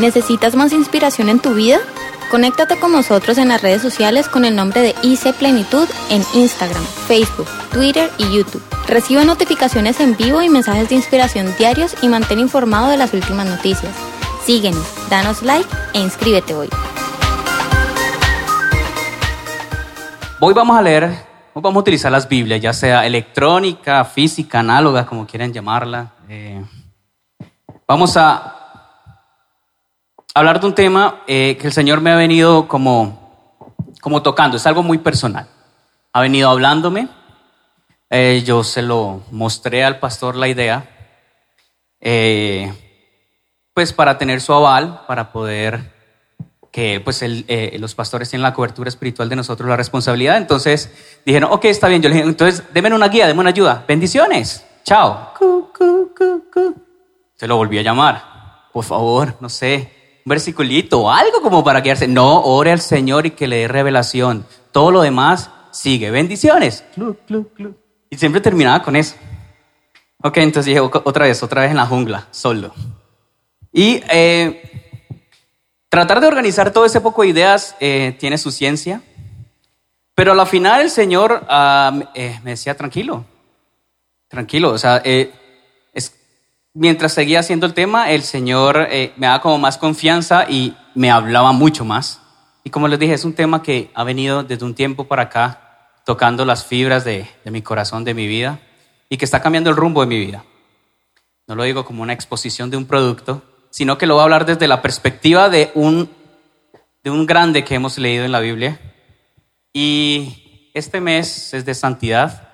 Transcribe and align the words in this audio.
¿Necesitas 0.00 0.56
más 0.56 0.72
inspiración 0.72 1.28
en 1.28 1.40
tu 1.40 1.52
vida? 1.52 1.78
Conéctate 2.30 2.80
con 2.80 2.90
nosotros 2.90 3.36
en 3.36 3.48
las 3.48 3.60
redes 3.60 3.82
sociales 3.82 4.30
con 4.30 4.46
el 4.46 4.56
nombre 4.56 4.80
de 4.80 4.94
IC 5.02 5.34
Plenitud 5.34 5.86
en 6.08 6.22
Instagram, 6.32 6.82
Facebook, 7.06 7.46
Twitter 7.70 8.10
y 8.16 8.34
YouTube. 8.34 8.62
Recibe 8.88 9.26
notificaciones 9.26 10.00
en 10.00 10.16
vivo 10.16 10.40
y 10.40 10.48
mensajes 10.48 10.88
de 10.88 10.94
inspiración 10.94 11.54
diarios 11.58 11.94
y 12.00 12.08
mantén 12.08 12.38
informado 12.38 12.88
de 12.88 12.96
las 12.96 13.12
últimas 13.12 13.46
noticias. 13.46 13.94
Síguenos, 14.42 14.86
danos 15.10 15.42
like 15.42 15.68
e 15.92 16.00
inscríbete 16.00 16.54
hoy. 16.54 16.70
Hoy 20.40 20.54
vamos 20.54 20.78
a 20.78 20.80
leer, 20.80 21.04
hoy 21.52 21.60
vamos 21.60 21.76
a 21.76 21.80
utilizar 21.80 22.10
las 22.10 22.26
Biblias, 22.26 22.58
ya 22.58 22.72
sea 22.72 23.04
electrónica, 23.04 24.02
física, 24.06 24.60
análoga, 24.60 25.04
como 25.04 25.26
quieran 25.26 25.52
llamarla. 25.52 26.12
Eh, 26.26 26.64
vamos 27.86 28.16
a 28.16 28.59
hablar 30.34 30.60
de 30.60 30.66
un 30.66 30.74
tema 30.74 31.22
eh, 31.26 31.56
que 31.60 31.66
el 31.66 31.72
Señor 31.72 32.00
me 32.00 32.10
ha 32.10 32.16
venido 32.16 32.68
como, 32.68 33.74
como 34.00 34.22
tocando, 34.22 34.56
es 34.56 34.66
algo 34.66 34.82
muy 34.82 34.98
personal. 34.98 35.46
Ha 36.12 36.20
venido 36.20 36.50
hablándome, 36.50 37.08
eh, 38.10 38.42
yo 38.44 38.64
se 38.64 38.82
lo 38.82 39.22
mostré 39.30 39.84
al 39.84 39.98
pastor 39.98 40.36
la 40.36 40.48
idea, 40.48 40.88
eh, 42.00 42.72
pues 43.74 43.92
para 43.92 44.18
tener 44.18 44.40
su 44.40 44.52
aval, 44.52 45.02
para 45.06 45.32
poder 45.32 45.98
que 46.72 47.00
pues 47.00 47.24
los 47.78 47.94
pastores 47.96 48.30
tienen 48.30 48.44
la 48.44 48.54
cobertura 48.54 48.88
espiritual 48.88 49.28
de 49.28 49.36
nosotros, 49.36 49.68
la 49.68 49.76
responsabilidad. 49.76 50.36
Entonces 50.36 50.92
dijeron, 51.26 51.50
ok, 51.52 51.64
está 51.64 51.88
bien. 51.88 52.00
Yo 52.00 52.08
le 52.08 52.16
dije, 52.16 52.28
entonces 52.28 52.62
denme 52.72 52.94
una 52.94 53.08
guía, 53.08 53.26
denme 53.26 53.40
una 53.40 53.50
ayuda. 53.50 53.84
Bendiciones. 53.88 54.64
Chao. 54.84 55.32
Se 57.34 57.46
lo 57.48 57.56
volví 57.56 57.78
a 57.78 57.82
llamar. 57.82 58.68
Por 58.72 58.84
favor, 58.84 59.34
no 59.40 59.48
sé, 59.48 59.99
un 60.24 60.30
versiculito, 60.30 61.10
algo 61.10 61.40
como 61.42 61.64
para 61.64 61.82
quedarse. 61.82 62.08
No, 62.08 62.40
ore 62.42 62.72
al 62.72 62.80
Señor 62.80 63.26
y 63.26 63.30
que 63.32 63.48
le 63.48 63.56
dé 63.56 63.68
revelación. 63.68 64.46
Todo 64.72 64.90
lo 64.90 65.02
demás 65.02 65.50
sigue. 65.70 66.10
Bendiciones. 66.10 66.84
Y 68.10 68.16
siempre 68.16 68.40
terminaba 68.40 68.82
con 68.82 68.96
eso. 68.96 69.16
Ok, 70.22 70.36
entonces 70.38 70.66
dije 70.66 70.80
otra 70.80 71.26
vez, 71.26 71.42
otra 71.42 71.62
vez 71.62 71.70
en 71.70 71.78
la 71.78 71.86
jungla, 71.86 72.28
solo. 72.30 72.74
Y 73.72 74.02
eh, 74.10 75.06
tratar 75.88 76.20
de 76.20 76.26
organizar 76.26 76.72
todo 76.72 76.84
ese 76.84 77.00
poco 77.00 77.22
de 77.22 77.28
ideas 77.28 77.76
eh, 77.80 78.16
tiene 78.18 78.36
su 78.36 78.50
ciencia. 78.50 79.02
Pero 80.14 80.32
a 80.32 80.34
la 80.34 80.44
final 80.44 80.82
el 80.82 80.90
Señor 80.90 81.46
ah, 81.48 82.10
eh, 82.14 82.38
me 82.44 82.50
decía, 82.50 82.76
tranquilo, 82.76 83.24
tranquilo. 84.28 84.70
O 84.70 84.78
sea, 84.78 85.00
mientras 86.74 87.12
seguía 87.12 87.40
haciendo 87.40 87.66
el 87.66 87.74
tema, 87.74 88.10
el 88.10 88.22
Señor 88.22 88.88
eh, 88.90 89.12
me 89.16 89.26
daba 89.26 89.42
como 89.42 89.58
más 89.58 89.78
confianza 89.78 90.46
y 90.48 90.76
me 90.94 91.10
hablaba 91.10 91.52
mucho 91.52 91.84
más. 91.84 92.20
Y 92.64 92.70
como 92.70 92.88
les 92.88 92.98
dije, 92.98 93.14
es 93.14 93.24
un 93.24 93.34
tema 93.34 93.62
que 93.62 93.90
ha 93.94 94.04
venido 94.04 94.42
desde 94.42 94.64
un 94.64 94.74
tiempo 94.74 95.08
para 95.08 95.22
acá 95.22 95.70
tocando 96.04 96.44
las 96.44 96.64
fibras 96.64 97.04
de, 97.04 97.28
mi 97.44 97.62
corazón, 97.62 98.04
de 98.04 98.14
mi 98.14 98.26
vida, 98.26 98.60
y 99.08 99.16
que 99.16 99.24
está 99.24 99.40
cambiando 99.40 99.70
el 99.70 99.76
rumbo 99.76 100.00
de 100.00 100.06
mi 100.06 100.18
vida. 100.18 100.44
No 101.46 101.54
lo 101.54 101.62
digo 101.64 101.84
como 101.84 102.02
una 102.02 102.12
exposición 102.12 102.70
de 102.70 102.76
un 102.76 102.86
producto, 102.86 103.42
sino 103.70 103.98
que 103.98 104.06
lo 104.06 104.14
voy 104.14 104.22
a 104.22 104.24
hablar 104.24 104.46
desde 104.46 104.68
la 104.68 104.82
perspectiva 104.82 105.48
de 105.48 105.70
un, 105.74 106.10
de 107.02 107.10
un 107.10 107.26
grande 107.26 107.64
que 107.64 107.74
hemos 107.74 107.98
leído 107.98 108.24
en 108.24 108.32
la 108.32 108.40
Biblia. 108.40 108.80
Y 109.72 110.70
este 110.74 111.00
mes 111.00 111.54
es 111.54 111.64
de 111.64 111.74
santidad, 111.74 112.49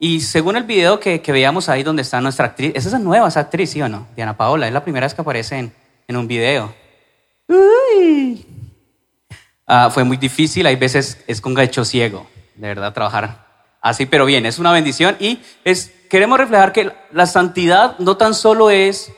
y 0.00 0.20
según 0.20 0.56
el 0.56 0.62
video 0.62 1.00
que, 1.00 1.20
veíamos 1.26 1.68
ahí 1.68 1.82
donde 1.82 2.02
está 2.02 2.20
nuestra 2.20 2.46
actriz, 2.46 2.72
esa 2.76 2.96
es 2.96 3.02
nueva, 3.02 3.26
esa 3.26 3.40
actriz, 3.40 3.70
¿sí 3.70 3.82
o 3.82 3.88
no? 3.88 4.06
Diana 4.14 4.36
Paola, 4.36 4.68
es 4.68 4.72
la 4.72 4.84
primera 4.84 5.06
vez 5.06 5.14
que 5.14 5.22
aparece 5.22 5.58
en, 5.58 6.16
un 6.16 6.28
video. 6.28 6.72
Ah, 9.66 9.90
fue 9.90 10.04
muy 10.04 10.16
difícil, 10.16 10.66
hay 10.66 10.76
veces 10.76 11.22
es 11.26 11.40
con 11.40 11.52
gacho 11.52 11.84
ciego, 11.84 12.26
de 12.54 12.68
verdad, 12.68 12.94
trabajar 12.94 13.46
así, 13.80 14.06
pero 14.06 14.24
bien, 14.24 14.46
es 14.46 14.58
una 14.58 14.72
bendición 14.72 15.16
y 15.18 15.40
es, 15.64 15.92
queremos 16.08 16.38
reflejar 16.38 16.72
que 16.72 16.92
la 17.12 17.26
santidad 17.26 17.98
no 17.98 18.16
tan 18.16 18.34
solo 18.34 18.70
es 18.70 19.12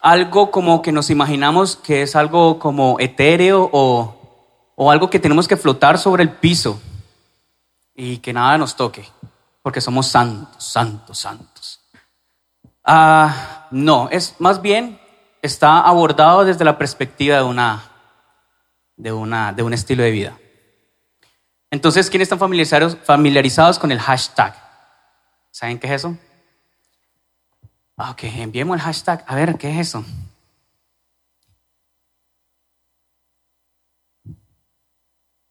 algo 0.00 0.50
como 0.50 0.80
que 0.80 0.92
nos 0.92 1.10
imaginamos 1.10 1.76
que 1.76 2.02
es 2.02 2.16
algo 2.16 2.58
como 2.58 2.98
etéreo 3.00 3.68
o, 3.72 4.16
o 4.76 4.90
algo 4.90 5.10
que 5.10 5.18
tenemos 5.18 5.46
que 5.48 5.56
flotar 5.56 5.98
sobre 5.98 6.22
el 6.22 6.30
piso 6.30 6.80
y 7.94 8.18
que 8.18 8.32
nada 8.32 8.56
nos 8.56 8.76
toque 8.76 9.04
porque 9.62 9.80
somos 9.80 10.06
santos, 10.06 10.64
santos, 10.64 11.18
santos. 11.18 11.80
Ah, 12.84 13.68
no, 13.70 14.08
es 14.10 14.34
más 14.38 14.62
bien 14.62 15.00
está 15.42 15.80
abordado 15.80 16.44
desde 16.44 16.64
la 16.64 16.78
perspectiva 16.78 17.36
de 17.36 17.42
una, 17.42 17.82
de 18.96 19.12
una, 19.12 19.52
de 19.52 19.62
un 19.62 19.72
estilo 19.72 20.02
de 20.02 20.10
vida. 20.10 20.38
Entonces, 21.70 22.10
¿quiénes 22.10 22.26
están 22.26 22.38
familiarizados, 22.38 23.78
con 23.78 23.92
el 23.92 24.00
hashtag? 24.00 24.54
¿Saben 25.50 25.78
qué 25.78 25.86
es 25.86 25.92
eso? 25.94 26.16
Ah, 27.96 28.10
ok, 28.10 28.24
enviemos 28.24 28.76
el 28.76 28.82
hashtag. 28.82 29.24
A 29.26 29.34
ver, 29.34 29.56
¿qué 29.56 29.70
es 29.70 29.88
eso? 29.88 30.04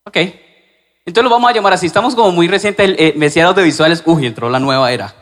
Ok, 0.03 0.17
entonces 1.09 1.23
lo 1.23 1.35
vamos 1.35 1.49
a 1.49 1.53
llamar 1.53 1.73
así. 1.73 1.87
Estamos 1.87 2.13
como 2.13 2.31
muy 2.31 2.47
recientes, 2.47 2.85
el 2.87 2.95
eh, 2.99 3.41
audiovisuales. 3.41 4.03
Uy, 4.05 4.27
entró 4.27 4.47
la 4.47 4.59
nueva 4.59 4.91
era. 4.91 5.15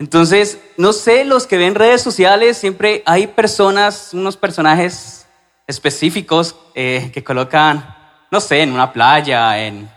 Entonces, 0.00 0.58
no 0.76 0.92
sé, 0.92 1.24
los 1.24 1.46
que 1.46 1.56
ven 1.58 1.76
redes 1.76 2.02
sociales, 2.02 2.58
siempre 2.58 3.04
hay 3.06 3.28
personas, 3.28 4.10
unos 4.14 4.36
personajes 4.36 5.28
específicos 5.68 6.56
eh, 6.74 7.12
que 7.14 7.22
colocan, 7.22 7.94
no 8.32 8.40
sé, 8.40 8.62
en 8.62 8.72
una 8.72 8.92
playa, 8.92 9.64
en, 9.64 9.88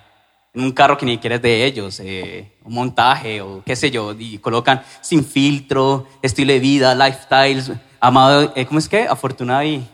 un 0.54 0.72
carro 0.72 0.96
que 0.96 1.08
ni 1.08 1.18
quieres 1.18 1.42
de 1.42 1.66
ellos, 1.66 2.00
eh, 2.02 2.54
un 2.64 2.76
montaje 2.76 3.42
o 3.42 3.64
qué 3.66 3.76
sé 3.76 3.90
yo, 3.90 4.14
y 4.18 4.38
colocan 4.38 4.84
sin 5.02 5.26
filtro, 5.26 6.08
estilo 6.22 6.54
de 6.54 6.60
vida, 6.60 6.94
lifestyles, 6.94 7.72
amado, 8.00 8.54
eh, 8.56 8.66
¿cómo 8.68 8.78
es 8.78 8.88
que? 8.88 9.08
Afortunada 9.08 9.66
y 9.66 9.86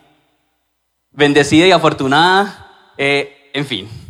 bendecida 1.10 1.66
y 1.66 1.72
afortunada, 1.72 2.94
en 2.98 3.64
fin 3.64 4.01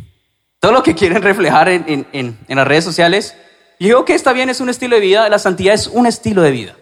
todo 0.62 0.70
lo 0.70 0.84
que 0.84 0.94
quieren 0.94 1.20
reflejar 1.22 1.68
en, 1.68 2.38
las 2.46 2.66
redes 2.68 2.84
sociales. 2.84 3.36
Y 3.80 3.86
digo 3.86 4.04
que 4.04 4.14
está 4.14 4.32
bien, 4.32 4.48
es 4.48 4.60
un 4.60 4.68
estilo 4.68 4.94
de 4.94 5.02
vida, 5.02 5.28
la 5.28 5.40
santidad 5.40 5.74
es 5.74 5.88
un 5.88 6.06
estilo 6.06 6.40
de 6.40 6.52
vida. 6.52 6.76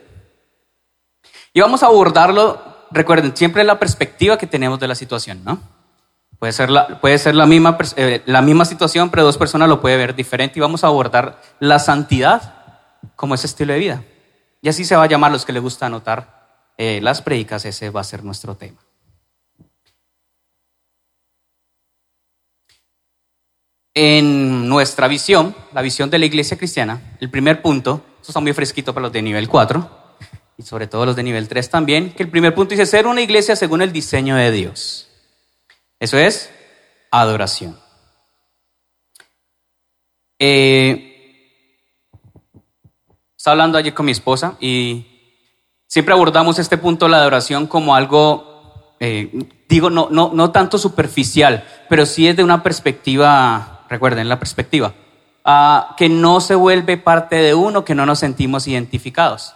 Y 1.55 1.63
vamos 1.63 1.83
a 1.83 1.87
abordarlo, 1.87 2.63
recuerden, 2.91 3.35
siempre 3.35 3.65
la 3.65 3.79
perspectiva 3.79 4.37
que 4.37 4.47
tenemos 4.47 4.81
de 4.81 4.87
la 4.87 4.95
situación, 4.95 5.43
¿no? 5.47 5.63
Puede 6.39 6.53
ser, 6.53 6.69
la, 6.69 7.01
puede 7.01 7.17
ser 7.17 7.35
la, 7.35 7.47
misma, 7.47 7.79
eh, 7.97 8.21
la 8.27 8.43
misma 8.43 8.67
situación, 8.67 9.09
pero 9.09 9.25
dos 9.25 9.39
personas 9.39 9.67
lo 9.67 9.81
pueden 9.81 9.99
ver 9.99 10.15
diferente 10.15 10.59
y 10.59 10.61
vamos 10.61 10.85
a 10.85 10.89
abordar 10.89 11.41
la 11.59 11.79
santidad 11.79 12.57
como 13.17 13.35
ese 13.35 13.47
estilo 13.47 13.73
de 13.73 13.79
vida. 13.79 14.05
Y 14.61 14.69
así 14.69 14.85
se 14.85 14.95
va 14.95 15.05
a 15.05 15.09
llamar 15.09 15.33
los 15.33 15.47
que 15.47 15.55
les 15.55 15.63
gusta 15.63 15.87
anotar 15.87 16.75
eh, 16.77 17.01
las 17.03 17.23
predicas, 17.23 17.65
ese 17.65 17.89
va 17.89 18.03
a 18.03 18.05
ser 18.05 18.25
nuestro 18.25 18.57
tema. 18.57 18.79
En 24.03 24.67
nuestra 24.67 25.09
visión, 25.09 25.55
la 25.75 25.83
visión 25.83 26.09
de 26.09 26.19
la 26.19 26.25
iglesia 26.25 26.57
cristiana, 26.57 27.03
el 27.21 27.29
primer 27.29 27.61
punto, 27.61 28.03
esto 28.17 28.31
está 28.31 28.41
muy 28.41 28.55
fresquito 28.55 28.95
para 28.95 29.03
los 29.03 29.13
de 29.13 29.21
nivel 29.21 29.47
4 29.47 29.91
y 30.57 30.63
sobre 30.63 30.87
todo 30.87 31.05
los 31.05 31.17
de 31.17 31.23
nivel 31.23 31.49
3 31.49 31.69
también, 31.69 32.15
que 32.15 32.23
el 32.23 32.31
primer 32.31 32.55
punto 32.55 32.71
dice 32.71 32.87
ser 32.87 33.07
una 33.07 33.21
iglesia 33.21 33.57
según 33.57 33.83
el 33.83 33.93
diseño 33.93 34.37
de 34.37 34.53
Dios. 34.53 35.07
Eso 35.99 36.17
es 36.17 36.51
adoración. 37.11 37.79
Eh, 40.39 41.59
estaba 43.37 43.53
hablando 43.53 43.77
ayer 43.77 43.93
con 43.93 44.07
mi 44.07 44.13
esposa 44.13 44.57
y 44.61 45.05
siempre 45.87 46.15
abordamos 46.15 46.59
este 46.59 46.79
punto 46.79 47.05
de 47.05 47.11
la 47.11 47.19
adoración 47.19 47.67
como 47.67 47.95
algo, 47.95 48.97
eh, 48.99 49.31
digo, 49.69 49.91
no, 49.91 50.09
no, 50.11 50.31
no 50.33 50.53
tanto 50.53 50.79
superficial, 50.79 51.67
pero 51.91 52.07
sí 52.07 52.29
es 52.29 52.35
de 52.35 52.45
una 52.45 52.63
perspectiva 52.63 53.70
recuerden 53.91 54.29
la 54.29 54.39
perspectiva, 54.39 54.95
ah, 55.45 55.95
que 55.99 56.09
no 56.09 56.41
se 56.41 56.55
vuelve 56.55 56.97
parte 56.97 57.37
de 57.37 57.53
uno, 57.53 57.85
que 57.85 57.95
no 57.95 58.07
nos 58.07 58.21
sentimos 58.21 58.67
identificados. 58.67 59.55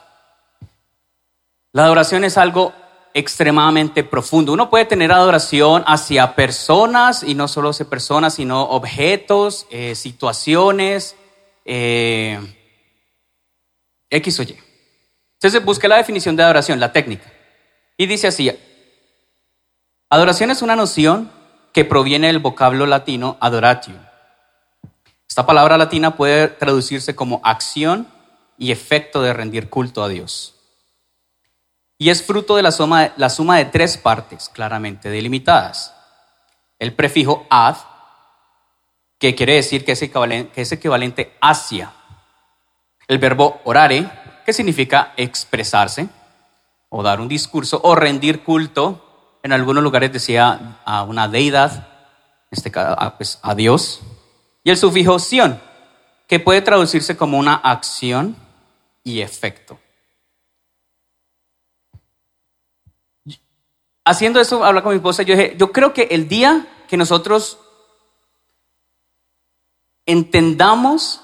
La 1.73 1.85
adoración 1.85 2.25
es 2.25 2.37
algo 2.37 2.75
extremadamente 3.15 4.03
profundo. 4.03 4.53
Uno 4.53 4.69
puede 4.69 4.85
tener 4.85 5.13
adoración 5.13 5.85
hacia 5.87 6.35
personas, 6.35 7.23
y 7.23 7.35
no 7.35 7.49
solo 7.49 7.71
hacia 7.71 7.89
personas, 7.89 8.35
sino 8.35 8.65
objetos, 8.65 9.67
eh, 9.71 9.95
situaciones, 9.95 11.17
eh, 11.65 12.41
X 14.11 14.41
o 14.41 14.43
Y. 14.43 14.59
Entonces 15.35 15.65
busque 15.65 15.89
la 15.89 15.97
definición 15.97 16.35
de 16.37 16.43
adoración, 16.43 16.81
la 16.81 16.93
técnica. 16.93 17.33
Y 17.97 18.07
dice 18.07 18.27
así, 18.27 18.51
adoración 20.11 20.51
es 20.51 20.63
una 20.63 20.75
noción 20.75 21.31
que 21.73 21.85
proviene 21.85 22.29
del 22.29 22.39
vocablo 22.39 22.87
latino 22.87 23.37
adoratio, 23.41 23.95
esta 25.29 25.47
palabra 25.47 25.77
latina 25.79 26.17
puede 26.17 26.49
traducirse 26.49 27.15
como 27.15 27.41
acción 27.45 28.09
y 28.57 28.73
efecto 28.73 29.23
de 29.23 29.33
rendir 29.33 29.69
culto 29.69 30.03
a 30.03 30.09
Dios. 30.09 30.51
y 31.97 32.11
es 32.11 32.23
fruto 32.23 32.57
de 32.57 32.63
la 32.63 32.73
suma, 32.73 33.13
la 33.17 33.31
suma 33.31 33.57
de 33.57 33.67
tres 33.67 33.97
partes 33.97 34.49
claramente 34.49 35.09
delimitadas. 35.09 35.95
El 36.79 36.93
prefijo 36.93 37.47
ad, 37.51 37.77
que 39.19 39.35
quiere 39.35 39.55
decir 39.55 39.85
que 39.85 39.93
es 39.93 40.03
equivalente, 40.03 40.53
que 40.53 40.63
es 40.63 40.73
equivalente 40.73 41.37
hacia. 41.41 41.93
El 43.07 43.19
verbo 43.19 43.61
orare, 43.65 44.11
que 44.45 44.53
significa 44.53 45.15
expresarse 45.17 46.09
o 46.89 47.03
dar 47.03 47.21
un 47.21 47.29
discurso 47.29 47.81
o 47.83 47.95
rendir 47.95 48.43
culto. 48.43 49.39
En 49.43 49.53
algunos 49.53 49.83
lugares 49.83 50.13
decía 50.13 50.79
a 50.85 51.05
una 51.05 51.29
deidad, 51.29 51.73
en 51.73 52.49
este 52.51 52.71
caso 52.71 53.15
pues, 53.17 53.39
a 53.43 53.55
Dios. 53.55 54.01
Y 54.65 54.71
el 54.71 54.77
sufijo 54.79 55.19
sion, 55.19 55.61
que 56.27 56.41
puede 56.41 56.63
traducirse 56.63 57.17
como 57.17 57.39
una 57.39 57.55
acción 57.55 58.35
y 59.05 59.21
efecto. 59.21 59.79
Haciendo 64.07 64.41
eso, 64.41 64.65
habla 64.65 64.83
con 64.83 64.93
mi 64.93 64.97
esposa, 64.97 65.23
yo 65.23 65.37
dije, 65.37 65.55
yo 65.59 65.71
creo 65.71 65.93
que 65.93 66.09
el 66.11 66.29
día 66.29 66.67
que 66.89 66.97
nosotros 66.97 67.59
entendamos 70.07 71.21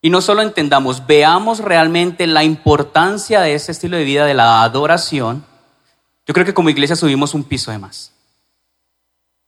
y 0.00 0.10
no 0.10 0.20
solo 0.20 0.42
entendamos, 0.42 1.06
veamos 1.06 1.60
realmente 1.60 2.26
la 2.26 2.44
importancia 2.44 3.40
de 3.40 3.54
ese 3.54 3.72
estilo 3.72 3.96
de 3.96 4.04
vida 4.04 4.26
de 4.26 4.34
la 4.34 4.62
adoración, 4.62 5.44
yo 6.26 6.34
creo 6.34 6.44
que 6.44 6.54
como 6.54 6.70
iglesia 6.70 6.94
subimos 6.94 7.34
un 7.34 7.44
piso 7.44 7.70
de 7.70 7.78
más. 7.78 8.12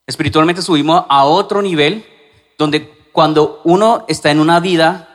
Espiritualmente 0.06 0.62
subimos 0.62 1.04
a 1.08 1.24
otro 1.24 1.60
nivel 1.60 2.06
donde 2.58 3.10
cuando 3.12 3.60
uno 3.64 4.04
está 4.08 4.30
en 4.30 4.40
una 4.40 4.60
vida 4.60 5.08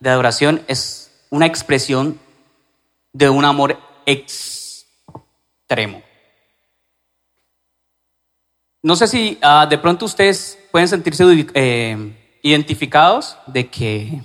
de 0.00 0.10
adoración 0.10 0.62
es 0.68 1.26
una 1.30 1.46
expresión 1.46 2.18
de 3.12 3.28
un 3.28 3.44
amor 3.44 3.78
extremo. 4.06 6.02
No 8.82 8.96
sé 8.96 9.06
si 9.06 9.38
ah, 9.42 9.66
de 9.68 9.78
pronto 9.78 10.06
ustedes 10.06 10.58
pueden 10.72 10.88
sentirse 10.88 11.24
eh, 11.54 12.38
identificados 12.42 13.36
de 13.46 13.68
que, 13.68 14.22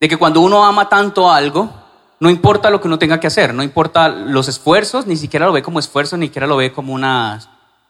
de 0.00 0.08
que 0.08 0.16
cuando 0.16 0.40
uno 0.40 0.66
ama 0.66 0.88
tanto 0.88 1.30
algo, 1.30 1.72
no 2.20 2.28
importa 2.30 2.68
lo 2.68 2.80
que 2.80 2.88
uno 2.88 2.98
tenga 2.98 3.20
que 3.20 3.28
hacer, 3.28 3.54
no 3.54 3.62
importa 3.62 4.08
los 4.08 4.48
esfuerzos, 4.48 5.06
ni 5.06 5.16
siquiera 5.16 5.46
lo 5.46 5.52
ve 5.52 5.62
como 5.62 5.78
esfuerzo, 5.78 6.16
ni 6.16 6.26
siquiera 6.26 6.46
lo 6.46 6.56
ve 6.56 6.72
como 6.72 6.92
una, 6.92 7.40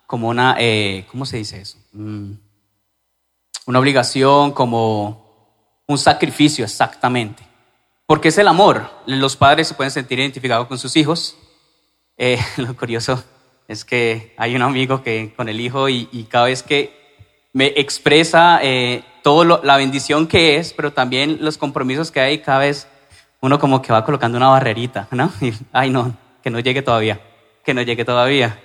como 0.06 0.28
una, 0.28 0.54
eh, 0.58 1.06
¿cómo 1.10 1.26
se 1.26 1.38
dice 1.38 1.60
eso? 1.60 1.78
Mm 1.92 2.47
una 3.68 3.80
obligación, 3.80 4.52
como 4.52 5.52
un 5.86 5.98
sacrificio 5.98 6.64
exactamente. 6.64 7.42
Porque 8.06 8.28
es 8.28 8.38
el 8.38 8.48
amor. 8.48 8.88
Los 9.04 9.36
padres 9.36 9.68
se 9.68 9.74
pueden 9.74 9.90
sentir 9.90 10.18
identificados 10.18 10.66
con 10.68 10.78
sus 10.78 10.96
hijos. 10.96 11.36
Eh, 12.16 12.40
lo 12.56 12.74
curioso 12.74 13.22
es 13.68 13.84
que 13.84 14.34
hay 14.38 14.56
un 14.56 14.62
amigo 14.62 15.02
que 15.02 15.34
con 15.36 15.50
el 15.50 15.60
hijo 15.60 15.90
y, 15.90 16.26
cada 16.30 16.46
vez 16.46 16.62
que 16.62 16.96
me 17.52 17.66
expresa 17.76 18.60
eh, 18.62 19.04
toda 19.22 19.60
la 19.62 19.76
bendición 19.76 20.26
que 20.26 20.56
es, 20.56 20.72
pero 20.72 20.94
también 20.94 21.36
los 21.42 21.58
compromisos 21.58 22.10
que 22.10 22.20
hay, 22.20 22.38
cada 22.38 22.60
vez 22.60 22.88
uno 23.42 23.58
como 23.58 23.82
que 23.82 23.92
va 23.92 24.02
colocando 24.02 24.38
una 24.38 24.48
barrerita, 24.48 25.08
¿no? 25.10 25.30
Y, 25.42 25.52
ay, 25.72 25.90
no, 25.90 26.16
que 26.42 26.48
no 26.48 26.58
llegue 26.58 26.80
todavía, 26.80 27.20
que 27.62 27.74
no 27.74 27.82
llegue 27.82 28.06
todavía. 28.06 28.58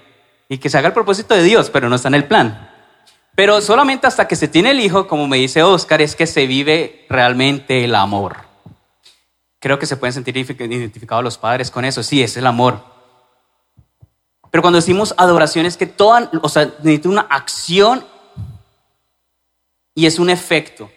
Y 0.48 0.60
que 0.60 0.70
se 0.70 0.78
haga 0.78 0.88
el 0.88 0.94
propósito 0.94 1.36
de 1.36 1.44
Dios, 1.44 1.70
pero 1.70 1.90
no 1.90 1.96
está 1.96 2.08
en 2.08 2.16
el 2.16 2.24
plan. 2.24 2.73
Pero 3.36 3.62
solamente 3.62 4.06
hasta 4.06 4.28
que 4.28 4.36
se 4.36 4.48
tiene 4.48 4.72
el 4.72 4.80
hijo, 4.80 5.08
como 5.08 5.28
me 5.28 5.38
dice 5.38 5.64
Oscar, 5.64 6.02
es 6.02 6.16
que 6.16 6.28
se 6.28 6.46
vive 6.46 7.06
realmente 7.10 7.84
el 7.84 7.96
amor. 7.96 8.38
Creo 9.60 9.80
que 9.80 9.86
se 9.86 9.98
pueden 9.98 10.14
sentir 10.14 10.38
identificados 10.38 11.24
los 11.24 11.38
padres 11.38 11.72
con 11.72 11.86
eso. 11.86 12.04
Sí, 12.04 12.22
es 12.22 12.38
el 12.38 12.46
amor. 12.46 12.84
Pero 14.52 14.62
cuando 14.62 14.78
decimos 14.78 15.16
adoración 15.18 15.66
es 15.66 15.78
que 15.78 15.88
toda, 15.88 16.30
o 16.44 16.50
sea, 16.50 16.66
necesita 16.84 17.10
una 17.10 17.22
acción 17.22 18.06
y 19.96 20.06
es 20.06 20.20
un 20.20 20.30
efecto. 20.30 20.92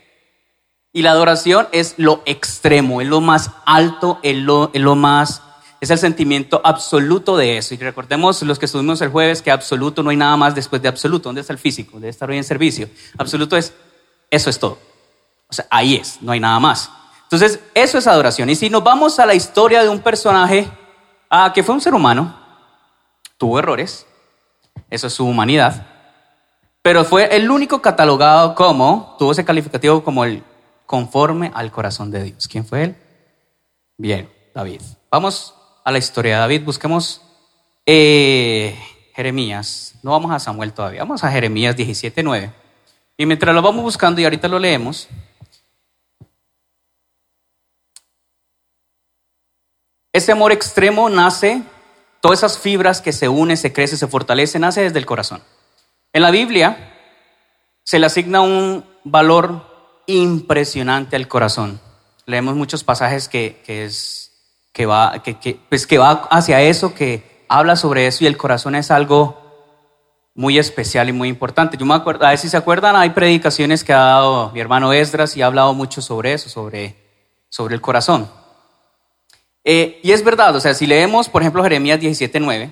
Y 0.93 1.03
la 1.03 1.13
adoración 1.13 1.69
es 1.73 1.95
lo 1.97 2.23
extremo, 2.27 3.01
es 3.01 3.09
lo 3.09 3.23
más 3.23 3.51
alto, 3.65 4.19
es 4.23 4.37
lo, 4.37 4.71
es 4.75 4.83
lo 4.83 4.95
más 4.95 5.43
es 5.81 5.91
el 5.91 5.99
sentimiento 5.99 6.61
absoluto 6.65 7.37
de 7.37 7.59
eso. 7.59 7.75
Y 7.75 7.79
recordemos 7.79 8.43
los 8.43 8.59
que 8.59 8.67
estuvimos 8.67 9.01
el 9.03 9.11
jueves 9.11 9.43
que 9.43 9.51
absoluto 9.51 10.03
no 10.03 10.11
hay 10.11 10.17
nada 10.17 10.37
más 10.37 10.55
después 10.55 10.81
de 10.81 10.89
absoluto. 10.89 11.29
¿Dónde 11.29 11.43
está 11.43 11.53
el 11.53 11.59
físico? 11.59 11.99
Debe 11.99 12.09
estar 12.09 12.29
hoy 12.31 12.37
en 12.37 12.45
servicio. 12.45 12.89
Absoluto 13.19 13.57
es, 13.57 13.75
eso 14.31 14.51
es 14.51 14.59
todo. 14.59 14.79
O 15.49 15.53
sea, 15.53 15.67
ahí 15.71 15.97
es, 15.97 16.21
no 16.23 16.33
hay 16.33 16.41
nada 16.41 16.59
más. 16.59 16.91
Entonces, 17.25 17.61
eso 17.75 17.99
es 17.99 18.07
adoración. 18.07 18.49
Y 18.51 18.57
si 18.57 18.71
nos 18.71 18.83
vamos 18.83 19.19
a 19.19 19.27
la 19.27 19.35
historia 19.35 19.83
de 19.83 19.89
un 19.89 20.01
personaje 20.01 20.69
ah, 21.29 21.53
que 21.55 21.63
fue 21.63 21.75
un 21.75 21.81
ser 21.81 21.95
humano, 21.95 22.39
tuvo 23.37 23.59
errores, 23.59 24.07
eso 24.91 25.09
es 25.09 25.13
su 25.13 25.27
humanidad, 25.27 25.87
pero 26.83 27.05
fue 27.05 27.35
el 27.35 27.51
único 27.51 27.83
catalogado 27.83 28.55
como, 28.55 29.17
tuvo 29.19 29.33
ese 29.33 29.45
calificativo 29.45 30.05
como 30.05 30.25
el 30.25 30.45
conforme 30.87 31.51
al 31.53 31.73
corazón 31.73 32.13
de 32.13 32.23
Dios. 32.23 32.47
¿Quién 32.47 32.65
fue 32.65 32.85
él? 32.85 32.97
Bien, 33.99 34.31
David. 34.55 34.81
Vamos 35.11 35.56
a 35.87 35.93
la 35.93 35.99
historia 35.99 36.35
de 36.35 36.41
David. 36.41 36.65
Busquemos 36.65 37.23
eh, 37.87 38.77
Jeremías. 39.15 39.95
No 40.03 40.11
vamos 40.11 40.33
a 40.33 40.41
Samuel 40.41 40.73
todavía, 40.73 41.03
vamos 41.03 41.23
a 41.23 41.31
Jeremías 41.31 41.77
17.9. 41.77 42.53
Y 43.17 43.25
mientras 43.25 43.55
lo 43.55 43.63
vamos 43.63 43.85
buscando 43.85 44.21
y 44.21 44.25
ahorita 44.25 44.49
lo 44.49 44.59
leemos, 44.59 45.09
ese 50.13 50.33
amor 50.33 50.51
extremo 50.51 51.09
nace, 51.09 51.63
todas 52.21 52.41
esas 52.41 52.59
fibras 52.59 53.01
que 53.01 53.13
se 53.13 53.29
unen, 53.29 53.57
se 53.57 53.73
crecen, 53.73 53.97
se 53.97 54.09
fortalecen, 54.09 54.63
nace 54.63 54.83
desde 54.83 54.99
el 54.99 55.07
corazón. 55.07 55.41
En 56.13 56.23
la 56.23 56.33
Biblia 56.33 56.95
se 57.85 58.01
le 58.01 58.07
asigna 58.07 58.41
un 58.41 58.85
valor 59.05 60.03
impresionante 60.07 61.15
al 61.15 61.29
corazón. 61.29 61.81
Leemos 62.27 62.57
muchos 62.57 62.83
pasajes 62.83 63.29
que, 63.29 63.63
que 63.65 63.85
es 63.85 64.26
que 64.77 64.85
va, 64.85 65.23
que, 65.23 65.59
pues 65.71 65.87
que 65.87 65.97
va 65.97 66.29
hacia 66.31 66.61
eso, 66.61 66.93
que 66.93 67.47
habla 67.49 67.77
sobre 67.77 68.07
eso 68.07 68.25
y 68.25 68.27
el 68.27 68.37
corazón 68.37 68.75
es 68.75 68.91
algo 68.91 69.41
muy 70.35 70.59
especial 70.59 71.09
y 71.09 71.15
muy 71.15 71.31
importante. 71.31 71.79
Yo 71.79 71.87
me 71.87 71.95
acuerdo, 71.95 72.27
a 72.27 72.29
ver 72.29 72.39
si 72.39 72.51
se 72.51 72.59
acuerdan, 72.59 72.95
hay 72.95 73.09
predicaciones 73.09 73.83
que 73.83 73.95
ha 73.95 74.01
dado 74.01 74.51
mi 74.53 74.61
hermano 74.61 74.93
Esdras 74.93 75.35
y 75.35 75.41
ha 75.41 75.47
hablado 75.47 75.73
mucho 75.73 76.03
sobre 76.03 76.35
eso, 76.35 76.51
sobre, 76.51 76.95
sobre 77.49 77.75
el 77.75 77.81
corazón. 77.81 78.31
Eh, 79.65 79.99
y 80.03 80.13
es 80.13 80.23
verdad, 80.23 80.55
o 80.55 80.61
sea, 80.61 80.75
si 80.75 80.87
leemos, 80.87 81.31
por 81.31 81.41
ejemplo, 81.41 81.63
Jeremías 81.63 81.99
17:9, 81.99 82.71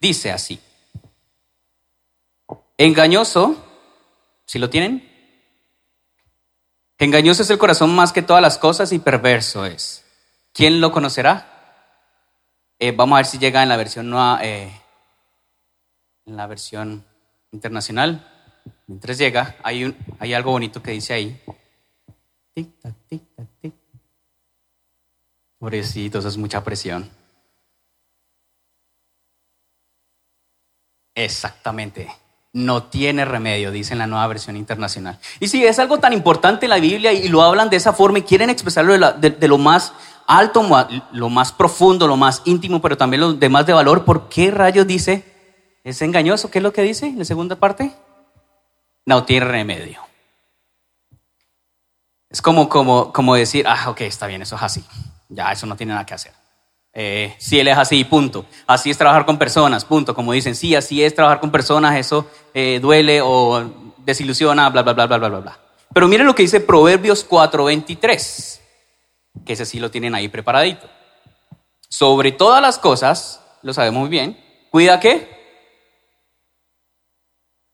dice 0.00 0.32
así: 0.32 0.58
Engañoso, 2.78 3.54
si 4.46 4.58
lo 4.58 4.70
tienen? 4.70 5.12
Engañoso 6.96 7.42
es 7.42 7.50
el 7.50 7.58
corazón 7.58 7.94
más 7.94 8.14
que 8.14 8.22
todas 8.22 8.40
las 8.40 8.56
cosas 8.56 8.92
y 8.92 8.98
perverso 8.98 9.66
es. 9.66 10.03
¿Quién 10.54 10.80
lo 10.80 10.92
conocerá? 10.92 11.50
Eh, 12.78 12.92
vamos 12.92 13.16
a 13.16 13.18
ver 13.18 13.26
si 13.26 13.38
llega 13.38 13.64
en 13.64 13.68
la 13.68 13.76
versión 13.76 14.08
nueva, 14.08 14.38
eh, 14.40 14.72
en 16.26 16.36
la 16.36 16.46
versión 16.46 17.04
internacional. 17.50 18.24
Mientras 18.86 19.18
llega, 19.18 19.56
hay, 19.64 19.82
un, 19.82 19.96
hay 20.20 20.32
algo 20.32 20.52
bonito 20.52 20.80
que 20.80 20.92
dice 20.92 21.12
ahí. 21.12 21.42
Tic, 22.54 22.78
tac, 22.80 22.94
tic, 23.08 23.34
tac, 23.34 23.48
tic. 23.60 23.74
Pobrecitos, 25.58 26.24
es 26.24 26.36
mucha 26.36 26.62
presión. 26.62 27.10
Exactamente. 31.16 32.08
No 32.54 32.84
tiene 32.84 33.26
remedio, 33.26 33.70
dice 33.70 33.92
en 33.92 33.98
la 33.98 34.06
nueva 34.06 34.26
versión 34.28 34.56
internacional. 34.56 35.18
Y 35.40 35.48
si 35.48 35.66
es 35.66 35.78
algo 35.78 35.98
tan 35.98 36.14
importante 36.14 36.64
en 36.64 36.70
la 36.70 36.78
Biblia 36.78 37.12
y 37.12 37.28
lo 37.28 37.42
hablan 37.42 37.68
de 37.68 37.76
esa 37.76 37.92
forma 37.92 38.20
y 38.20 38.22
quieren 38.22 38.48
expresarlo 38.48 38.96
de 38.96 39.48
lo 39.48 39.58
más 39.58 39.92
alto, 40.26 40.66
lo 41.12 41.28
más 41.28 41.52
profundo, 41.52 42.06
lo 42.06 42.16
más 42.16 42.40
íntimo, 42.46 42.80
pero 42.80 42.96
también 42.96 43.20
lo 43.20 43.34
demás 43.34 43.66
de 43.66 43.74
valor, 43.74 44.06
¿por 44.06 44.30
qué 44.30 44.50
rayos 44.50 44.86
dice 44.86 45.24
es 45.84 46.00
engañoso? 46.00 46.50
¿Qué 46.50 46.60
es 46.60 46.62
lo 46.62 46.72
que 46.72 46.82
dice 46.82 47.06
en 47.06 47.18
la 47.18 47.24
segunda 47.26 47.56
parte? 47.56 47.92
No 49.04 49.24
tiene 49.24 49.46
remedio. 49.46 50.00
Es 52.30 52.40
como, 52.40 52.68
como, 52.68 53.12
como 53.12 53.34
decir, 53.34 53.66
ah, 53.68 53.90
ok, 53.90 54.00
está 54.00 54.26
bien, 54.26 54.42
eso 54.42 54.56
es 54.56 54.62
así. 54.62 54.84
Ya, 55.28 55.52
eso 55.52 55.66
no 55.66 55.76
tiene 55.76 55.92
nada 55.92 56.06
que 56.06 56.14
hacer. 56.14 56.32
Eh, 56.94 57.34
si 57.38 57.58
él 57.58 57.68
es 57.68 57.76
así, 57.76 58.04
punto. 58.04 58.46
Así 58.66 58.90
es 58.90 58.98
trabajar 58.98 59.26
con 59.26 59.38
personas, 59.38 59.84
punto. 59.84 60.14
Como 60.14 60.32
dicen, 60.32 60.54
sí, 60.54 60.74
así 60.74 61.02
es 61.02 61.14
trabajar 61.14 61.40
con 61.40 61.50
personas, 61.50 61.96
eso 61.96 62.30
eh, 62.54 62.78
duele 62.80 63.20
o 63.22 63.92
desilusiona, 63.98 64.70
bla, 64.70 64.82
bla, 64.82 64.92
bla, 64.92 65.06
bla, 65.06 65.18
bla, 65.18 65.28
bla. 65.28 65.58
Pero 65.92 66.08
miren 66.08 66.26
lo 66.26 66.34
que 66.34 66.42
dice 66.42 66.60
Proverbios 66.60 67.28
4:23 67.28 68.60
que 69.44 69.54
ese 69.54 69.66
sí 69.66 69.80
lo 69.80 69.90
tienen 69.90 70.14
ahí 70.14 70.28
preparadito. 70.28 70.88
Sobre 71.88 72.32
todas 72.32 72.62
las 72.62 72.78
cosas, 72.78 73.40
lo 73.62 73.72
sabemos 73.72 74.00
muy 74.00 74.08
bien, 74.08 74.38
cuida 74.70 75.00
qué? 75.00 75.28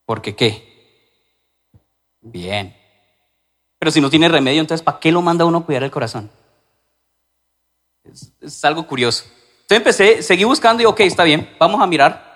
Porque 0.05 0.35
qué? 0.35 1.71
Bien. 2.21 2.77
Pero 3.79 3.91
si 3.91 4.01
no 4.01 4.11
tiene 4.11 4.29
remedio, 4.29 4.61
entonces 4.61 4.85
¿para 4.85 4.99
qué 4.99 5.13
lo 5.13 5.23
manda 5.23 5.45
uno 5.45 5.59
a 5.59 5.65
cuidar 5.65 5.83
el 5.83 5.91
corazón? 5.91 6.31
Es, 8.51 8.65
algo 8.65 8.87
curioso. 8.87 9.25
Entonces 9.63 9.77
empecé, 9.77 10.23
seguí 10.23 10.45
buscando 10.45 10.83
y 10.83 10.87
ok, 10.87 11.01
está 11.01 11.25
bien, 11.25 11.49
vamos 11.59 11.81
a 11.81 11.87
mirar. 11.87 12.31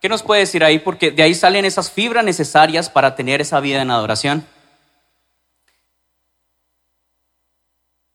¿Qué 0.00 0.08
nos 0.08 0.22
puede 0.22 0.40
decir 0.40 0.64
ahí? 0.64 0.78
Porque 0.78 1.10
de 1.10 1.22
ahí 1.22 1.34
salen 1.34 1.64
esas 1.64 1.90
fibras 1.90 2.24
necesarias 2.24 2.88
para 2.88 3.14
tener 3.14 3.40
esa 3.40 3.60
vida 3.60 3.82
en 3.82 3.90
adoración. 3.90 4.46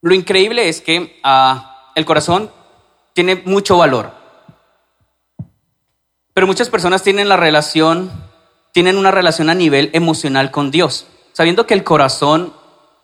Lo 0.02 0.14
increíble 0.14 0.68
es 0.68 0.82
que 0.82 1.20
ah, 1.24 1.92
el 1.96 2.06
corazón 2.06 2.52
tiene 3.14 3.36
mucho 3.46 3.78
valor. 3.78 4.12
Pero 6.34 6.48
muchas 6.48 6.70
personas 6.70 7.04
tienen 7.04 7.30
la 7.30 7.38
relación, 7.38 8.12
tienen 8.74 8.98
una 8.98 9.12
relación 9.12 9.50
a 9.50 9.56
nivel 9.56 9.90
emocional 9.94 10.52
con 10.52 10.72
Dios, 10.72 11.08
sabiendo 11.34 11.66
que 11.66 11.74
el 11.74 11.84
corazón 11.84 12.54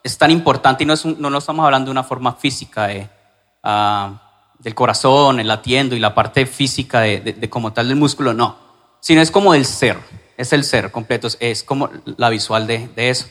es 0.03 0.17
tan 0.17 0.29
importante 0.29 0.83
y 0.83 0.87
no, 0.87 0.93
es 0.93 1.05
no, 1.05 1.37
estamos 1.37 1.65
hablando 1.65 1.85
de 1.85 1.91
una 1.91 2.03
forma 2.03 2.33
física 2.33 2.87
de, 2.87 3.09
ah, 3.63 4.22
del 4.63 4.73
corazón, 4.73 5.39
el 5.39 5.47
latiendo 5.47 5.95
y 5.95 5.99
la 5.99 6.15
parte 6.15 6.45
física 6.45 7.01
de, 7.01 7.49
como 7.49 7.73
tal 7.73 7.89
del 7.89 7.97
músculo, 7.97 8.33
no, 8.33 8.57
sino 9.01 9.21
es 9.21 9.29
como 9.29 9.53
el 9.53 9.65
ser, 9.65 9.97
es 10.37 10.53
el 10.53 10.63
ser 10.63 10.91
completo, 10.91 11.27
es 11.39 11.63
como 11.63 11.89
la 12.17 12.29
visual 12.29 12.65
de, 12.65 12.87
de 12.95 13.09
eso. 13.09 13.27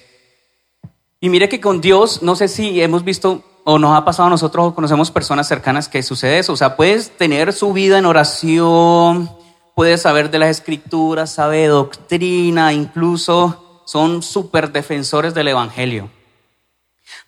Y 1.20 1.28
mire 1.28 1.48
que 1.48 1.60
con 1.60 1.80
Dios, 1.80 2.22
no 2.22 2.36
sé 2.36 2.48
si 2.48 2.82
hemos 2.82 3.04
visto 3.04 3.44
o 3.64 3.78
nos 3.78 3.96
ha 3.96 4.04
pasado 4.04 4.26
a 4.26 4.30
nosotros 4.30 4.66
o 4.66 4.74
conocemos 4.74 5.10
personas 5.10 5.46
cercanas 5.46 5.88
que 5.88 6.02
sucede 6.02 6.38
eso. 6.38 6.52
O 6.52 6.56
sea, 6.56 6.76
puedes 6.76 7.16
tener 7.16 7.52
su 7.52 7.72
vida 7.72 7.98
en 7.98 8.06
oración, 8.06 9.30
puedes 9.74 10.02
saber 10.02 10.30
de 10.30 10.38
las 10.40 10.50
escrituras, 10.50 11.32
sabe 11.32 11.66
doctrina, 11.66 12.72
incluso 12.72 13.82
son 13.86 14.22
súper 14.22 14.72
defensores 14.72 15.34
del 15.34 15.48
Evangelio. 15.48 16.10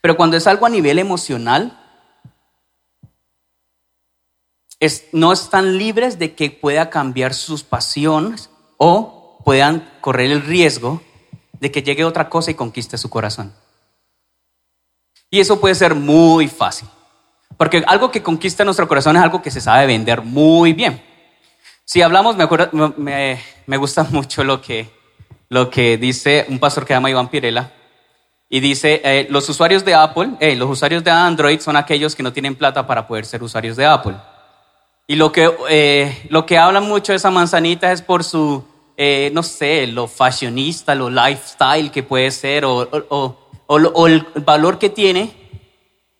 Pero 0.00 0.16
cuando 0.16 0.36
es 0.36 0.46
algo 0.46 0.66
a 0.66 0.70
nivel 0.70 0.98
emocional, 0.98 1.83
no 5.12 5.32
están 5.32 5.78
libres 5.78 6.18
de 6.18 6.34
que 6.34 6.50
pueda 6.50 6.90
cambiar 6.90 7.34
sus 7.34 7.62
pasiones 7.62 8.50
o 8.76 9.38
puedan 9.44 9.88
correr 10.00 10.30
el 10.30 10.42
riesgo 10.42 11.02
de 11.60 11.70
que 11.70 11.82
llegue 11.82 12.04
otra 12.04 12.28
cosa 12.28 12.50
y 12.50 12.54
conquiste 12.54 12.98
su 12.98 13.08
corazón. 13.08 13.54
Y 15.30 15.40
eso 15.40 15.60
puede 15.60 15.74
ser 15.74 15.94
muy 15.94 16.48
fácil. 16.48 16.88
Porque 17.56 17.82
algo 17.86 18.10
que 18.10 18.22
conquista 18.22 18.64
nuestro 18.64 18.88
corazón 18.88 19.16
es 19.16 19.22
algo 19.22 19.42
que 19.42 19.50
se 19.50 19.60
sabe 19.60 19.86
vender 19.86 20.22
muy 20.22 20.72
bien. 20.72 21.02
Si 21.84 22.02
hablamos, 22.02 22.36
me, 22.36 22.44
acuerdo, 22.44 22.94
me, 22.96 23.40
me 23.66 23.76
gusta 23.76 24.04
mucho 24.10 24.44
lo 24.44 24.60
que, 24.60 24.90
lo 25.48 25.70
que 25.70 25.96
dice 25.98 26.46
un 26.48 26.58
pastor 26.58 26.84
que 26.84 26.88
se 26.88 26.94
llama 26.94 27.10
Iván 27.10 27.28
Pirela. 27.28 27.72
Y 28.48 28.60
dice, 28.60 29.00
eh, 29.04 29.26
los 29.30 29.48
usuarios 29.48 29.84
de 29.84 29.94
Apple, 29.94 30.32
eh, 30.38 30.54
los 30.54 30.70
usuarios 30.70 31.02
de 31.02 31.10
Android 31.10 31.60
son 31.60 31.76
aquellos 31.76 32.14
que 32.14 32.22
no 32.22 32.32
tienen 32.32 32.54
plata 32.54 32.86
para 32.86 33.06
poder 33.06 33.24
ser 33.24 33.42
usuarios 33.42 33.76
de 33.76 33.86
Apple. 33.86 34.14
Y 35.06 35.16
lo 35.16 35.32
que, 35.32 35.50
eh, 35.68 36.26
lo 36.30 36.46
que 36.46 36.58
habla 36.58 36.80
mucho 36.80 37.12
de 37.12 37.16
esa 37.16 37.30
manzanita 37.30 37.92
es 37.92 38.02
por 38.02 38.24
su, 38.24 38.64
no 39.32 39.42
sé, 39.42 39.86
lo 39.86 40.08
fashionista, 40.08 40.94
lo 40.94 41.10
lifestyle 41.10 41.90
que 41.90 42.02
puede 42.02 42.30
ser, 42.30 42.64
o, 42.64 42.88
o 43.08 43.44
o, 43.66 44.06
el 44.06 44.26
valor 44.44 44.78
que 44.78 44.90
tiene 44.90 45.34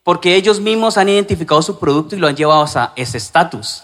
porque 0.03 0.35
ellos 0.35 0.61
mismos 0.61 0.99
han 0.99 1.09
identificado 1.09 1.63
su 1.63 1.79
producto 1.79 2.15
y 2.15 2.19
lo 2.19 2.27
han 2.27 2.37
llevado 2.37 2.67
a 2.75 2.93
ese 2.95 3.17
estatus. 3.17 3.83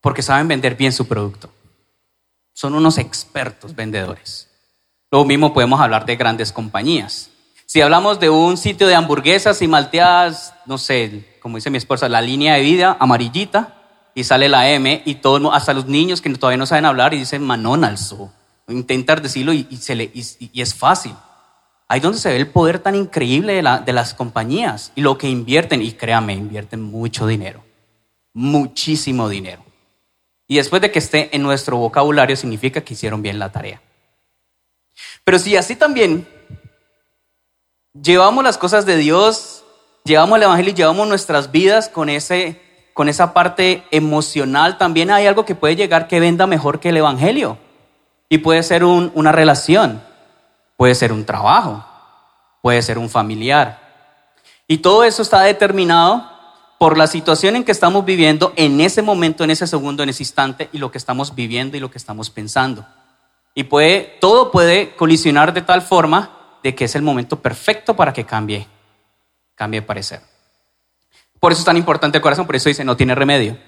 Porque 0.00 0.22
saben 0.22 0.48
vender 0.48 0.74
bien 0.74 0.92
su 0.92 1.06
producto. 1.06 1.50
Son 2.52 2.74
unos 2.74 2.98
expertos 2.98 3.74
vendedores. 3.74 4.50
Lo 5.10 5.24
mismo 5.24 5.54
podemos 5.54 5.80
hablar 5.80 6.04
de 6.04 6.16
grandes 6.16 6.52
compañías. 6.52 7.30
Si 7.64 7.80
hablamos 7.80 8.18
de 8.18 8.28
un 8.28 8.56
sitio 8.56 8.88
de 8.88 8.96
hamburguesas 8.96 9.62
y 9.62 9.68
malteadas, 9.68 10.52
no 10.66 10.76
sé, 10.76 11.33
como 11.44 11.58
dice 11.58 11.68
mi 11.68 11.76
esposa, 11.76 12.08
la 12.08 12.22
línea 12.22 12.54
de 12.54 12.62
vida 12.62 12.96
amarillita 12.98 13.74
y 14.14 14.24
sale 14.24 14.48
la 14.48 14.70
M 14.70 15.02
y 15.04 15.16
todo, 15.16 15.52
hasta 15.52 15.74
los 15.74 15.84
niños 15.84 16.22
que 16.22 16.30
todavía 16.30 16.56
no 16.56 16.64
saben 16.64 16.86
hablar 16.86 17.12
y 17.12 17.18
dicen 17.18 17.42
Manonalds 17.42 18.12
o 18.12 18.32
intentar 18.68 19.20
decirlo 19.20 19.52
y, 19.52 19.68
es 20.54 20.74
fácil. 20.74 21.12
Ahí 21.86 22.00
donde 22.00 22.16
se 22.16 22.30
ve 22.30 22.36
el 22.36 22.46
poder 22.46 22.78
tan 22.78 22.94
increíble 22.94 23.62
de, 23.62 23.80
de 23.84 23.92
las 23.92 24.14
compañías 24.14 24.90
y 24.94 25.02
lo 25.02 25.18
que 25.18 25.28
invierten, 25.28 25.82
y 25.82 25.92
créame, 25.92 26.32
invierten 26.32 26.80
mucho 26.80 27.26
dinero, 27.26 27.62
muchísimo 28.32 29.28
dinero. 29.28 29.62
Y 30.48 30.56
después 30.56 30.80
de 30.80 30.90
que 30.90 30.98
esté 30.98 31.28
en 31.36 31.42
nuestro 31.42 31.76
vocabulario 31.76 32.36
significa 32.36 32.80
que 32.80 32.94
hicieron 32.94 33.20
bien 33.20 33.38
la 33.38 33.52
tarea. 33.52 33.82
Pero 35.24 35.38
si 35.38 35.58
así 35.58 35.76
también 35.76 36.26
llevamos 37.92 38.42
las 38.42 38.56
cosas 38.56 38.86
de 38.86 38.96
Dios, 38.96 39.63
llevamos 40.06 40.36
el 40.36 40.42
Evangelio 40.42 40.72
y 40.72 40.74
llevamos 40.74 41.08
nuestras 41.08 41.50
vidas 41.50 41.88
con, 41.88 42.10
ese, 42.10 42.60
con 42.92 43.08
esa 43.08 43.32
parte 43.32 43.84
emocional, 43.90 44.76
también 44.76 45.10
hay 45.10 45.26
algo 45.26 45.46
que 45.46 45.54
puede 45.54 45.76
llegar 45.76 46.08
que 46.08 46.20
venda 46.20 46.46
mejor 46.46 46.78
que 46.78 46.90
el 46.90 46.98
Evangelio. 46.98 47.56
Y 48.28 48.38
puede 48.38 48.62
ser 48.62 48.84
una 48.84 49.32
relación, 49.32 50.02
puede 50.76 50.94
ser 50.94 51.12
un 51.12 51.24
trabajo, 51.24 51.84
puede 52.60 52.82
ser 52.82 52.98
un 52.98 53.08
familiar. 53.08 53.80
Y 54.66 54.78
todo 54.78 55.04
eso 55.04 55.22
está 55.22 55.40
determinado 55.40 56.30
por 56.78 56.98
la 56.98 57.06
situación 57.06 57.56
en 57.56 57.64
que 57.64 57.72
estamos 57.72 58.04
viviendo 58.04 58.52
en 58.56 58.80
ese 58.80 59.00
momento, 59.00 59.44
en 59.44 59.50
ese 59.50 59.66
segundo, 59.66 60.02
en 60.02 60.10
ese 60.10 60.22
instante, 60.22 60.68
y 60.72 60.78
lo 60.78 60.90
que 60.90 60.98
estamos 60.98 61.34
viviendo 61.34 61.76
y 61.76 61.80
lo 61.80 61.90
que 61.90 61.98
estamos 61.98 62.28
pensando. 62.28 62.84
Y 63.54 63.64
puede, 63.64 64.18
todo 64.20 64.50
puede 64.50 64.94
colisionar 64.96 65.54
de 65.54 65.62
tal 65.62 65.80
forma 65.80 66.58
de 66.62 66.74
que 66.74 66.84
es 66.86 66.94
el 66.94 67.02
momento 67.02 67.40
perfecto 67.40 67.94
para 67.94 68.12
que 68.12 68.24
cambie, 68.24 68.66
cambie 69.54 69.80
de 69.80 69.86
parecer. 69.86 70.20
Por 71.40 71.52
eso 71.52 71.60
es 71.60 71.64
tan 71.66 71.76
importante 71.76 72.18
el 72.18 72.22
corazón, 72.22 72.46
por 72.46 72.56
eso 72.56 72.68
dice, 72.68 72.84
no 72.84 72.96
tiene 72.96 73.14
remedio. 73.14 73.58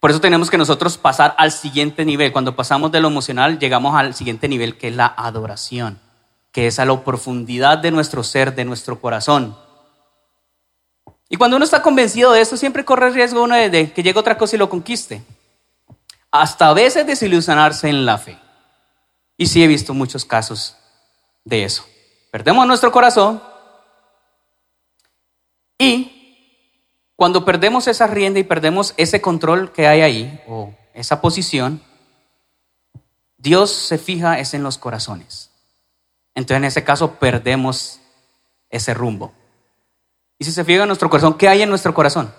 Por 0.00 0.10
eso 0.10 0.20
tenemos 0.20 0.50
que 0.50 0.58
nosotros 0.58 0.96
pasar 0.96 1.34
al 1.38 1.52
siguiente 1.52 2.04
nivel. 2.04 2.32
Cuando 2.32 2.56
pasamos 2.56 2.90
de 2.90 3.00
lo 3.00 3.08
emocional, 3.08 3.58
llegamos 3.58 3.94
al 3.94 4.14
siguiente 4.14 4.48
nivel, 4.48 4.78
que 4.78 4.88
es 4.88 4.96
la 4.96 5.06
adoración, 5.06 6.00
que 6.52 6.66
es 6.66 6.78
a 6.78 6.86
la 6.86 7.04
profundidad 7.04 7.78
de 7.78 7.90
nuestro 7.90 8.24
ser, 8.24 8.54
de 8.54 8.64
nuestro 8.64 9.00
corazón. 9.00 9.56
Y 11.28 11.36
cuando 11.36 11.56
uno 11.56 11.64
está 11.64 11.82
convencido 11.82 12.32
de 12.32 12.40
eso, 12.40 12.56
siempre 12.56 12.84
corre 12.84 13.08
el 13.08 13.14
riesgo 13.14 13.42
uno 13.42 13.54
de, 13.54 13.92
que 13.92 14.02
llegue 14.02 14.18
otra 14.18 14.38
cosa 14.38 14.56
y 14.56 14.58
lo 14.58 14.70
conquiste. 14.70 15.22
Hasta 16.30 16.68
a 16.68 16.74
veces 16.74 17.06
desilusionarse 17.06 17.88
en 17.88 18.06
la 18.06 18.18
fe. 18.18 18.38
Y 19.36 19.46
sí 19.46 19.62
he 19.62 19.66
visto 19.66 19.94
muchos 19.94 20.24
casos 20.24 20.76
de 21.44 21.64
eso. 21.64 21.84
Perdemos 22.30 22.66
nuestro 22.66 22.90
corazón 22.90 23.42
y 25.80 26.12
cuando 27.16 27.46
perdemos 27.46 27.88
esa 27.88 28.06
rienda 28.06 28.38
y 28.38 28.44
perdemos 28.44 28.92
ese 28.98 29.22
control 29.22 29.72
que 29.72 29.86
hay 29.86 30.02
ahí, 30.02 30.40
o 30.46 30.74
esa 30.92 31.22
posición, 31.22 31.82
Dios 33.38 33.70
se 33.70 33.96
fija 33.96 34.38
es 34.38 34.52
en 34.52 34.62
los 34.62 34.76
corazones. 34.76 35.50
Entonces 36.34 36.58
en 36.58 36.64
ese 36.66 36.84
caso 36.84 37.14
perdemos 37.14 37.98
ese 38.68 38.92
rumbo. 38.92 39.32
Y 40.38 40.44
si 40.44 40.52
se 40.52 40.64
fija 40.64 40.82
en 40.82 40.88
nuestro 40.88 41.08
corazón, 41.08 41.38
¿qué 41.38 41.48
hay 41.48 41.62
en 41.62 41.70
nuestro 41.70 41.94
corazón? 41.94 42.30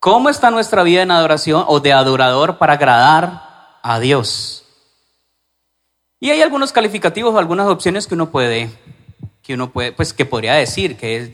¿Cómo 0.00 0.28
está 0.28 0.50
nuestra 0.50 0.82
vida 0.82 1.02
en 1.02 1.12
adoración 1.12 1.64
o 1.68 1.78
de 1.78 1.92
adorador 1.92 2.58
para 2.58 2.72
agradar 2.72 3.78
a 3.80 4.00
Dios? 4.00 4.64
Y 6.18 6.30
hay 6.30 6.42
algunos 6.42 6.72
calificativos 6.72 7.32
o 7.32 7.38
algunas 7.38 7.68
opciones 7.68 8.08
que 8.08 8.14
uno 8.14 8.32
puede, 8.32 8.70
que 9.40 9.54
uno 9.54 9.70
puede, 9.70 9.92
pues 9.92 10.12
que 10.12 10.24
podría 10.24 10.54
decir 10.54 10.96
que 10.96 11.16
es 11.16 11.30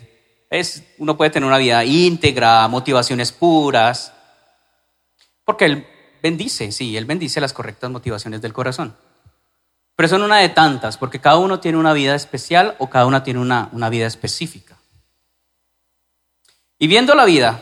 es, 0.50 0.84
uno 0.98 1.16
puede 1.16 1.30
tener 1.30 1.46
una 1.46 1.58
vida 1.58 1.84
íntegra, 1.84 2.68
motivaciones 2.68 3.32
puras, 3.32 4.12
porque 5.44 5.64
Él 5.66 5.86
bendice, 6.22 6.72
sí, 6.72 6.96
Él 6.96 7.04
bendice 7.04 7.40
las 7.40 7.52
correctas 7.52 7.90
motivaciones 7.90 8.40
del 8.42 8.52
corazón. 8.52 8.96
Pero 9.96 10.08
son 10.08 10.22
una 10.22 10.38
de 10.38 10.50
tantas, 10.50 10.98
porque 10.98 11.20
cada 11.20 11.38
uno 11.38 11.60
tiene 11.60 11.78
una 11.78 11.92
vida 11.92 12.14
especial 12.14 12.76
o 12.78 12.90
cada 12.90 13.06
una 13.06 13.22
tiene 13.22 13.40
una, 13.40 13.70
una 13.72 13.88
vida 13.88 14.06
específica. 14.06 14.76
Y 16.78 16.86
viendo 16.86 17.14
la 17.14 17.24
vida 17.24 17.60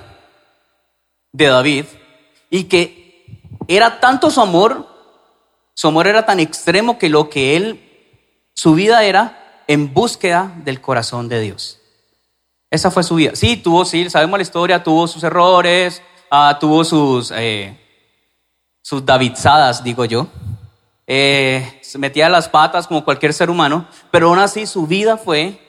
de 1.33 1.47
David, 1.47 1.85
y 2.51 2.65
que 2.65 3.41
era 3.69 4.01
tanto 4.01 4.31
su 4.31 4.41
amor, 4.41 4.89
su 5.75 5.89
amor 5.89 6.07
era 6.07 6.27
tan 6.27 6.41
extremo 6.41 6.99
que 6.99 7.09
lo 7.09 7.31
que 7.31 7.57
él, 7.57 8.51
su 8.55 8.75
vida 8.75 9.05
era 9.05 9.63
en 9.67 9.93
búsqueda 9.93 10.53
del 10.65 10.81
corazón 10.81 11.29
de 11.29 11.41
Dios. 11.41 11.81
Esa 12.75 12.91
fue 12.91 13.05
su 13.05 13.15
vida. 13.15 13.37
Sí, 13.37 13.57
tuvo, 13.57 13.85
sí, 13.85 14.11
sabemos 14.11 14.37
la 14.37 14.43
historia, 14.43 14.83
tuvo 14.83 15.07
sus 15.07 15.23
errores, 15.23 16.03
ah, 16.29 16.59
tuvo 16.59 16.83
sus, 16.83 17.31
eh, 17.31 17.79
sus 18.83 19.07
davidzadas, 19.07 19.85
digo 19.85 20.05
yo. 20.05 20.27
Eh, 21.07 21.79
se 21.83 21.99
metía 21.99 22.29
las 22.29 22.49
patas 22.49 22.89
como 22.89 23.05
cualquier 23.05 23.33
ser 23.33 23.49
humano, 23.49 23.87
pero 24.11 24.29
aún 24.29 24.41
así 24.41 24.67
su 24.67 24.89
vida 24.89 25.17
fue 25.17 25.61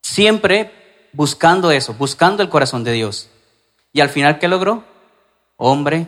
siempre 0.00 1.10
buscando 1.12 1.70
eso, 1.70 1.92
buscando 1.92 2.42
el 2.42 2.48
corazón 2.48 2.82
de 2.82 2.92
Dios. 2.92 3.28
Y 3.92 4.00
al 4.00 4.08
final, 4.08 4.38
¿qué 4.38 4.48
logró? 4.48 4.84
Hombre, 5.58 6.06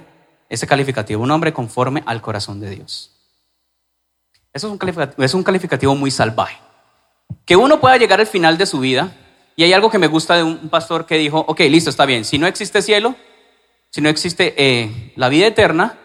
ese 0.49 0.67
calificativo, 0.67 1.23
un 1.23 1.31
hombre 1.31 1.53
conforme 1.53 2.03
al 2.07 2.23
corazón 2.23 2.61
de 2.61 2.71
Dios. 2.71 3.11
Eso 4.55 4.69
es 4.69 4.73
un 4.73 4.79
calificativo, 4.79 5.23
es 5.23 5.35
un 5.35 5.43
calificativo 5.43 5.95
muy 5.95 6.11
salvaje. 6.11 6.57
Que 7.45 7.57
uno 7.57 7.79
pueda 7.79 7.99
llegar 7.99 8.21
al 8.21 8.27
final 8.27 8.57
de 8.57 8.65
su 8.65 8.81
vida 8.81 9.15
Y 9.57 9.65
hay 9.65 9.73
algo 9.73 9.91
que 9.91 9.99
me 9.99 10.07
gusta 10.07 10.37
de 10.37 10.43
un 10.43 10.69
pastor 10.69 11.07
que 11.07 11.17
dijo, 11.17 11.45
ok, 11.47 11.61
listo, 11.61 11.91
está 11.91 12.07
bien, 12.07 12.25
si 12.25 12.39
no 12.39 12.47
existe 12.47 12.83
cielo, 12.83 13.15
si 13.91 14.01
no 14.01 14.09
existe 14.09 14.55
eh, 14.57 15.13
la 15.17 15.29
vida 15.29 15.47
eterna, 15.47 15.99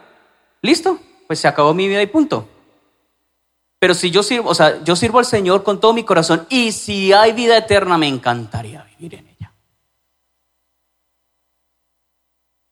listo, 0.61 0.99
pues 1.27 1.39
se 1.39 1.47
acabó 1.47 1.73
mi 1.73 1.87
vida 1.87 2.01
y 2.01 2.07
punto. 2.07 2.47
Pero 3.79 3.93
si 3.93 4.11
yo 4.11 4.21
sirvo, 4.21 4.49
o 4.49 4.53
sea, 4.53 4.83
yo 4.83 4.95
sirvo 4.95 5.19
al 5.19 5.25
Señor 5.25 5.63
con 5.63 5.79
todo 5.79 5.93
mi 5.93 6.03
corazón 6.03 6.45
y 6.49 6.73
si 6.73 7.13
hay 7.13 7.31
vida 7.31 7.57
eterna, 7.57 7.97
me 7.97 8.07
encantaría 8.07 8.83
vivir 8.83 9.15
en 9.15 9.27
ella. 9.29 9.53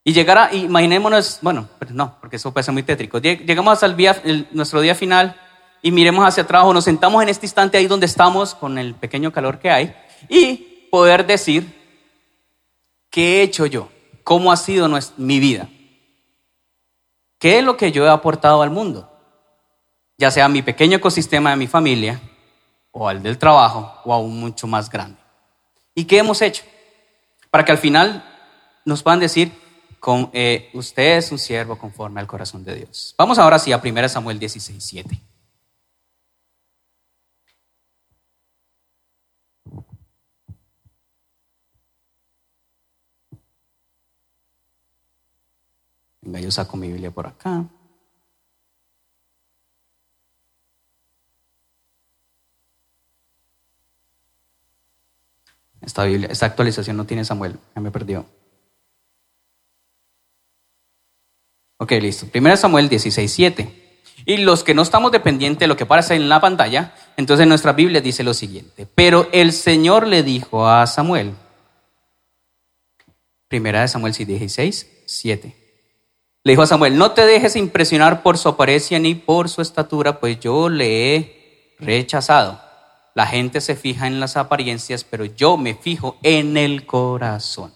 Y 0.03 0.13
llegar 0.13 0.53
imaginémonos, 0.53 1.39
bueno, 1.41 1.67
no, 1.89 2.19
porque 2.19 2.35
eso 2.35 2.51
puede 2.51 2.63
ser 2.63 2.73
muy 2.73 2.83
tétrico. 2.83 3.19
Llegamos 3.19 3.81
al 3.83 3.95
día, 3.97 4.21
nuestro 4.51 4.81
día 4.81 4.95
final 4.95 5.35
y 5.81 5.91
miremos 5.91 6.25
hacia 6.27 6.43
atrás 6.43 6.63
o 6.65 6.73
nos 6.73 6.83
sentamos 6.83 7.23
en 7.23 7.29
este 7.29 7.45
instante 7.45 7.77
ahí 7.77 7.87
donde 7.87 8.05
estamos 8.05 8.53
con 8.53 8.77
el 8.77 8.93
pequeño 8.93 9.31
calor 9.31 9.59
que 9.59 9.71
hay 9.71 9.95
y 10.29 10.66
poder 10.89 11.25
decir, 11.25 11.73
¿qué 13.09 13.39
he 13.39 13.41
hecho 13.43 13.65
yo? 13.65 13.89
¿Cómo 14.23 14.51
ha 14.51 14.57
sido 14.57 14.89
mi 15.17 15.39
vida? 15.39 15.69
¿Qué 17.39 17.59
es 17.59 17.63
lo 17.63 17.77
que 17.77 17.91
yo 17.91 18.05
he 18.05 18.09
aportado 18.09 18.61
al 18.61 18.71
mundo? 18.71 19.11
Ya 20.17 20.31
sea 20.31 20.45
a 20.45 20.49
mi 20.49 20.61
pequeño 20.61 20.97
ecosistema 20.97 21.51
de 21.51 21.55
mi 21.55 21.67
familia, 21.67 22.19
o 22.91 23.07
al 23.07 23.21
del 23.21 23.37
trabajo, 23.37 23.93
o 24.03 24.13
aún 24.13 24.39
mucho 24.39 24.65
más 24.65 24.89
grande. 24.89 25.19
¿Y 25.93 26.05
qué 26.05 26.17
hemos 26.17 26.41
hecho? 26.41 26.63
Para 27.51 27.63
que 27.63 27.71
al 27.71 27.77
final 27.77 28.23
nos 28.85 29.03
puedan 29.03 29.19
decir, 29.19 29.51
con, 29.99 30.29
eh, 30.33 30.69
usted 30.73 31.17
es 31.17 31.31
un 31.31 31.39
siervo 31.39 31.77
conforme 31.77 32.19
al 32.19 32.27
corazón 32.27 32.63
de 32.63 32.75
Dios. 32.75 33.13
Vamos 33.17 33.37
ahora 33.39 33.59
sí 33.59 33.71
a 33.71 33.81
1 33.83 34.09
Samuel 34.09 34.39
16, 34.39 34.83
7. 34.83 35.21
Venga, 46.27 46.41
yo 46.41 46.51
saco 46.51 46.75
mi 46.75 46.89
Biblia 46.89 47.09
por 47.09 47.25
acá. 47.25 47.63
Esta, 55.79 56.03
Biblia, 56.03 56.27
esta 56.29 56.47
actualización 56.47 56.97
no 56.97 57.05
tiene 57.05 57.23
Samuel, 57.23 57.57
ya 57.73 57.81
me 57.81 57.91
perdió. 57.91 58.25
Ok, 61.77 61.91
listo. 61.93 62.27
Primero 62.27 62.57
Samuel 62.57 62.89
16, 62.89 63.31
7. 63.31 64.01
Y 64.25 64.37
los 64.37 64.65
que 64.65 64.73
no 64.73 64.81
estamos 64.81 65.13
dependientes 65.13 65.61
de 65.61 65.67
lo 65.67 65.77
que 65.77 65.85
pasa 65.85 66.13
en 66.13 66.27
la 66.27 66.41
pantalla, 66.41 66.93
entonces 67.15 67.47
nuestra 67.47 67.71
Biblia 67.71 68.01
dice 68.01 68.25
lo 68.25 68.33
siguiente. 68.33 68.85
Pero 68.95 69.29
el 69.31 69.53
Señor 69.53 70.05
le 70.05 70.23
dijo 70.23 70.67
a 70.67 70.85
Samuel, 70.87 71.35
primera 73.47 73.79
de 73.79 73.87
Samuel 73.87 74.11
16, 74.11 75.03
7. 75.05 75.66
Le 76.47 76.53
dijo 76.53 76.61
a 76.61 76.67
Samuel, 76.67 76.97
no 76.97 77.11
te 77.11 77.25
dejes 77.25 77.57
impresionar 77.57 78.23
por 78.23 78.37
su 78.37 78.47
apariencia 78.47 78.97
ni 78.99 79.15
por 79.15 79.49
su 79.49 79.61
estatura, 79.61 80.21
pues 80.21 80.39
yo 80.39 80.69
le 80.69 81.13
he 81.13 81.75
rechazado. 81.77 82.61
La 83.15 83.27
gente 83.27 83.59
se 83.59 83.75
fija 83.75 84.07
en 84.07 84.21
las 84.21 84.37
apariencias, 84.37 85.03
pero 85.03 85.25
yo 85.25 85.57
me 85.57 85.75
fijo 85.75 86.17
en 86.23 86.55
el 86.55 86.85
corazón. 86.85 87.73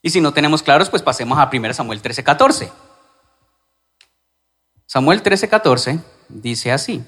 Y 0.00 0.08
si 0.08 0.22
no 0.22 0.32
tenemos 0.32 0.62
claros, 0.62 0.88
pues 0.88 1.02
pasemos 1.02 1.36
a 1.36 1.50
1 1.52 1.74
Samuel 1.74 2.00
13:14. 2.00 2.72
Samuel 4.86 5.22
13:14 5.22 6.00
dice 6.30 6.72
así. 6.72 7.04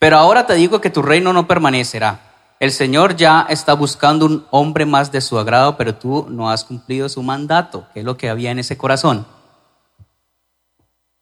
Pero 0.00 0.18
ahora 0.18 0.44
te 0.44 0.54
digo 0.54 0.80
que 0.80 0.90
tu 0.90 1.02
reino 1.02 1.32
no 1.32 1.46
permanecerá 1.46 2.31
el 2.62 2.70
Señor 2.70 3.16
ya 3.16 3.44
está 3.48 3.74
buscando 3.74 4.24
un 4.24 4.46
hombre 4.52 4.86
más 4.86 5.10
de 5.10 5.20
su 5.20 5.36
agrado, 5.36 5.76
pero 5.76 5.96
tú 5.96 6.28
no 6.30 6.48
has 6.48 6.62
cumplido 6.62 7.08
su 7.08 7.20
mandato, 7.20 7.88
que 7.92 7.98
es 7.98 8.06
lo 8.06 8.16
que 8.16 8.30
había 8.30 8.52
en 8.52 8.60
ese 8.60 8.78
corazón. 8.78 9.26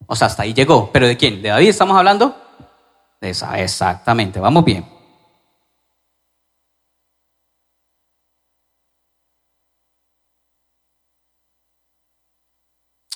O 0.06 0.14
sea, 0.14 0.26
hasta 0.26 0.42
ahí 0.42 0.52
llegó. 0.52 0.92
¿Pero 0.92 1.06
de 1.06 1.16
quién? 1.16 1.40
¿De 1.40 1.48
David 1.48 1.70
estamos 1.70 1.96
hablando? 1.96 2.36
Exactamente, 3.22 4.38
vamos 4.38 4.66
bien. 4.66 4.86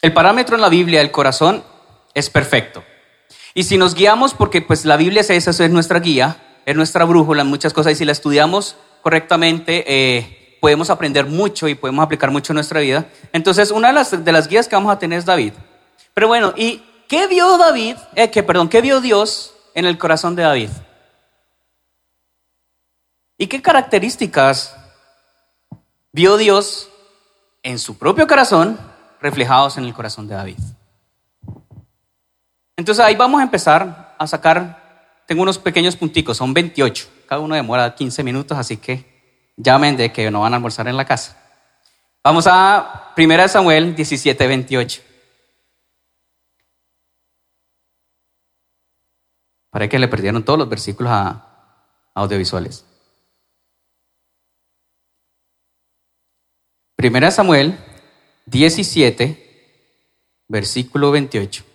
El 0.01 0.15
parámetro 0.15 0.57
en 0.57 0.63
la 0.63 0.71
Biblia 0.71 1.01
del 1.01 1.11
corazón 1.11 1.63
es 2.15 2.31
perfecto. 2.31 2.83
Y 3.53 3.65
si 3.65 3.77
nos 3.77 3.95
guiamos, 3.95 4.33
porque 4.33 4.63
pues 4.63 4.87
la 4.87 4.97
Biblia 4.97 5.21
es 5.21 5.29
esa, 5.29 5.51
es 5.51 5.71
nuestra 5.71 6.01
guía, 6.01 6.39
es 6.66 6.77
nuestra 6.77 7.05
brújula 7.05 7.42
en 7.42 7.48
muchas 7.48 7.72
cosas 7.72 7.92
y 7.92 7.96
si 7.96 8.05
la 8.05 8.12
estudiamos 8.12 8.77
correctamente 9.03 9.85
eh, 9.87 10.59
podemos 10.61 10.88
aprender 10.88 11.27
mucho 11.27 11.68
y 11.68 11.74
podemos 11.74 12.03
aplicar 12.03 12.31
mucho 12.31 12.53
en 12.53 12.55
nuestra 12.55 12.81
vida. 12.81 13.07
Entonces, 13.33 13.70
una 13.70 13.88
de 13.92 14.33
las, 14.33 14.48
guías 14.48 14.66
que 14.66 14.74
vamos 14.74 14.92
a 14.92 14.98
tener 14.98 15.18
es 15.18 15.27
David. 15.27 15.53
Pero 16.14 16.27
bueno, 16.29 16.55
¿y 16.57 16.83
qué 17.07 17.27
vio 17.27 17.59
David? 17.59 17.96
Eh, 18.14 18.31
que, 18.31 18.42
perdón, 18.42 18.70
¿qué 18.70 18.81
vio 18.81 19.03
Dios 19.03 19.55
en 19.74 19.85
el 19.85 19.98
corazón 19.98 20.35
de 20.35 20.42
David? 20.42 20.70
¿Y 23.37 23.46
qué 23.46 23.61
características 23.61 24.74
vio 26.12 26.38
Dios 26.38 26.88
en 27.62 27.79
su 27.79 27.98
propio 27.98 28.27
corazón 28.27 28.79
reflejados 29.20 29.77
en 29.77 29.85
el 29.85 29.92
corazón 29.92 30.29
de 30.29 30.35
David? 30.35 30.59
Entonces 32.77 33.05
ahí 33.05 33.16
vamos 33.16 33.40
a 33.40 33.44
empezar 33.44 34.14
a 34.18 34.27
sacar 34.27 34.84
tengo 35.27 35.43
unos 35.43 35.59
pequeños 35.59 35.97
punticos, 35.97 36.37
son 36.37 36.53
28. 36.55 37.09
Cada 37.27 37.41
uno 37.41 37.55
demora 37.55 37.95
15 37.95 38.23
minutos, 38.23 38.57
así 38.59 38.77
que 38.77 39.53
llamen 39.57 39.97
de 39.97 40.13
que 40.13 40.31
no 40.31 40.41
van 40.41 40.53
a 40.53 40.57
almorzar 40.57 40.89
en 40.89 40.97
la 40.97 41.05
casa. 41.05 41.41
Vamos 42.23 42.47
a 42.47 43.13
1 43.17 43.49
Samuel 43.49 43.95
17, 43.95 44.47
28. 44.47 45.03
Parece 49.71 49.89
que 49.89 49.99
le 49.99 50.09
perdieron 50.09 50.45
todos 50.45 50.59
los 50.59 50.69
versículos 50.69 51.13
a, 51.13 52.11
audiovisuales. 52.15 52.85
1 56.97 57.31
Samuel 57.31 57.79
17, 58.47 60.45
versículo 60.49 61.11
28. 61.11 61.74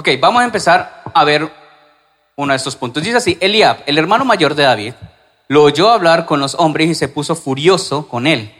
Ok, 0.00 0.08
vamos 0.18 0.40
a 0.40 0.46
empezar 0.46 1.02
a 1.12 1.24
ver 1.24 1.52
uno 2.34 2.54
de 2.54 2.56
estos 2.56 2.74
puntos. 2.74 3.02
Dice 3.02 3.18
así, 3.18 3.36
Eliab, 3.38 3.82
el 3.84 3.98
hermano 3.98 4.24
mayor 4.24 4.54
de 4.54 4.62
David, 4.62 4.94
lo 5.46 5.62
oyó 5.62 5.90
hablar 5.90 6.24
con 6.24 6.40
los 6.40 6.54
hombres 6.54 6.88
y 6.88 6.94
se 6.94 7.06
puso 7.06 7.36
furioso 7.36 8.08
con 8.08 8.26
él. 8.26 8.50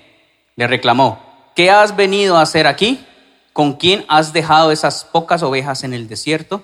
Le 0.57 0.66
reclamó, 0.66 1.18
¿qué 1.57 1.70
has 1.70 1.96
venido 1.96 2.37
a 2.37 2.42
hacer 2.42 2.66
aquí? 2.66 3.07
¿Con 3.55 3.72
quién 3.72 4.05
has 4.07 4.35
dejado 4.35 4.70
esas 4.70 5.05
pocas 5.05 5.42
ovejas 5.42 5.83
en 5.83 5.94
el 5.94 6.09
desierto? 6.09 6.62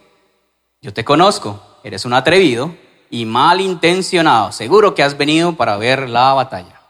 Yo 0.83 0.93
te 0.93 1.07
conozco, 1.07 1.62
eres 1.83 2.05
un 2.05 2.12
atrevido 2.12 2.77
y 3.09 3.25
malintencionado. 3.25 4.53
Seguro 4.53 4.95
que 4.95 5.03
has 5.03 5.17
venido 5.17 5.57
para 5.57 5.79
ver 5.79 6.07
la 6.07 6.35
batalla. 6.35 6.83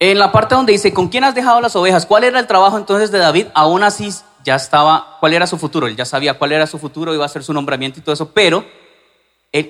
En 0.00 0.18
la 0.18 0.32
parte 0.32 0.56
donde 0.56 0.72
dice, 0.72 0.92
¿con 0.92 1.06
quién 1.06 1.22
has 1.22 1.36
dejado 1.36 1.60
las 1.60 1.76
ovejas? 1.76 2.06
¿Cuál 2.06 2.24
era 2.24 2.40
el 2.40 2.48
trabajo 2.48 2.76
entonces 2.76 3.12
de 3.12 3.18
David? 3.18 3.46
Aún 3.54 3.84
así 3.84 4.10
ya 4.44 4.54
estaba, 4.56 5.16
cuál 5.20 5.34
era 5.34 5.46
su 5.46 5.58
futuro, 5.58 5.86
él 5.86 5.96
ya 5.96 6.04
sabía 6.04 6.38
cuál 6.38 6.52
era 6.52 6.66
su 6.66 6.78
futuro, 6.78 7.14
iba 7.14 7.24
a 7.24 7.28
ser 7.28 7.44
su 7.44 7.52
nombramiento 7.52 7.98
y 7.98 8.02
todo 8.02 8.12
eso, 8.12 8.32
pero 8.32 8.64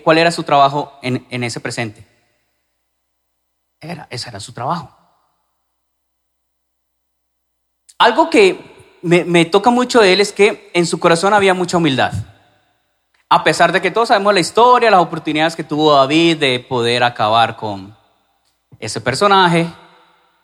cuál 0.03 0.19
era 0.19 0.31
su 0.31 0.43
trabajo 0.43 0.99
en, 1.03 1.45
ese 1.45 1.61
presente. 1.61 2.07
Era, 3.81 4.07
ese 4.11 4.29
era 4.29 4.41
su 4.41 4.53
trabajo. 4.53 4.95
Algo 7.99 8.29
que 8.31 8.99
me, 9.03 9.25
me 9.25 9.45
toca 9.45 9.71
mucho 9.71 10.01
de 10.01 10.13
él 10.13 10.21
es 10.21 10.33
que 10.33 10.71
en 10.75 10.87
su 10.87 10.99
corazón 10.99 11.33
había 11.35 11.55
mucha 11.55 11.77
humildad. 11.77 12.13
A 13.29 13.45
pesar 13.45 13.73
de 13.73 13.81
que 13.81 13.91
todos 13.91 14.09
sabemos 14.09 14.33
la 14.35 14.41
historia, 14.41 14.91
las 14.91 15.01
oportunidades 15.01 15.55
que 15.55 15.65
tuvo 15.65 15.95
David 15.95 16.39
de 16.39 16.61
poder 16.61 17.05
acabar 17.05 17.57
con 17.57 17.97
ese 18.79 19.01
personaje, 19.01 19.67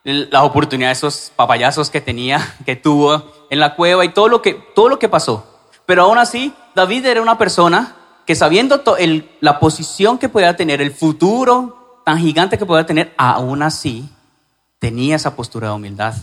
las 0.05 0.43
oportunidades, 0.43 0.99
esos 0.99 1.33
papayazos 1.35 1.91
que 1.91 2.01
tenía, 2.01 2.57
que 2.67 2.77
tuvo 2.77 3.33
en 3.51 3.59
la 3.59 3.75
cueva 3.75 4.05
y 4.05 4.11
todo 4.11 4.29
lo 4.29 4.43
que, 4.43 4.55
todo 4.55 4.89
lo 4.89 4.99
que 4.99 5.09
pasó. 5.09 5.47
Pero 5.87 6.05
aún 6.05 6.19
así, 6.19 6.55
David 6.75 7.07
era 7.07 7.23
una 7.23 7.39
persona 7.39 7.97
que 8.27 8.35
sabiendo 8.35 8.83
la 9.41 9.59
posición 9.59 10.19
que 10.19 10.29
podía 10.29 10.57
tener, 10.57 10.81
el 10.81 10.93
futuro 10.93 12.03
tan 12.05 12.19
gigante 12.19 12.59
que 12.59 12.67
podía 12.67 12.87
tener, 12.87 13.13
aún 13.17 13.63
así 13.63 14.09
tenía 14.79 15.17
esa 15.17 15.37
postura 15.37 15.69
de 15.69 15.75
humildad. 15.75 16.15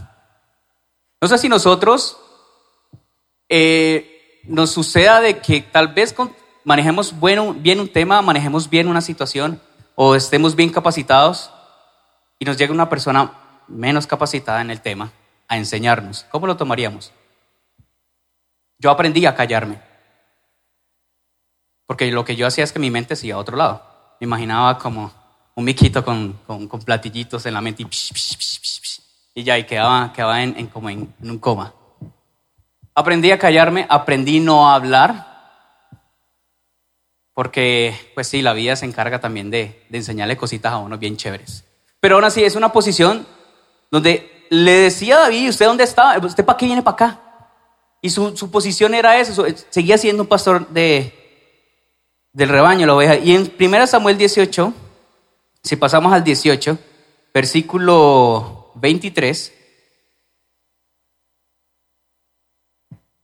No 1.19 1.27
sé 1.27 1.37
si 1.37 1.49
nosotros 1.49 2.17
eh, 3.49 4.41
nos 4.45 4.71
suceda 4.71 5.21
de 5.21 5.39
que 5.39 5.61
tal 5.61 5.89
vez 5.89 6.15
manejemos 6.63 7.13
bien 7.19 7.79
un 7.79 7.89
tema, 7.89 8.21
manejemos 8.21 8.69
bien 8.69 8.87
una 8.87 9.01
situación 9.01 9.61
o 9.95 10.15
estemos 10.15 10.55
bien 10.55 10.71
capacitados 10.71 11.51
y 12.39 12.45
nos 12.45 12.57
llega 12.57 12.73
una 12.73 12.89
persona 12.89 13.40
menos 13.71 14.07
capacitada 14.07 14.61
en 14.61 14.71
el 14.71 14.81
tema 14.81 15.11
a 15.47 15.57
enseñarnos. 15.57 16.25
¿Cómo 16.29 16.47
lo 16.47 16.57
tomaríamos? 16.57 17.11
Yo 18.77 18.89
aprendí 18.89 19.25
a 19.25 19.35
callarme. 19.35 19.79
Porque 21.85 22.11
lo 22.11 22.23
que 22.23 22.35
yo 22.35 22.47
hacía 22.47 22.63
es 22.63 22.71
que 22.71 22.79
mi 22.79 22.89
mente 22.89 23.15
se 23.15 23.27
iba 23.27 23.35
a 23.35 23.39
otro 23.39 23.57
lado. 23.57 23.83
Me 24.19 24.25
imaginaba 24.25 24.77
como 24.77 25.11
un 25.55 25.65
miquito 25.65 26.03
con, 26.03 26.39
platillitos 26.85 27.45
en 27.45 27.53
la 27.53 27.61
mente 27.61 27.85
y, 29.33 29.43
ya, 29.43 29.57
y 29.57 29.65
quedaba, 29.65 30.13
quedaba 30.13 30.41
en, 30.41 30.67
como 30.67 30.89
en, 30.89 31.13
un 31.21 31.39
coma. 31.39 31.73
Aprendí 32.95 33.31
a 33.31 33.39
callarme, 33.39 33.85
aprendí 33.89 34.39
no 34.39 34.69
a 34.69 34.75
hablar, 34.75 35.27
porque 37.33 37.95
pues 38.13 38.27
sí, 38.27 38.41
la 38.41 38.53
vida 38.53 38.75
se 38.75 38.85
encarga 38.85 39.19
también 39.19 39.49
de, 39.49 39.85
de 39.89 39.97
enseñarle 39.97 40.37
cositas 40.37 40.73
a 40.73 40.77
uno 40.77 40.97
bien 40.97 41.17
chéveres. 41.17 41.65
Pero 41.99 42.15
aún 42.15 42.23
así 42.23 42.43
es 42.43 42.55
una 42.55 42.71
posición 42.71 43.27
donde 43.91 44.45
le 44.49 44.71
decía 44.71 45.17
a 45.17 45.21
David, 45.21 45.49
¿usted 45.49 45.65
dónde 45.65 45.83
estaba? 45.83 46.17
¿Usted 46.25 46.45
para 46.45 46.57
qué 46.57 46.65
viene 46.65 46.81
para 46.81 46.93
acá? 46.93 47.21
Y 48.01 48.09
su, 48.09 48.35
su 48.35 48.49
posición 48.49 48.93
era 48.95 49.19
eso, 49.19 49.45
seguía 49.69 49.97
siendo 49.97 50.23
un 50.23 50.29
pastor 50.29 50.67
de, 50.69 51.13
del 52.33 52.49
rebaño, 52.49 52.87
la 52.87 52.95
oveja. 52.95 53.17
Y 53.17 53.35
en 53.35 53.51
1 53.59 53.87
Samuel 53.87 54.17
18, 54.17 54.73
si 55.61 55.75
pasamos 55.75 56.11
al 56.11 56.23
18, 56.23 56.77
versículo 57.33 58.71
23, 58.75 59.53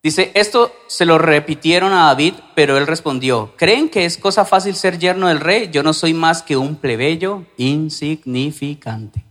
dice, 0.04 0.32
esto 0.36 0.72
se 0.88 1.06
lo 1.06 1.18
repitieron 1.18 1.92
a 1.94 2.06
David, 2.06 2.36
pero 2.56 2.78
él 2.78 2.86
respondió, 2.86 3.54
¿creen 3.58 3.90
que 3.90 4.06
es 4.06 4.18
cosa 4.18 4.46
fácil 4.46 4.76
ser 4.76 5.00
yerno 5.00 5.28
del 5.28 5.40
rey? 5.40 5.70
Yo 5.72 5.82
no 5.82 5.94
soy 5.94 6.14
más 6.14 6.44
que 6.44 6.56
un 6.56 6.76
plebeyo 6.76 7.46
insignificante. 7.58 9.27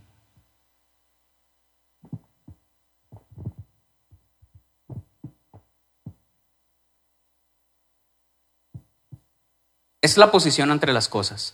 Es 10.07 10.15
la 10.15 10.31
posición 10.31 10.71
entre 10.71 10.93
las 10.93 11.09
cosas. 11.09 11.53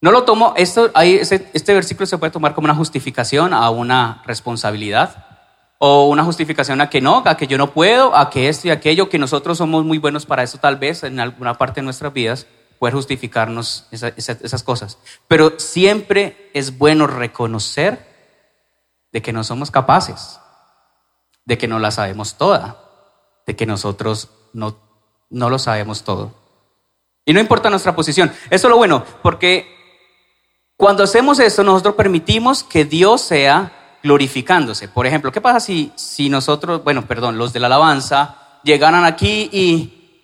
No 0.00 0.12
lo 0.12 0.22
tomo, 0.22 0.54
esto, 0.56 0.92
este, 0.94 1.50
este 1.52 1.74
versículo 1.74 2.06
se 2.06 2.16
puede 2.16 2.30
tomar 2.30 2.54
como 2.54 2.66
una 2.66 2.76
justificación 2.76 3.52
a 3.52 3.68
una 3.70 4.22
responsabilidad 4.24 5.26
o 5.78 6.06
una 6.06 6.22
justificación 6.22 6.80
a 6.80 6.88
que 6.88 7.00
no, 7.00 7.24
a 7.26 7.36
que 7.36 7.48
yo 7.48 7.58
no 7.58 7.72
puedo, 7.72 8.16
a 8.16 8.30
que 8.30 8.48
esto 8.48 8.68
y 8.68 8.70
aquello, 8.70 9.08
que 9.08 9.18
nosotros 9.18 9.58
somos 9.58 9.84
muy 9.84 9.98
buenos 9.98 10.26
para 10.26 10.44
eso 10.44 10.58
tal 10.58 10.76
vez 10.76 11.02
en 11.02 11.18
alguna 11.18 11.54
parte 11.54 11.80
de 11.80 11.86
nuestras 11.86 12.12
vidas, 12.12 12.46
poder 12.78 12.94
justificarnos 12.94 13.88
esas 13.90 14.62
cosas. 14.62 14.98
Pero 15.26 15.58
siempre 15.58 16.52
es 16.54 16.78
bueno 16.78 17.08
reconocer 17.08 18.06
de 19.10 19.22
que 19.22 19.32
no 19.32 19.42
somos 19.42 19.72
capaces, 19.72 20.38
de 21.44 21.58
que 21.58 21.66
no 21.66 21.80
la 21.80 21.90
sabemos 21.90 22.36
toda, 22.36 22.80
de 23.44 23.56
que 23.56 23.66
nosotros 23.66 24.30
no, 24.52 24.76
no 25.30 25.50
lo 25.50 25.58
sabemos 25.58 26.04
todo. 26.04 26.45
Y 27.28 27.32
no 27.32 27.40
importa 27.40 27.68
nuestra 27.68 27.94
posición. 27.94 28.32
Eso 28.48 28.68
es 28.68 28.70
lo 28.70 28.76
bueno, 28.76 29.04
porque 29.20 29.66
cuando 30.76 31.02
hacemos 31.02 31.40
eso, 31.40 31.64
nosotros 31.64 31.96
permitimos 31.96 32.62
que 32.62 32.84
Dios 32.84 33.20
sea 33.20 33.98
glorificándose. 34.02 34.86
Por 34.86 35.06
ejemplo, 35.06 35.32
¿qué 35.32 35.40
pasa 35.40 35.58
si, 35.58 35.90
si 35.96 36.28
nosotros, 36.28 36.84
bueno, 36.84 37.06
perdón, 37.06 37.36
los 37.36 37.52
de 37.52 37.58
la 37.58 37.66
alabanza, 37.66 38.60
llegaran 38.62 39.04
aquí 39.04 39.50
y 39.52 40.20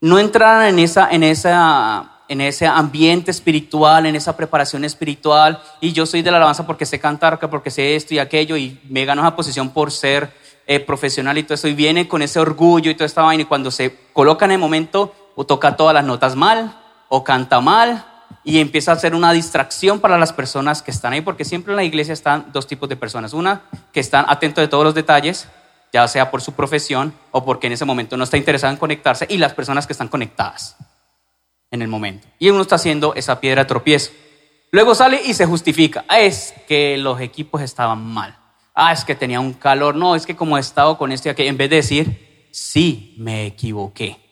no 0.00 0.18
entraran 0.18 0.66
en, 0.66 0.80
esa, 0.80 1.08
en, 1.10 1.22
esa, 1.22 2.22
en 2.28 2.40
ese 2.40 2.66
ambiente 2.66 3.30
espiritual, 3.30 4.06
en 4.06 4.16
esa 4.16 4.36
preparación 4.36 4.84
espiritual, 4.84 5.62
y 5.80 5.92
yo 5.92 6.04
soy 6.04 6.22
de 6.22 6.32
la 6.32 6.38
alabanza 6.38 6.66
porque 6.66 6.84
sé 6.84 6.98
cantar, 6.98 7.38
porque 7.38 7.70
sé 7.70 7.94
esto 7.94 8.14
y 8.14 8.18
aquello, 8.18 8.56
y 8.56 8.80
me 8.88 9.04
gano 9.04 9.22
esa 9.22 9.36
posición 9.36 9.70
por 9.70 9.92
ser 9.92 10.32
eh, 10.66 10.80
profesional 10.80 11.38
y 11.38 11.44
todo 11.44 11.54
eso, 11.54 11.68
y 11.68 11.74
viene 11.74 12.08
con 12.08 12.22
ese 12.22 12.40
orgullo 12.40 12.90
y 12.90 12.94
toda 12.94 13.06
esta 13.06 13.22
vaina, 13.22 13.42
y 13.42 13.46
cuando 13.46 13.70
se 13.70 13.94
coloca 14.12 14.46
en 14.46 14.52
el 14.52 14.58
momento, 14.58 15.14
o 15.40 15.46
toca 15.46 15.74
todas 15.74 15.94
las 15.94 16.04
notas 16.04 16.36
mal, 16.36 16.76
o 17.08 17.24
canta 17.24 17.62
mal, 17.62 18.04
y 18.44 18.60
empieza 18.60 18.92
a 18.92 18.96
ser 18.96 19.14
una 19.14 19.32
distracción 19.32 19.98
para 19.98 20.18
las 20.18 20.34
personas 20.34 20.82
que 20.82 20.90
están 20.90 21.14
ahí, 21.14 21.22
porque 21.22 21.46
siempre 21.46 21.72
en 21.72 21.76
la 21.76 21.82
iglesia 21.82 22.12
están 22.12 22.52
dos 22.52 22.66
tipos 22.66 22.90
de 22.90 22.96
personas. 22.96 23.32
Una 23.32 23.62
que 23.90 24.00
están 24.00 24.26
atentos 24.28 24.60
de 24.60 24.68
todos 24.68 24.84
los 24.84 24.94
detalles, 24.94 25.48
ya 25.94 26.06
sea 26.08 26.30
por 26.30 26.42
su 26.42 26.52
profesión 26.52 27.14
o 27.30 27.42
porque 27.42 27.68
en 27.68 27.72
ese 27.72 27.86
momento 27.86 28.18
no 28.18 28.24
está 28.24 28.36
interesado 28.36 28.70
en 28.70 28.78
conectarse, 28.78 29.26
y 29.30 29.38
las 29.38 29.54
personas 29.54 29.86
que 29.86 29.94
están 29.94 30.08
conectadas 30.08 30.76
en 31.70 31.80
el 31.80 31.88
momento. 31.88 32.28
Y 32.38 32.50
uno 32.50 32.60
está 32.60 32.74
haciendo 32.74 33.14
esa 33.14 33.40
piedra 33.40 33.62
de 33.62 33.68
tropiezo. 33.68 34.10
Luego 34.72 34.94
sale 34.94 35.22
y 35.24 35.32
se 35.32 35.46
justifica. 35.46 36.04
Ah, 36.06 36.20
es 36.20 36.52
que 36.68 36.98
los 36.98 37.18
equipos 37.18 37.62
estaban 37.62 38.04
mal. 38.04 38.36
Ah, 38.74 38.92
es 38.92 39.06
que 39.06 39.14
tenía 39.14 39.40
un 39.40 39.54
calor. 39.54 39.94
No, 39.94 40.14
es 40.16 40.26
que 40.26 40.36
como 40.36 40.58
he 40.58 40.60
estado 40.60 40.98
con 40.98 41.12
esto 41.12 41.28
y 41.28 41.30
aquello, 41.30 41.48
en 41.48 41.56
vez 41.56 41.70
de 41.70 41.76
decir, 41.76 42.48
sí, 42.52 43.14
me 43.16 43.46
equivoqué 43.46 44.28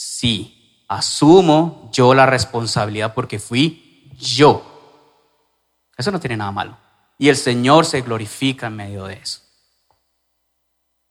Sí, 0.00 0.84
asumo 0.86 1.90
yo 1.92 2.14
la 2.14 2.24
responsabilidad 2.24 3.14
porque 3.14 3.40
fui 3.40 4.08
yo. 4.16 4.62
Eso 5.96 6.12
no 6.12 6.20
tiene 6.20 6.36
nada 6.36 6.52
malo. 6.52 6.78
Y 7.18 7.28
el 7.28 7.36
Señor 7.36 7.84
se 7.84 8.02
glorifica 8.02 8.68
en 8.68 8.76
medio 8.76 9.06
de 9.06 9.14
eso. 9.14 9.40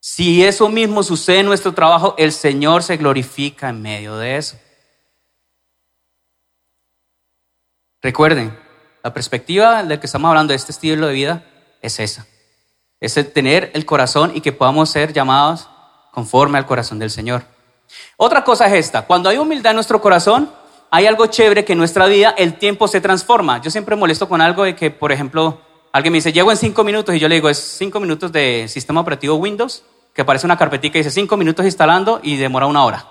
Si 0.00 0.42
eso 0.42 0.70
mismo 0.70 1.02
sucede 1.02 1.40
en 1.40 1.46
nuestro 1.46 1.74
trabajo, 1.74 2.14
el 2.16 2.32
Señor 2.32 2.82
se 2.82 2.96
glorifica 2.96 3.68
en 3.68 3.82
medio 3.82 4.16
de 4.16 4.38
eso. 4.38 4.58
Recuerden, 8.00 8.58
la 9.04 9.12
perspectiva 9.12 9.82
de 9.82 10.00
que 10.00 10.06
estamos 10.06 10.30
hablando 10.30 10.52
de 10.52 10.56
este 10.56 10.72
estilo 10.72 11.08
de 11.08 11.12
vida 11.12 11.44
es 11.82 12.00
esa. 12.00 12.26
Es 13.00 13.18
el 13.18 13.34
tener 13.34 13.70
el 13.74 13.84
corazón 13.84 14.34
y 14.34 14.40
que 14.40 14.52
podamos 14.52 14.88
ser 14.88 15.12
llamados 15.12 15.68
conforme 16.10 16.56
al 16.56 16.64
corazón 16.64 16.98
del 16.98 17.10
Señor. 17.10 17.57
Otra 18.16 18.44
cosa 18.44 18.66
es 18.66 18.86
esta, 18.86 19.02
cuando 19.02 19.28
hay 19.28 19.38
humildad 19.38 19.70
en 19.70 19.76
nuestro 19.76 20.00
corazón, 20.00 20.50
hay 20.90 21.06
algo 21.06 21.26
chévere 21.26 21.64
que 21.64 21.72
en 21.72 21.78
nuestra 21.78 22.06
vida 22.06 22.34
el 22.36 22.54
tiempo 22.54 22.88
se 22.88 23.00
transforma. 23.00 23.60
Yo 23.60 23.70
siempre 23.70 23.96
molesto 23.96 24.28
con 24.28 24.40
algo 24.40 24.64
de 24.64 24.74
que, 24.74 24.90
por 24.90 25.12
ejemplo, 25.12 25.60
alguien 25.92 26.12
me 26.12 26.18
dice, 26.18 26.32
llego 26.32 26.50
en 26.50 26.56
cinco 26.56 26.84
minutos 26.84 27.14
y 27.14 27.18
yo 27.18 27.28
le 27.28 27.36
digo, 27.36 27.48
es 27.48 27.58
cinco 27.58 28.00
minutos 28.00 28.32
de 28.32 28.66
sistema 28.68 29.00
operativo 29.00 29.34
Windows, 29.36 29.84
que 30.14 30.22
aparece 30.22 30.46
una 30.46 30.56
carpetita 30.56 30.98
y 30.98 31.00
dice 31.00 31.10
cinco 31.10 31.36
minutos 31.36 31.64
instalando 31.64 32.20
y 32.22 32.36
demora 32.36 32.66
una 32.66 32.84
hora. 32.84 33.06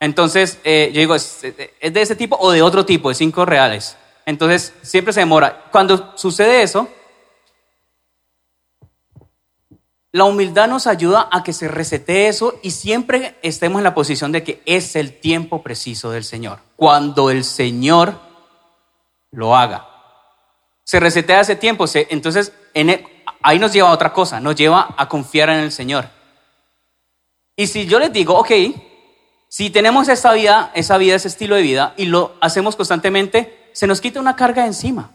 Entonces, 0.00 0.58
eh, 0.64 0.90
yo 0.94 1.00
digo, 1.00 1.14
¿es, 1.14 1.44
¿es 1.44 1.92
de 1.92 2.00
ese 2.00 2.16
tipo 2.16 2.36
o 2.40 2.50
de 2.50 2.62
otro 2.62 2.86
tipo, 2.86 3.10
de 3.10 3.14
cinco 3.14 3.44
reales? 3.44 3.96
Entonces, 4.24 4.72
siempre 4.82 5.12
se 5.12 5.20
demora. 5.20 5.66
Cuando 5.70 6.16
sucede 6.16 6.62
eso, 6.62 6.88
La 10.12 10.24
humildad 10.24 10.68
nos 10.68 10.88
ayuda 10.88 11.28
a 11.30 11.44
que 11.44 11.52
se 11.52 11.68
resete 11.68 12.26
eso 12.26 12.58
y 12.62 12.72
siempre 12.72 13.36
estemos 13.42 13.78
en 13.78 13.84
la 13.84 13.94
posición 13.94 14.32
de 14.32 14.42
que 14.42 14.60
es 14.66 14.96
el 14.96 15.20
tiempo 15.20 15.62
preciso 15.62 16.10
del 16.10 16.24
Señor. 16.24 16.58
Cuando 16.74 17.30
el 17.30 17.44
Señor 17.44 18.18
lo 19.30 19.56
haga. 19.56 19.86
Se 20.82 20.98
resetea 20.98 21.40
ese 21.40 21.54
tiempo. 21.54 21.84
entonces, 21.94 22.52
e, 22.74 23.04
ahí 23.42 23.60
nos 23.60 23.72
lleva 23.72 23.90
a 23.90 23.92
otra 23.92 24.12
cosa. 24.12 24.40
Nos 24.40 24.56
lleva 24.56 24.94
a 24.96 25.08
confiar 25.08 25.48
en 25.50 25.60
el 25.60 25.70
Señor. 25.70 26.08
Y 27.54 27.68
si 27.68 27.86
yo 27.86 28.00
les 28.00 28.12
digo, 28.12 28.34
ok, 28.34 28.50
si 29.48 29.70
tenemos 29.70 30.08
esa 30.08 30.32
vida, 30.32 30.72
esa 30.74 30.98
vida, 30.98 31.14
ese 31.14 31.28
estilo 31.28 31.54
de 31.54 31.62
vida 31.62 31.94
y 31.96 32.06
lo 32.06 32.34
hacemos 32.40 32.74
constantemente, 32.74 33.70
se 33.72 33.86
nos 33.86 34.00
quita 34.00 34.18
una 34.18 34.34
carga 34.34 34.66
encima. 34.66 35.12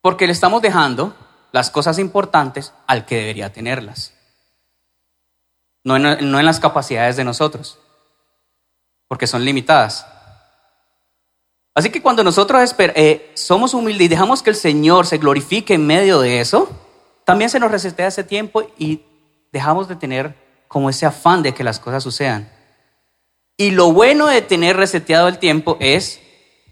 Porque 0.00 0.26
le 0.26 0.32
estamos 0.32 0.62
dejando 0.62 1.14
las 1.54 1.70
cosas 1.70 2.00
importantes 2.00 2.72
al 2.88 3.06
que 3.06 3.14
debería 3.14 3.52
tenerlas. 3.52 4.12
No 5.84 5.94
en, 5.94 6.32
las 6.44 6.58
capacidades 6.58 7.14
de 7.14 7.22
nosotros, 7.22 7.78
porque 9.06 9.28
son 9.28 9.44
limitadas. 9.44 10.04
Así 11.72 11.90
que 11.90 12.02
cuando 12.02 12.24
nosotros 12.24 12.74
eh, 12.78 13.30
somos 13.34 13.72
humildes 13.72 14.06
y 14.06 14.08
dejamos 14.08 14.42
que 14.42 14.50
el 14.50 14.56
Señor 14.56 15.06
se 15.06 15.18
glorifique 15.18 15.74
en 15.74 15.86
medio 15.86 16.20
de 16.20 16.40
eso, 16.40 16.68
también 17.24 17.48
se 17.48 17.60
nos 17.60 17.70
resetea 17.70 18.08
ese 18.08 18.24
tiempo 18.24 18.66
y 18.76 19.02
dejamos 19.52 19.86
de 19.86 19.94
tener 19.94 20.34
como 20.66 20.90
ese 20.90 21.06
afán 21.06 21.44
de 21.44 21.54
que 21.54 21.62
las 21.62 21.78
cosas 21.78 22.02
sucedan. 22.02 22.50
Y 23.56 23.70
lo 23.70 23.92
bueno 23.92 24.26
de 24.26 24.42
tener 24.42 24.76
reseteado 24.76 25.28
el 25.28 25.38
tiempo 25.38 25.76
es 25.78 26.20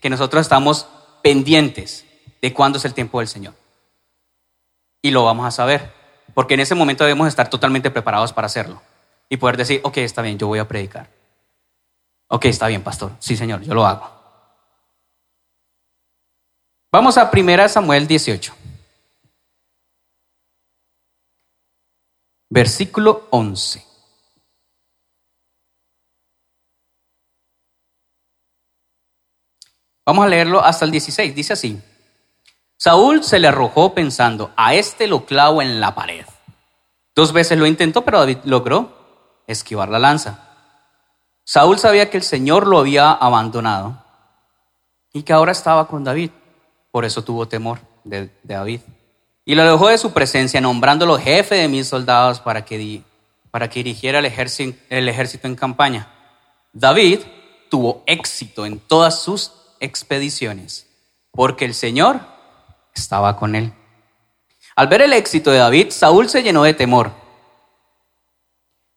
que 0.00 0.10
nosotros 0.10 0.40
estamos 0.40 0.88
pendientes 1.22 2.04
de 2.40 2.52
cuándo 2.52 2.78
es 2.78 2.84
el 2.84 2.94
tiempo 2.94 3.20
del 3.20 3.28
Señor 3.28 3.61
y 5.02 5.10
lo 5.10 5.24
vamos 5.24 5.46
a 5.46 5.50
saber, 5.50 5.92
porque 6.32 6.54
en 6.54 6.60
ese 6.60 6.76
momento 6.76 7.04
debemos 7.04 7.28
estar 7.28 7.50
totalmente 7.50 7.90
preparados 7.90 8.32
para 8.32 8.46
hacerlo 8.46 8.80
y 9.28 9.36
poder 9.36 9.56
decir, 9.56 9.80
ok, 9.82 9.98
está 9.98 10.22
bien, 10.22 10.38
yo 10.38 10.46
voy 10.46 10.60
a 10.60 10.68
predicar. 10.68 11.10
Ok, 12.28 12.46
está 12.46 12.68
bien, 12.68 12.82
pastor. 12.82 13.12
Sí, 13.18 13.36
señor, 13.36 13.60
yo 13.62 13.74
lo 13.74 13.84
hago. 13.84 14.10
Vamos 16.90 17.18
a 17.18 17.30
1 17.30 17.68
Samuel 17.68 18.06
18. 18.06 18.54
Versículo 22.48 23.26
11. 23.30 23.84
Vamos 30.04 30.26
a 30.26 30.28
leerlo 30.28 30.62
hasta 30.62 30.84
el 30.84 30.90
16. 30.90 31.34
Dice 31.34 31.52
así. 31.54 31.80
Saúl 32.84 33.22
se 33.22 33.38
le 33.38 33.46
arrojó 33.46 33.94
pensando, 33.94 34.50
a 34.56 34.74
este 34.74 35.06
lo 35.06 35.24
clavo 35.24 35.62
en 35.62 35.80
la 35.80 35.94
pared. 35.94 36.26
Dos 37.14 37.32
veces 37.32 37.56
lo 37.56 37.68
intentó, 37.68 38.02
pero 38.02 38.18
David 38.18 38.38
logró 38.42 38.90
esquivar 39.46 39.88
la 39.88 40.00
lanza. 40.00 40.40
Saúl 41.44 41.78
sabía 41.78 42.10
que 42.10 42.16
el 42.16 42.24
Señor 42.24 42.66
lo 42.66 42.80
había 42.80 43.12
abandonado 43.12 44.02
y 45.12 45.22
que 45.22 45.32
ahora 45.32 45.52
estaba 45.52 45.86
con 45.86 46.02
David. 46.02 46.32
Por 46.90 47.04
eso 47.04 47.22
tuvo 47.22 47.46
temor 47.46 47.78
de, 48.02 48.30
David. 48.42 48.80
Y 49.44 49.54
lo 49.54 49.62
alejó 49.62 49.86
de 49.86 49.98
su 49.98 50.10
presencia, 50.12 50.60
nombrándolo 50.60 51.20
jefe 51.20 51.54
de 51.54 51.68
mis 51.68 51.86
soldados 51.86 52.40
para 52.40 52.64
que, 52.64 53.04
para 53.52 53.70
que 53.70 53.78
dirigiera 53.78 54.18
el 54.18 54.24
ejército 55.08 55.46
en 55.46 55.54
campaña. 55.54 56.12
David 56.72 57.20
tuvo 57.70 58.02
éxito 58.06 58.66
en 58.66 58.80
todas 58.80 59.22
sus 59.22 59.52
expediciones, 59.78 60.88
porque 61.30 61.64
el 61.64 61.74
Señor 61.74 62.31
estaba 62.94 63.36
con 63.36 63.54
él. 63.54 63.72
Al 64.74 64.88
ver 64.88 65.02
el 65.02 65.12
éxito 65.12 65.50
de 65.50 65.58
David, 65.58 65.90
Saúl 65.90 66.28
se 66.28 66.42
llenó 66.42 66.62
de 66.62 66.74
temor. 66.74 67.12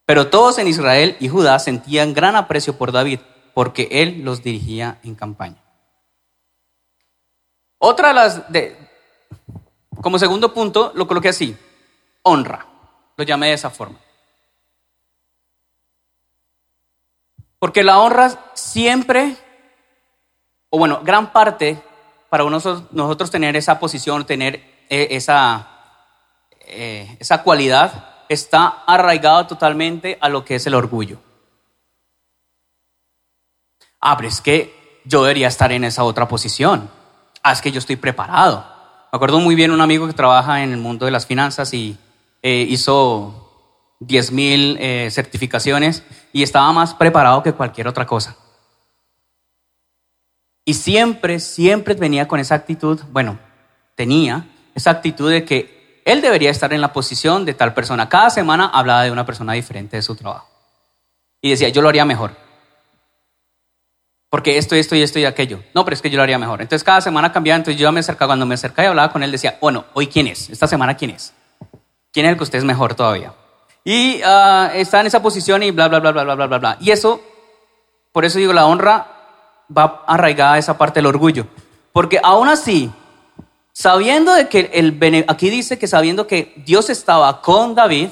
Pero 0.06 0.30
todos 0.30 0.58
en 0.58 0.68
Israel 0.68 1.18
y 1.20 1.30
Judá 1.30 1.58
sentían 1.60 2.14
gran 2.14 2.36
aprecio 2.36 2.78
por 2.78 2.92
David, 2.92 3.20
porque 3.54 3.88
él 3.92 4.22
los 4.24 4.44
dirigía 4.44 5.00
en 5.04 5.16
campaña. 5.16 5.62
Otra 7.78 8.10
de 8.10 8.14
las, 8.14 8.52
de, 8.52 8.78
como 10.02 10.20
segundo 10.20 10.54
punto, 10.54 10.92
lo 10.96 11.08
coloqué 11.08 11.30
así, 11.30 11.58
honra. 12.22 12.68
Lo 13.18 13.24
llamé 13.24 13.48
de 13.48 13.54
esa 13.54 13.70
forma. 13.70 14.00
Porque 17.60 17.84
la 17.84 18.00
honra 18.00 18.52
siempre, 18.54 19.36
o 20.70 20.78
bueno, 20.78 21.02
gran 21.04 21.32
parte 21.32 21.82
para 22.36 22.50
nosotros, 22.50 23.32
tener 23.32 23.56
esa 23.56 23.80
posición, 23.80 24.26
tener 24.26 24.56
eh, 24.90 25.08
esa, 25.12 25.70
eh, 26.68 27.16
esa 27.18 27.44
cualidad, 27.44 28.10
está 28.28 28.84
arraigado 28.86 29.48
totalmente 29.48 30.18
a 30.20 30.28
lo 30.28 30.44
que 30.44 30.56
es 30.56 30.68
el 30.68 30.74
orgullo. 30.74 31.20
Ah, 34.02 34.18
pero 34.18 34.28
es 34.28 34.42
que 34.42 35.02
yo 35.06 35.24
debería 35.24 35.48
estar 35.48 35.72
en 35.72 35.86
esa 35.86 36.04
otra 36.04 36.28
posición. 36.28 36.90
Ah, 37.42 37.54
es 37.54 37.62
que 37.62 37.72
yo 37.72 37.80
estoy 37.80 37.96
preparado. 37.96 38.66
Me 39.14 39.16
acuerdo 39.16 39.40
muy 39.40 39.56
bien 39.56 39.72
un 39.72 39.80
amigo 39.80 40.06
que 40.06 40.12
trabaja 40.12 40.62
en 40.62 40.74
el 40.74 40.78
mundo 40.78 41.06
de 41.06 41.12
las 41.12 41.26
finanzas 41.26 41.74
y 41.74 41.98
eh, 42.42 42.66
hizo 42.68 43.96
10 44.02 44.32
mil 44.34 44.78
eh, 44.82 45.08
certificaciones 45.10 46.04
y 46.34 46.44
estaba 46.44 46.70
más 46.74 46.96
preparado 46.96 47.42
que 47.44 47.54
cualquier 47.54 47.88
otra 47.88 48.06
cosa. 48.06 48.36
Y 50.66 50.74
siempre, 50.74 51.40
siempre 51.40 51.94
venía 51.94 52.28
con 52.28 52.40
esa 52.40 52.56
actitud, 52.56 53.00
bueno, 53.12 53.38
tenía 53.94 54.48
esa 54.74 54.90
actitud 54.90 55.30
de 55.30 55.46
que 55.46 56.02
él 56.06 56.22
debería 56.22 56.50
estar 56.50 56.74
en 56.74 56.82
la 56.82 56.92
posición 56.92 57.46
de 57.46 57.54
tal 57.54 57.74
persona. 57.74 58.10
Cada 58.10 58.32
semana 58.32 58.68
hablaba 58.74 59.04
de 59.04 59.12
una 59.12 59.26
persona 59.26 59.54
diferente 59.54 59.96
de 59.96 60.02
su 60.02 60.16
trabajo. 60.16 60.48
Y 61.40 61.52
decía, 61.52 61.70
yo 61.70 61.84
lo 61.84 61.90
haría 61.90 62.04
mejor. 62.04 62.36
Porque 64.30 64.58
esto, 64.58 64.76
esto 64.76 64.96
y 64.96 65.02
esto 65.02 65.20
y 65.20 65.26
aquello. 65.26 65.64
No, 65.74 65.86
pero 65.86 65.94
es 65.94 66.02
que 66.02 66.10
yo 66.10 66.18
lo 66.18 66.24
haría 66.24 66.40
mejor. 66.40 66.62
Entonces 66.62 66.84
cada 66.84 67.00
semana 67.00 67.32
cambiaba, 67.32 67.58
entonces 67.58 67.80
yo 67.80 67.92
me 67.92 68.00
acercaba, 68.00 68.30
cuando 68.30 68.46
me 68.46 68.56
acercaba 68.56 68.86
y 68.86 68.90
hablaba 68.90 69.12
con 69.12 69.24
él, 69.24 69.32
decía, 69.32 69.58
bueno, 69.62 69.86
hoy 69.94 70.08
quién 70.08 70.28
es, 70.28 70.50
esta 70.50 70.68
semana 70.68 70.98
quién 70.98 71.12
es. 71.12 71.34
¿Quién 72.12 72.26
es 72.26 72.32
el 72.32 72.38
que 72.38 72.44
usted 72.44 72.60
es 72.60 72.66
mejor 72.66 72.96
todavía? 72.96 73.34
Y 73.84 74.22
uh, 74.24 74.72
está 74.74 75.02
en 75.02 75.08
esa 75.08 75.22
posición 75.22 75.62
y 75.62 75.72
bla, 75.72 75.88
bla, 75.88 76.00
bla, 76.00 76.12
bla, 76.12 76.24
bla, 76.24 76.48
bla, 76.48 76.58
bla. 76.58 76.78
Y 76.80 76.92
eso, 76.92 77.22
por 78.12 78.26
eso 78.26 78.40
digo, 78.40 78.52
la 78.52 78.66
honra 78.66 79.15
va 79.76 80.04
arraigada 80.08 80.58
esa 80.58 80.78
parte 80.78 81.00
del 81.00 81.08
orgullo. 81.08 81.48
Porque 81.92 82.20
aún 82.22 82.50
así, 82.50 82.92
sabiendo 83.72 84.34
de 84.34 84.50
que 84.50 84.72
el, 84.74 85.26
aquí 85.28 85.50
dice 85.50 85.80
que 85.80 85.88
sabiendo 85.88 86.28
que 86.28 86.54
Dios 86.66 86.90
estaba 86.90 87.42
con 87.42 87.76
David, 87.76 88.10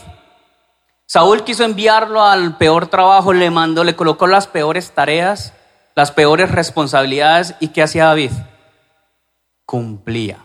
Saúl 1.06 1.44
quiso 1.44 1.64
enviarlo 1.64 2.24
al 2.24 2.58
peor 2.58 2.88
trabajo, 2.88 3.34
le 3.34 3.52
mandó, 3.52 3.84
le 3.84 3.96
colocó 3.96 4.26
las 4.28 4.48
peores 4.48 4.92
tareas, 4.92 5.54
las 5.96 6.12
peores 6.12 6.50
responsabilidades. 6.50 7.56
¿Y 7.60 7.70
qué 7.70 7.84
hacía 7.84 8.06
David? 8.06 8.32
Cumplía. 9.66 10.40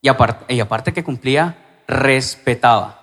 Y 0.00 0.08
y 0.48 0.60
aparte 0.60 0.92
que 0.92 1.04
cumplía, 1.04 1.84
respetaba, 1.86 2.98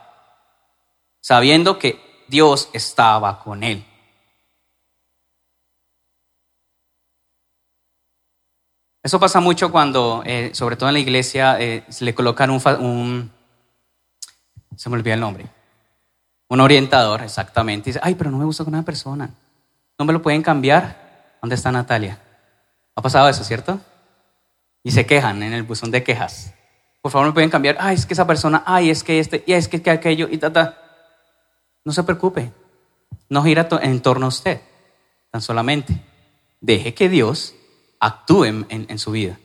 sabiendo 1.22 1.80
que 1.80 2.26
Dios 2.28 2.70
estaba 2.74 3.40
con 3.40 3.64
él. 3.64 3.86
Eso 9.02 9.20
pasa 9.20 9.40
mucho 9.40 9.72
cuando, 9.72 10.24
eh, 10.26 10.52
sobre 10.54 10.76
todo 10.76 10.90
en 10.90 10.94
la 10.94 11.00
iglesia, 11.00 11.60
eh, 11.60 11.86
se 11.88 12.04
le 12.04 12.14
colocan 12.14 12.50
un, 12.50 13.32
se 14.76 14.90
me 14.90 14.96
olvida 14.96 15.14
el 15.14 15.22
nombre, 15.22 15.46
un 16.50 16.60
orientador, 16.60 17.24
exactamente. 17.24 17.90
dice, 17.92 18.00
ay, 18.04 18.16
pero 18.16 18.30
no 18.30 18.38
me 18.38 18.46
gusta 18.46 18.66
con 18.66 18.74
una 18.74 18.84
persona. 18.84 19.30
¿No 19.98 20.06
me 20.06 20.14
lo 20.14 20.22
pueden 20.22 20.42
cambiar? 20.42 21.36
¿Dónde 21.42 21.56
está 21.56 21.72
Natalia? 21.72 22.20
Ha 22.96 23.02
pasado 23.02 23.30
eso, 23.30 23.44
¿cierto? 23.44 23.80
Y 24.84 24.92
se 24.92 25.06
quejan 25.06 25.44
en 25.44 25.54
el 25.54 25.64
buzón 25.64 25.92
de 25.92 26.04
quejas. 26.04 26.54
Por 27.02 27.12
favor, 27.12 27.28
me 27.28 27.34
pueden 27.34 27.50
cambiar. 27.50 27.78
Ay, 27.80 27.96
es 27.96 28.06
que 28.06 28.14
esa 28.14 28.28
persona, 28.28 28.64
ay, 28.66 28.90
es 28.90 29.04
que 29.04 29.20
este, 29.20 29.44
y 29.46 29.54
es 29.54 29.68
que, 29.68 29.90
aquello, 29.90 30.28
y 30.30 30.38
ta, 30.38 30.78
No 31.86 31.94
se 31.94 32.04
preocupe. 32.04 32.52
No 33.30 33.44
gira 33.44 33.68
en 33.82 34.02
torno 34.02 34.26
a 34.26 34.30
usted. 34.30 34.62
Tan 35.32 35.42
solamente. 35.42 36.02
Deje 36.60 36.94
que 36.94 37.08
Dios 37.08 37.56
actúe 38.00 38.46
en, 38.46 39.00
su 39.00 39.12
vida. 39.12 39.38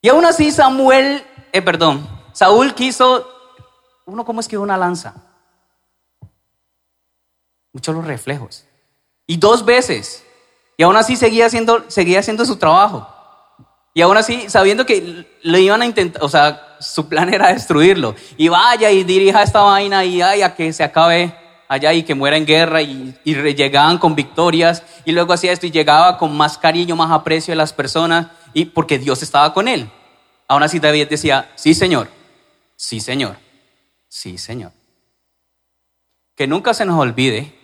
Y 0.00 0.08
aún 0.08 0.24
así, 0.24 0.50
Samuel, 0.50 1.24
eh, 1.52 1.62
perdón, 1.62 2.06
Saúl 2.32 2.74
quiso. 2.74 3.28
Uno, 4.04 4.24
¿cómo 4.24 4.40
escribe 4.40 4.62
una 4.62 4.76
lanza? 4.76 5.14
Muchos 7.72 7.94
los 7.94 8.06
reflejos. 8.06 8.64
Y 9.26 9.36
dos 9.36 9.64
veces. 9.64 10.24
Y 10.76 10.82
aún 10.82 10.96
así 10.96 11.16
seguía 11.16 11.46
haciendo, 11.46 11.84
seguía 11.88 12.20
haciendo 12.20 12.44
su 12.44 12.56
trabajo. 12.56 13.12
Y 13.94 14.02
aún 14.02 14.16
así, 14.16 14.48
sabiendo 14.48 14.84
que 14.84 15.26
le 15.42 15.60
iban 15.60 15.82
a 15.82 15.86
intentar, 15.86 16.22
o 16.22 16.28
sea, 16.28 16.76
su 16.80 17.08
plan 17.08 17.32
era 17.32 17.52
destruirlo. 17.52 18.14
Y 18.36 18.48
vaya 18.48 18.90
y 18.90 19.04
dirija 19.04 19.42
esta 19.42 19.62
vaina 19.62 20.04
y 20.04 20.20
a 20.20 20.54
que 20.54 20.72
se 20.72 20.84
acabe 20.84 21.34
allá 21.68 21.92
y 21.92 22.02
que 22.02 22.14
muera 22.14 22.36
en 22.36 22.46
guerra 22.46 22.82
y, 22.82 23.14
llegaban 23.24 23.98
con 23.98 24.14
victorias 24.14 24.82
y 25.04 25.12
luego 25.12 25.32
hacía 25.32 25.52
esto 25.52 25.66
y 25.66 25.70
llegaba 25.70 26.18
con 26.18 26.36
más 26.36 26.58
cariño, 26.58 26.96
más 26.96 27.10
aprecio 27.10 27.52
de 27.52 27.56
las 27.56 27.72
personas 27.72 28.28
y 28.52 28.66
porque 28.66 28.98
Dios 28.98 29.22
estaba 29.22 29.52
con 29.52 29.68
él. 29.68 29.90
Aún 30.48 30.62
así 30.62 30.78
David 30.78 31.08
decía, 31.08 31.50
sí 31.56 31.74
Señor, 31.74 32.08
sí 32.76 33.00
Señor, 33.00 33.36
sí 34.08 34.38
Señor. 34.38 34.72
Que 36.34 36.46
nunca 36.46 36.74
se 36.74 36.84
nos 36.84 37.00
olvide 37.00 37.54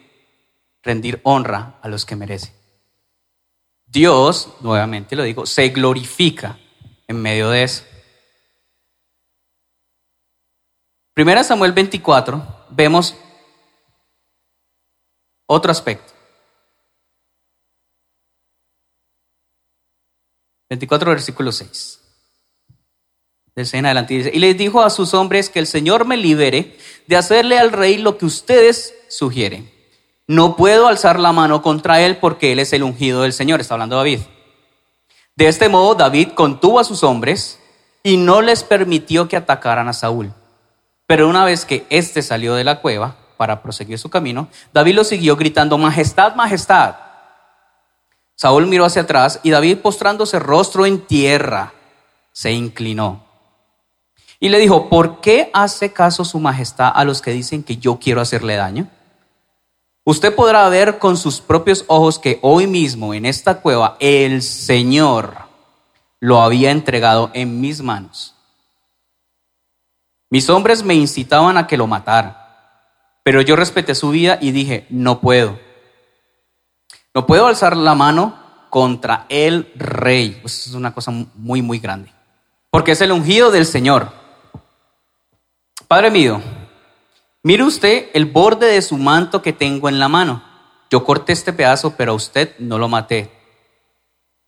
rendir 0.83 1.21
honra 1.23 1.79
a 1.83 1.89
los 1.89 2.05
que 2.05 2.17
merecen. 2.17 2.53
Dios, 3.87 4.55
nuevamente 4.61 5.15
lo 5.15 5.23
digo, 5.23 5.45
se 5.47 5.69
glorifica 5.69 6.59
en 7.07 7.21
medio 7.21 7.51
de 7.51 7.63
eso. 7.63 7.85
Primera 11.15 11.45
Samuel 11.45 11.73
24, 11.73 12.67
vemos 12.71 13.15
otro 15.47 15.71
aspecto. 15.71 16.13
24, 20.71 21.11
versículo 21.11 21.53
6. 21.53 22.01
Del 23.55 23.69
en 23.73 23.85
adelante 23.85 24.15
dice, 24.15 24.31
y 24.33 24.39
les 24.39 24.57
dijo 24.57 24.83
a 24.83 24.89
sus 24.89 25.13
hombres 25.13 25.51
que 25.51 25.59
el 25.59 25.67
Señor 25.67 26.07
me 26.07 26.17
libere 26.17 26.79
de 27.07 27.17
hacerle 27.17 27.59
al 27.59 27.71
rey 27.71 27.99
lo 27.99 28.17
que 28.17 28.25
ustedes 28.25 28.95
sugieren. 29.09 29.71
No 30.27 30.57
puedo 30.57 30.87
alzar 30.89 31.21
la 31.21 31.33
mano 31.33 31.61
contra 31.61 32.01
él 32.01 32.17
porque 32.17 32.53
él 32.53 32.59
es 32.59 32.73
el 32.73 32.83
ungido 32.83 33.23
del 33.23 33.35
Señor, 33.35 33.61
está 33.61 33.75
hablando 33.75 33.97
David. 33.97 34.21
De 35.37 35.49
este 35.49 35.69
modo 35.69 35.95
David 35.95 36.29
contuvo 36.29 36.81
a 36.81 36.85
sus 36.85 37.03
hombres 37.03 37.59
y 38.03 38.17
no 38.17 38.41
les 38.41 38.65
permitió 38.65 39.29
que 39.29 39.37
atacaran 39.37 39.89
a 39.89 39.93
Saúl. 39.93 40.33
Pero 41.07 41.29
una 41.29 41.45
vez 41.45 41.67
que 41.67 41.85
éste 41.91 42.23
salió 42.23 42.55
de 42.55 42.65
la 42.65 42.81
cueva 42.81 43.17
para 43.37 43.63
proseguir 43.63 43.99
su 43.99 44.11
camino, 44.11 44.49
David 44.73 44.95
lo 44.95 45.05
siguió 45.05 45.37
gritando, 45.37 45.79
Majestad, 45.79 46.35
Majestad. 46.35 46.95
Saúl 48.35 48.67
miró 48.67 48.85
hacia 48.85 49.03
atrás 49.03 49.41
y 49.43 49.51
David 49.51 49.79
postrándose 49.79 50.39
rostro 50.39 50.87
en 50.87 51.07
tierra, 51.07 51.73
se 52.33 52.53
inclinó. 52.53 53.25
Y 54.41 54.49
le 54.49 54.59
dijo, 54.59 54.89
¿por 54.89 55.21
qué 55.21 55.51
hace 55.55 55.93
caso 55.93 56.25
su 56.25 56.41
majestad 56.41 56.91
a 56.93 57.05
los 57.05 57.23
que 57.23 57.31
dicen 57.31 57.63
que 57.63 57.77
yo 57.77 58.01
quiero 58.01 58.21
hacerle 58.21 58.57
daño? 58.57 58.89
Usted 60.05 60.35
podrá 60.35 60.69
ver 60.69 60.99
con 60.99 61.17
sus 61.17 61.41
propios 61.41 61.85
ojos 61.87 62.19
que 62.19 62.41
hoy 62.43 62.67
mismo 62.67 63.15
en 63.15 63.25
esta 63.25 63.61
cueva 63.61 63.97
el 64.01 64.43
Señor 64.43 65.37
lo 66.19 66.43
había 66.43 66.73
entregado 66.73 67.31
en 67.35 67.61
mis 67.61 67.83
manos. 67.83 68.35
Mis 70.29 70.51
hombres 70.51 70.83
me 70.83 70.95
incitaban 70.95 71.57
a 71.57 71.69
que 71.69 71.77
lo 71.77 71.87
matara, 71.87 72.42
pero 73.23 73.41
yo 73.41 73.57
respeté 73.57 73.95
su 73.95 74.11
vida 74.11 74.39
y 74.41 74.51
dije, 74.51 74.87
no 74.91 75.21
puedo. 75.21 75.59
No 77.15 77.27
puedo 77.27 77.47
alzar 77.47 77.77
la 77.77 77.95
mano 77.95 78.39
contra 78.71 79.27
el 79.29 79.71
rey. 79.77 80.39
Pues 80.41 80.67
es 80.67 80.75
una 80.75 80.95
cosa 80.95 81.13
muy, 81.35 81.63
muy 81.63 81.79
grande. 81.79 82.13
Porque 82.71 82.93
es 82.93 83.01
el 83.01 83.13
ungido 83.13 83.51
del 83.51 83.67
Señor. 83.67 84.11
Padre 85.87 86.11
mío, 86.11 86.41
mire 87.43 87.65
usted 87.65 88.09
el 88.15 88.25
borde 88.25 88.67
de 88.67 88.83
su 88.83 88.97
manto 88.97 89.43
que 89.43 89.53
tengo 89.53 89.89
en 89.89 89.99
la 89.99 90.09
mano. 90.09 90.43
Yo 90.91 91.05
corté 91.05 91.33
este 91.33 91.53
pedazo, 91.53 91.95
pero 91.97 92.13
a 92.13 92.17
usted 92.17 92.55
no 92.59 92.79
lo 92.79 92.89
maté. 92.89 93.31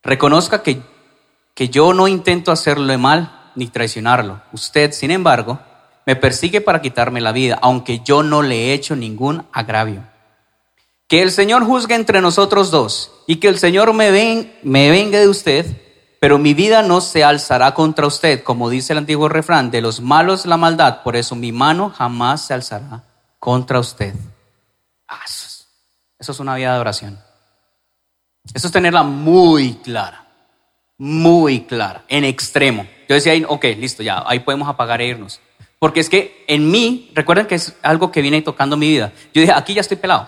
Reconozca 0.03 0.63
que, 0.63 0.83
que 1.55 1.69
yo 1.69 1.93
no 1.93 2.09
intento 2.09 2.51
hacerle 2.51 2.99
mal 2.99 3.53
ni 3.55 3.69
traicionarlo. 3.69 4.43
Usted, 4.53 4.93
sin 4.93 5.11
embargo, 5.11 5.59
me 6.07 6.17
persigue 6.17 6.61
para 6.61 6.83
quitarme 6.83 7.21
la 7.21 7.33
vida, 7.33 7.59
aunque 7.63 8.01
yo 8.01 8.23
no 8.23 8.43
le 8.43 8.57
he 8.57 8.73
hecho 8.73 8.97
ningún 8.97 9.47
agravio. 9.53 10.03
Que 11.09 11.23
el 11.23 11.31
Señor 11.31 11.65
juzgue 11.65 11.95
entre 11.95 12.21
nosotros 12.21 12.71
dos 12.71 13.13
y 13.27 13.37
que 13.37 13.49
el 13.49 13.59
Señor 13.59 13.93
me, 13.93 14.11
ven, 14.11 14.59
me 14.63 14.91
venga 14.91 15.19
de 15.19 15.29
usted, 15.29 15.67
pero 16.21 16.39
mi 16.39 16.55
vida 16.55 16.83
no 16.83 17.01
se 17.01 17.25
alzará 17.25 17.75
contra 17.75 18.07
usted, 18.07 18.43
como 18.43 18.71
dice 18.71 18.93
el 18.93 18.99
antiguo 18.99 19.29
refrán, 19.29 19.71
de 19.71 19.83
los 19.83 20.01
malos 20.01 20.47
la 20.47 20.57
maldad, 20.57 21.03
por 21.03 21.17
eso 21.17 21.35
mi 21.37 21.53
mano 21.53 21.91
jamás 21.91 22.47
se 22.47 22.55
alzará 22.55 23.05
contra 23.39 23.79
usted. 23.79 24.15
Ah, 25.07 25.21
eso 25.27 26.33
es 26.33 26.41
una 26.41 26.55
vida 26.55 26.73
de 26.73 26.81
oración. 26.81 27.19
Eso 28.53 28.67
es 28.67 28.73
tenerla 28.73 29.03
muy 29.03 29.75
clara, 29.77 30.27
muy 30.99 31.65
clara, 31.65 32.05
en 32.09 32.25
extremo. 32.25 32.87
Yo 33.09 33.15
decía, 33.15 33.33
ok, 33.47 33.65
listo, 33.79 34.03
ya, 34.03 34.23
ahí 34.27 34.41
podemos 34.41 34.69
apagar 34.69 35.01
e 35.01 35.07
irnos. 35.07 35.41
Porque 35.85 36.01
es 36.01 36.09
que 36.09 36.47
en 36.49 36.71
mí, 36.71 37.11
recuerden 37.15 37.47
que 37.47 37.57
es 37.57 37.77
algo 37.83 38.11
que 38.11 38.23
viene 38.23 38.41
tocando 38.41 38.75
mi 38.75 38.89
vida. 38.89 39.13
Yo 39.35 39.43
dije, 39.43 39.53
aquí 39.53 39.75
ya 39.75 39.83
estoy 39.83 39.99
pelado. 39.99 40.27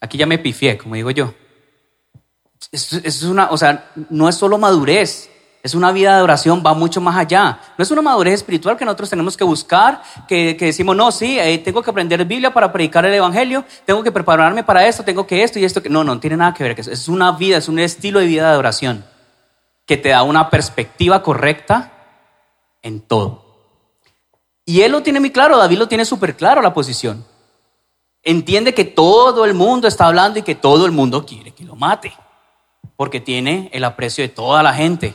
Aquí 0.00 0.16
ya 0.16 0.24
me 0.24 0.38
pifié, 0.38 0.78
como 0.78 0.94
digo 0.94 1.10
yo. 1.10 1.34
Es, 2.70 3.24
una, 3.24 3.50
o 3.50 3.58
sea, 3.58 3.90
no 4.08 4.28
es 4.28 4.36
solo 4.36 4.56
madurez, 4.56 5.28
es 5.64 5.74
una 5.74 5.90
vida 5.90 6.16
de 6.16 6.22
oración, 6.22 6.62
va 6.64 6.74
mucho 6.74 7.00
más 7.00 7.16
allá. 7.16 7.58
No 7.76 7.82
es 7.82 7.90
una 7.90 8.02
madurez 8.02 8.34
espiritual 8.34 8.76
que 8.76 8.84
nosotros 8.84 9.10
tenemos 9.10 9.36
que 9.36 9.42
buscar, 9.42 10.00
que, 10.28 10.56
que 10.56 10.66
decimos, 10.66 10.94
no, 10.94 11.10
sí, 11.10 11.40
eh, 11.40 11.58
tengo 11.58 11.82
que 11.82 11.90
aprender 11.90 12.24
Biblia 12.24 12.54
para 12.54 12.72
predicar 12.72 13.04
el 13.04 13.14
Evangelio, 13.14 13.64
tengo 13.84 14.04
que 14.04 14.12
prepararme 14.12 14.62
para 14.62 14.86
esto, 14.86 15.02
tengo 15.02 15.26
que 15.26 15.42
esto 15.42 15.58
y 15.58 15.64
esto. 15.64 15.82
No, 15.90 16.04
no 16.04 16.20
tiene 16.20 16.36
nada 16.36 16.54
que 16.54 16.62
ver. 16.62 16.78
Es 16.78 17.08
una 17.08 17.32
vida, 17.32 17.56
es 17.56 17.68
un 17.68 17.80
estilo 17.80 18.20
de 18.20 18.26
vida 18.26 18.52
de 18.52 18.58
oración 18.58 19.04
que 19.86 19.96
te 19.96 20.10
da 20.10 20.22
una 20.22 20.50
perspectiva 20.50 21.20
correcta 21.20 21.90
en 22.80 23.00
todo. 23.00 23.45
Y 24.66 24.82
él 24.82 24.92
lo 24.92 25.02
tiene 25.02 25.20
muy 25.20 25.30
claro, 25.30 25.56
David 25.56 25.78
lo 25.78 25.88
tiene 25.88 26.04
súper 26.04 26.36
claro 26.36 26.60
la 26.60 26.74
posición 26.74 27.24
entiende 28.26 28.74
que 28.74 28.84
todo 28.84 29.44
el 29.44 29.54
mundo 29.54 29.86
está 29.86 30.06
hablando 30.06 30.40
y 30.40 30.42
que 30.42 30.56
todo 30.56 30.84
el 30.84 30.92
mundo 30.92 31.24
quiere 31.24 31.52
que 31.52 31.64
lo 31.64 31.76
mate, 31.76 32.12
porque 32.96 33.20
tiene 33.20 33.70
el 33.72 33.84
aprecio 33.84 34.22
de 34.22 34.28
toda 34.28 34.64
la 34.64 34.74
gente. 34.74 35.14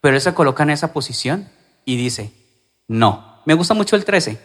Pero 0.00 0.16
él 0.16 0.20
se 0.20 0.34
coloca 0.34 0.64
en 0.64 0.70
esa 0.70 0.92
posición 0.92 1.48
y 1.84 1.96
dice, 1.96 2.34
no, 2.88 3.40
me 3.46 3.54
gusta 3.54 3.74
mucho 3.74 3.94
el 3.94 4.04
13. 4.04 4.40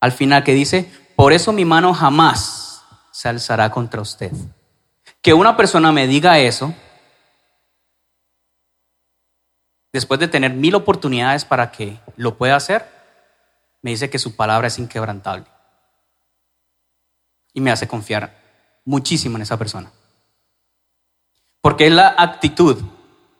Al 0.00 0.10
final 0.10 0.42
que 0.42 0.52
dice, 0.52 0.90
por 1.14 1.32
eso 1.32 1.52
mi 1.52 1.64
mano 1.64 1.94
jamás 1.94 2.82
se 3.12 3.28
alzará 3.28 3.70
contra 3.70 4.00
usted. 4.00 4.32
Que 5.22 5.32
una 5.32 5.56
persona 5.56 5.92
me 5.92 6.08
diga 6.08 6.40
eso, 6.40 6.74
después 9.96 10.20
de 10.20 10.28
tener 10.28 10.52
mil 10.52 10.74
oportunidades 10.74 11.44
para 11.44 11.72
que 11.72 11.98
lo 12.16 12.36
pueda 12.36 12.56
hacer, 12.56 12.86
me 13.80 13.90
dice 13.92 14.10
que 14.10 14.18
su 14.18 14.36
palabra 14.36 14.68
es 14.68 14.78
inquebrantable 14.78 15.46
y 17.54 17.60
me 17.62 17.70
hace 17.70 17.88
confiar 17.88 18.36
muchísimo 18.84 19.36
en 19.36 19.42
esa 19.42 19.56
persona. 19.56 19.90
Porque 21.62 21.86
es 21.86 21.92
la 21.92 22.14
actitud 22.18 22.76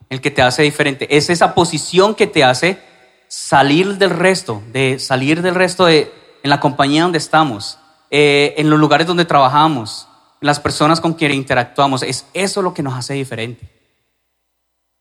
el 0.08 0.20
que 0.20 0.30
te 0.30 0.40
hace 0.40 0.62
diferente, 0.62 1.14
es 1.14 1.28
esa 1.28 1.54
posición 1.54 2.14
que 2.14 2.26
te 2.26 2.42
hace 2.42 2.80
salir 3.28 3.98
del 3.98 4.10
resto, 4.10 4.62
de 4.72 4.98
salir 4.98 5.42
del 5.42 5.54
resto 5.54 5.84
de 5.84 6.12
en 6.42 6.50
la 6.50 6.60
compañía 6.60 7.02
donde 7.02 7.18
estamos, 7.18 7.78
eh, 8.10 8.54
en 8.56 8.70
los 8.70 8.78
lugares 8.78 9.06
donde 9.06 9.24
trabajamos, 9.24 10.08
en 10.40 10.46
las 10.46 10.60
personas 10.60 11.00
con 11.00 11.14
quienes 11.14 11.36
interactuamos. 11.36 12.02
Es 12.02 12.26
eso 12.32 12.62
lo 12.62 12.72
que 12.72 12.82
nos 12.82 12.94
hace 12.94 13.14
diferente. 13.14 13.68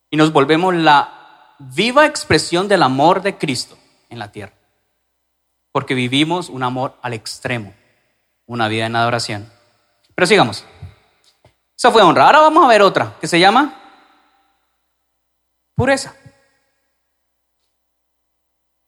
Y 0.09 0.17
nos 0.17 0.33
volvemos 0.33 0.73
la 0.73 1.24
viva 1.59 2.05
expresión 2.05 2.67
del 2.67 2.83
amor 2.83 3.21
de 3.21 3.37
Cristo 3.37 3.77
en 4.09 4.19
la 4.19 4.31
tierra. 4.31 4.53
Porque 5.71 5.93
vivimos 5.93 6.49
un 6.49 6.63
amor 6.63 6.97
al 7.01 7.13
extremo 7.13 7.73
una 8.47 8.67
vida 8.67 8.85
en 8.85 8.95
adoración. 8.95 9.49
Pero 10.13 10.27
sigamos. 10.27 10.65
Eso 11.77 11.91
fue 11.91 12.01
honra. 12.01 12.25
Ahora 12.25 12.39
vamos 12.39 12.63
a 12.63 12.67
ver 12.67 12.81
otra 12.81 13.15
que 13.19 13.27
se 13.27 13.39
llama 13.39 13.81
pureza. 15.75 16.15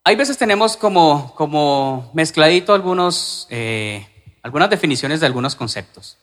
Hay 0.04 0.16
veces 0.16 0.38
tenemos 0.38 0.78
como, 0.78 1.34
como 1.36 2.10
mezcladito 2.14 2.74
algunos, 2.74 3.46
eh, 3.50 4.08
algunas 4.42 4.70
definiciones 4.70 5.20
de 5.20 5.26
algunos 5.26 5.56
conceptos. 5.56 6.18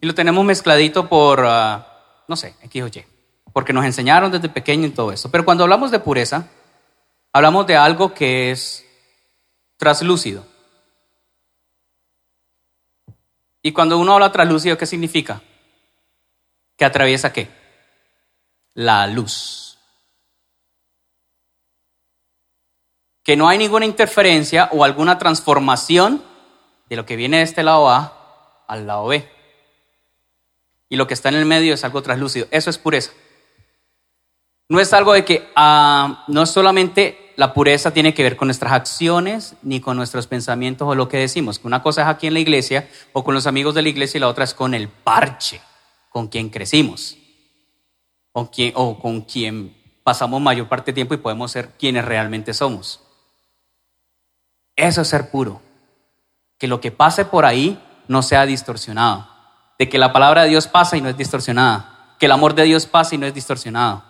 Y 0.00 0.06
lo 0.06 0.14
tenemos 0.14 0.42
mezcladito 0.42 1.06
por, 1.06 1.44
ah, 1.44 2.24
no 2.26 2.36
sé, 2.36 2.54
X 2.62 2.82
o 2.82 2.86
Y. 2.86 3.04
Porque 3.52 3.72
nos 3.72 3.84
enseñaron 3.84 4.30
desde 4.30 4.48
pequeño 4.48 4.86
y 4.86 4.90
todo 4.90 5.12
eso. 5.12 5.30
Pero 5.30 5.44
cuando 5.44 5.64
hablamos 5.64 5.90
de 5.90 5.98
pureza, 5.98 6.46
hablamos 7.32 7.66
de 7.66 7.76
algo 7.76 8.14
que 8.14 8.50
es 8.50 8.84
traslúcido. 9.76 10.46
Y 13.62 13.72
cuando 13.72 13.98
uno 13.98 14.14
habla 14.14 14.32
translúcido, 14.32 14.78
¿qué 14.78 14.86
significa? 14.86 15.42
Que 16.76 16.84
atraviesa 16.84 17.32
qué? 17.32 17.48
La 18.74 19.06
luz. 19.06 19.78
Que 23.22 23.36
no 23.36 23.48
hay 23.48 23.58
ninguna 23.58 23.84
interferencia 23.84 24.68
o 24.72 24.84
alguna 24.84 25.18
transformación 25.18 26.24
de 26.88 26.96
lo 26.96 27.04
que 27.04 27.16
viene 27.16 27.38
de 27.38 27.42
este 27.42 27.62
lado 27.62 27.88
A 27.88 28.64
al 28.66 28.86
lado 28.86 29.06
B. 29.06 29.28
Y 30.88 30.96
lo 30.96 31.06
que 31.06 31.14
está 31.14 31.28
en 31.28 31.36
el 31.36 31.44
medio 31.44 31.74
es 31.74 31.84
algo 31.84 32.02
translúcido. 32.02 32.48
Eso 32.50 32.70
es 32.70 32.78
pureza. 32.78 33.12
No 34.70 34.78
es 34.78 34.92
algo 34.92 35.14
de 35.14 35.24
que 35.24 35.50
ah, 35.56 36.24
no 36.28 36.46
solamente 36.46 37.32
la 37.34 37.52
pureza 37.52 37.90
tiene 37.90 38.14
que 38.14 38.22
ver 38.22 38.36
con 38.36 38.46
nuestras 38.46 38.72
acciones 38.72 39.56
ni 39.62 39.80
con 39.80 39.96
nuestros 39.96 40.28
pensamientos 40.28 40.86
o 40.86 40.94
lo 40.94 41.08
que 41.08 41.16
decimos. 41.16 41.60
Una 41.64 41.82
cosa 41.82 42.02
es 42.02 42.06
aquí 42.06 42.28
en 42.28 42.34
la 42.34 42.40
iglesia 42.40 42.88
o 43.12 43.24
con 43.24 43.34
los 43.34 43.48
amigos 43.48 43.74
de 43.74 43.82
la 43.82 43.88
iglesia 43.88 44.18
y 44.18 44.20
la 44.20 44.28
otra 44.28 44.44
es 44.44 44.54
con 44.54 44.72
el 44.72 44.86
parche, 44.88 45.60
con 46.08 46.28
quien 46.28 46.50
crecimos 46.50 47.18
o, 48.30 48.48
o 48.74 49.00
con 49.00 49.22
quien 49.22 49.74
pasamos 50.04 50.40
mayor 50.40 50.68
parte 50.68 50.92
del 50.92 50.94
tiempo 50.94 51.14
y 51.14 51.18
podemos 51.18 51.50
ser 51.50 51.70
quienes 51.76 52.04
realmente 52.04 52.54
somos. 52.54 53.00
Eso 54.76 55.00
es 55.00 55.08
ser 55.08 55.32
puro. 55.32 55.60
Que 56.58 56.68
lo 56.68 56.80
que 56.80 56.92
pase 56.92 57.24
por 57.24 57.44
ahí 57.44 57.82
no 58.06 58.22
sea 58.22 58.46
distorsionado. 58.46 59.26
De 59.80 59.88
que 59.88 59.98
la 59.98 60.12
palabra 60.12 60.44
de 60.44 60.50
Dios 60.50 60.68
pasa 60.68 60.96
y 60.96 61.00
no 61.00 61.08
es 61.08 61.16
distorsionada. 61.16 62.14
Que 62.20 62.26
el 62.26 62.32
amor 62.32 62.54
de 62.54 62.62
Dios 62.62 62.86
pasa 62.86 63.16
y 63.16 63.18
no 63.18 63.26
es 63.26 63.34
distorsionado. 63.34 64.09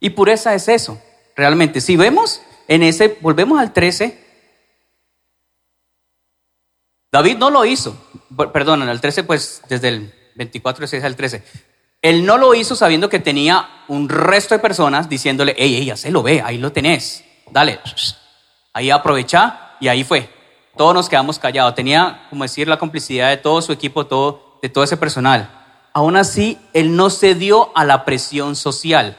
Y 0.00 0.10
pureza 0.10 0.54
es 0.54 0.68
eso, 0.68 1.00
realmente. 1.34 1.80
Si 1.80 1.96
vemos 1.96 2.42
en 2.68 2.82
ese, 2.82 3.18
volvemos 3.20 3.60
al 3.60 3.72
13, 3.72 4.26
David 7.12 7.38
no 7.38 7.50
lo 7.50 7.64
hizo, 7.64 7.96
perdón, 8.52 8.88
el 8.88 9.00
13 9.00 9.24
pues 9.24 9.62
desde 9.68 9.88
el 9.88 10.14
24 10.34 10.86
al 11.02 11.16
13. 11.16 11.42
Él 12.02 12.26
no 12.26 12.36
lo 12.36 12.54
hizo 12.54 12.76
sabiendo 12.76 13.08
que 13.08 13.18
tenía 13.18 13.68
un 13.88 14.08
resto 14.08 14.54
de 14.54 14.58
personas 14.58 15.08
diciéndole, 15.08 15.54
ey, 15.56 15.76
ey, 15.76 15.86
ya 15.86 15.96
se 15.96 16.10
lo 16.10 16.22
ve, 16.22 16.42
ahí 16.44 16.58
lo 16.58 16.72
tenés, 16.72 17.24
dale, 17.50 17.80
ahí 18.72 18.90
aprovecha 18.90 19.76
y 19.80 19.88
ahí 19.88 20.04
fue. 20.04 20.28
Todos 20.76 20.94
nos 20.94 21.08
quedamos 21.08 21.38
callados. 21.38 21.74
Tenía, 21.74 22.26
como 22.28 22.44
decir, 22.44 22.68
la 22.68 22.78
complicidad 22.78 23.30
de 23.30 23.38
todo 23.38 23.62
su 23.62 23.72
equipo, 23.72 24.06
todo, 24.06 24.58
de 24.60 24.68
todo 24.68 24.84
ese 24.84 24.96
personal. 24.96 25.50
Aún 25.94 26.16
así, 26.16 26.58
él 26.74 26.94
no 26.94 27.08
cedió 27.08 27.72
a 27.74 27.84
la 27.84 28.04
presión 28.04 28.54
social. 28.56 29.16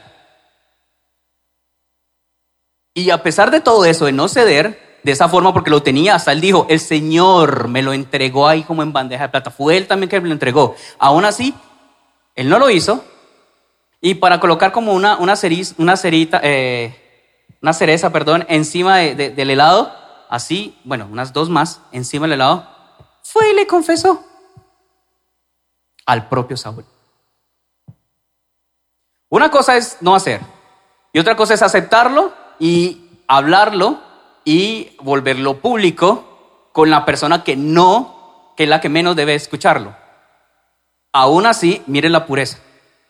Y 2.98 3.12
a 3.12 3.22
pesar 3.22 3.52
de 3.52 3.60
todo 3.60 3.84
eso, 3.84 4.06
de 4.06 4.12
no 4.12 4.26
ceder 4.26 4.98
de 5.04 5.12
esa 5.12 5.28
forma, 5.28 5.52
porque 5.52 5.70
lo 5.70 5.84
tenía, 5.84 6.16
hasta 6.16 6.32
él 6.32 6.40
dijo, 6.40 6.66
el 6.68 6.80
Señor 6.80 7.68
me 7.68 7.80
lo 7.80 7.92
entregó 7.92 8.48
ahí 8.48 8.64
como 8.64 8.82
en 8.82 8.92
bandeja 8.92 9.22
de 9.22 9.28
plata. 9.28 9.52
Fue 9.52 9.76
él 9.76 9.86
también 9.86 10.10
que 10.10 10.20
me 10.20 10.26
lo 10.26 10.34
entregó. 10.34 10.74
Aún 10.98 11.24
así, 11.24 11.54
él 12.34 12.48
no 12.48 12.58
lo 12.58 12.68
hizo. 12.70 13.04
Y 14.00 14.16
para 14.16 14.40
colocar 14.40 14.72
como 14.72 14.94
una, 14.94 15.16
una, 15.16 15.34
una, 15.76 15.96
cerita, 15.96 16.40
eh, 16.42 17.54
una 17.62 17.72
cereza 17.72 18.10
perdón, 18.10 18.44
encima 18.48 18.96
del 18.96 19.48
helado, 19.48 19.94
así, 20.28 20.76
bueno, 20.82 21.06
unas 21.08 21.32
dos 21.32 21.48
más 21.48 21.80
encima 21.92 22.26
del 22.26 22.32
helado, 22.32 22.68
fue 23.22 23.52
y 23.52 23.54
le 23.54 23.68
confesó 23.68 24.24
al 26.04 26.28
propio 26.28 26.56
Saúl. 26.56 26.84
Una 29.28 29.52
cosa 29.52 29.76
es 29.76 29.98
no 30.00 30.16
hacer 30.16 30.40
y 31.12 31.20
otra 31.20 31.36
cosa 31.36 31.54
es 31.54 31.62
aceptarlo 31.62 32.47
y 32.58 33.02
hablarlo 33.26 33.98
y 34.44 34.90
volverlo 35.00 35.58
público 35.58 36.70
con 36.72 36.90
la 36.90 37.04
persona 37.04 37.44
que 37.44 37.56
no, 37.56 38.52
que 38.56 38.64
es 38.64 38.68
la 38.68 38.80
que 38.80 38.88
menos 38.88 39.16
debe 39.16 39.34
escucharlo. 39.34 39.94
Aún 41.12 41.46
así, 41.46 41.82
mire 41.86 42.08
la 42.08 42.26
pureza. 42.26 42.58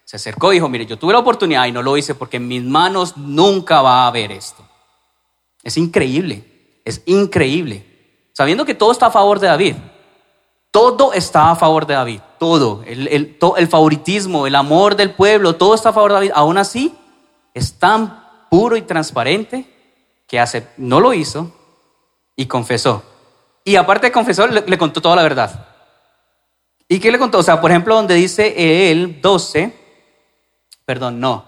Se 0.05 0.16
acercó 0.16 0.53
y 0.53 0.57
dijo, 0.57 0.68
mire, 0.68 0.86
yo 0.86 0.99
tuve 0.99 1.12
la 1.12 1.18
oportunidad 1.18 1.66
y 1.66 1.72
no 1.72 1.82
lo 1.82 1.96
hice 1.96 2.14
porque 2.14 2.38
en 2.38 2.49
mis 2.49 2.64
manos 2.64 3.16
nunca 3.16 3.82
va 3.82 4.05
a 4.05 4.07
haber 4.09 4.32
esto. 4.32 4.66
Es 5.62 5.76
increíble, 5.76 6.80
es 6.84 7.03
increíble. 7.07 7.84
Sabiendo 8.32 8.64
que 8.64 8.74
todo 8.74 8.90
está 8.90 9.07
a 9.07 9.11
favor 9.11 9.38
de 9.38 9.49
David. 9.49 9.76
Todo 10.70 11.12
está 11.12 11.51
a 11.51 11.57
favor 11.57 11.86
de 11.86 11.94
David, 11.94 12.20
todo. 12.38 12.82
El, 12.86 13.09
el 13.09 13.68
favoritismo, 13.68 14.46
el 14.46 14.55
amor 14.55 14.96
del 14.96 15.12
pueblo, 15.14 15.57
todo 15.57 15.74
está 15.74 15.90
a 15.90 15.92
favor 15.92 16.11
de 16.11 16.14
David. 16.14 16.32
Aún 16.34 16.59
así, 16.59 16.94
es 17.55 17.78
tan 17.78 18.18
puro 18.51 18.76
y 18.76 18.82
transparente 18.82 19.66
que 20.26 20.44
no 20.76 21.01
lo 21.01 21.14
hizo 21.14 21.53
y 22.36 22.46
confesó. 22.46 23.03
Y 23.64 23.76
aparte 23.76 24.07
de 24.07 24.12
confesó, 24.12 24.46
le, 24.46 24.78
contó 24.78 25.01
toda 25.01 25.16
la 25.16 25.22
verdad. 25.22 25.66
¿Y 26.88 27.01
qué 27.01 27.12
le 27.12 27.18
contó? 27.18 27.38
O 27.38 27.42
sea, 27.42 27.61
por 27.61 27.70
ejemplo, 27.70 27.94
donde 27.94 28.14
dice 28.14 28.90
él 28.90 29.20
12, 29.20 29.74
perdón, 30.84 31.20
no. 31.20 31.44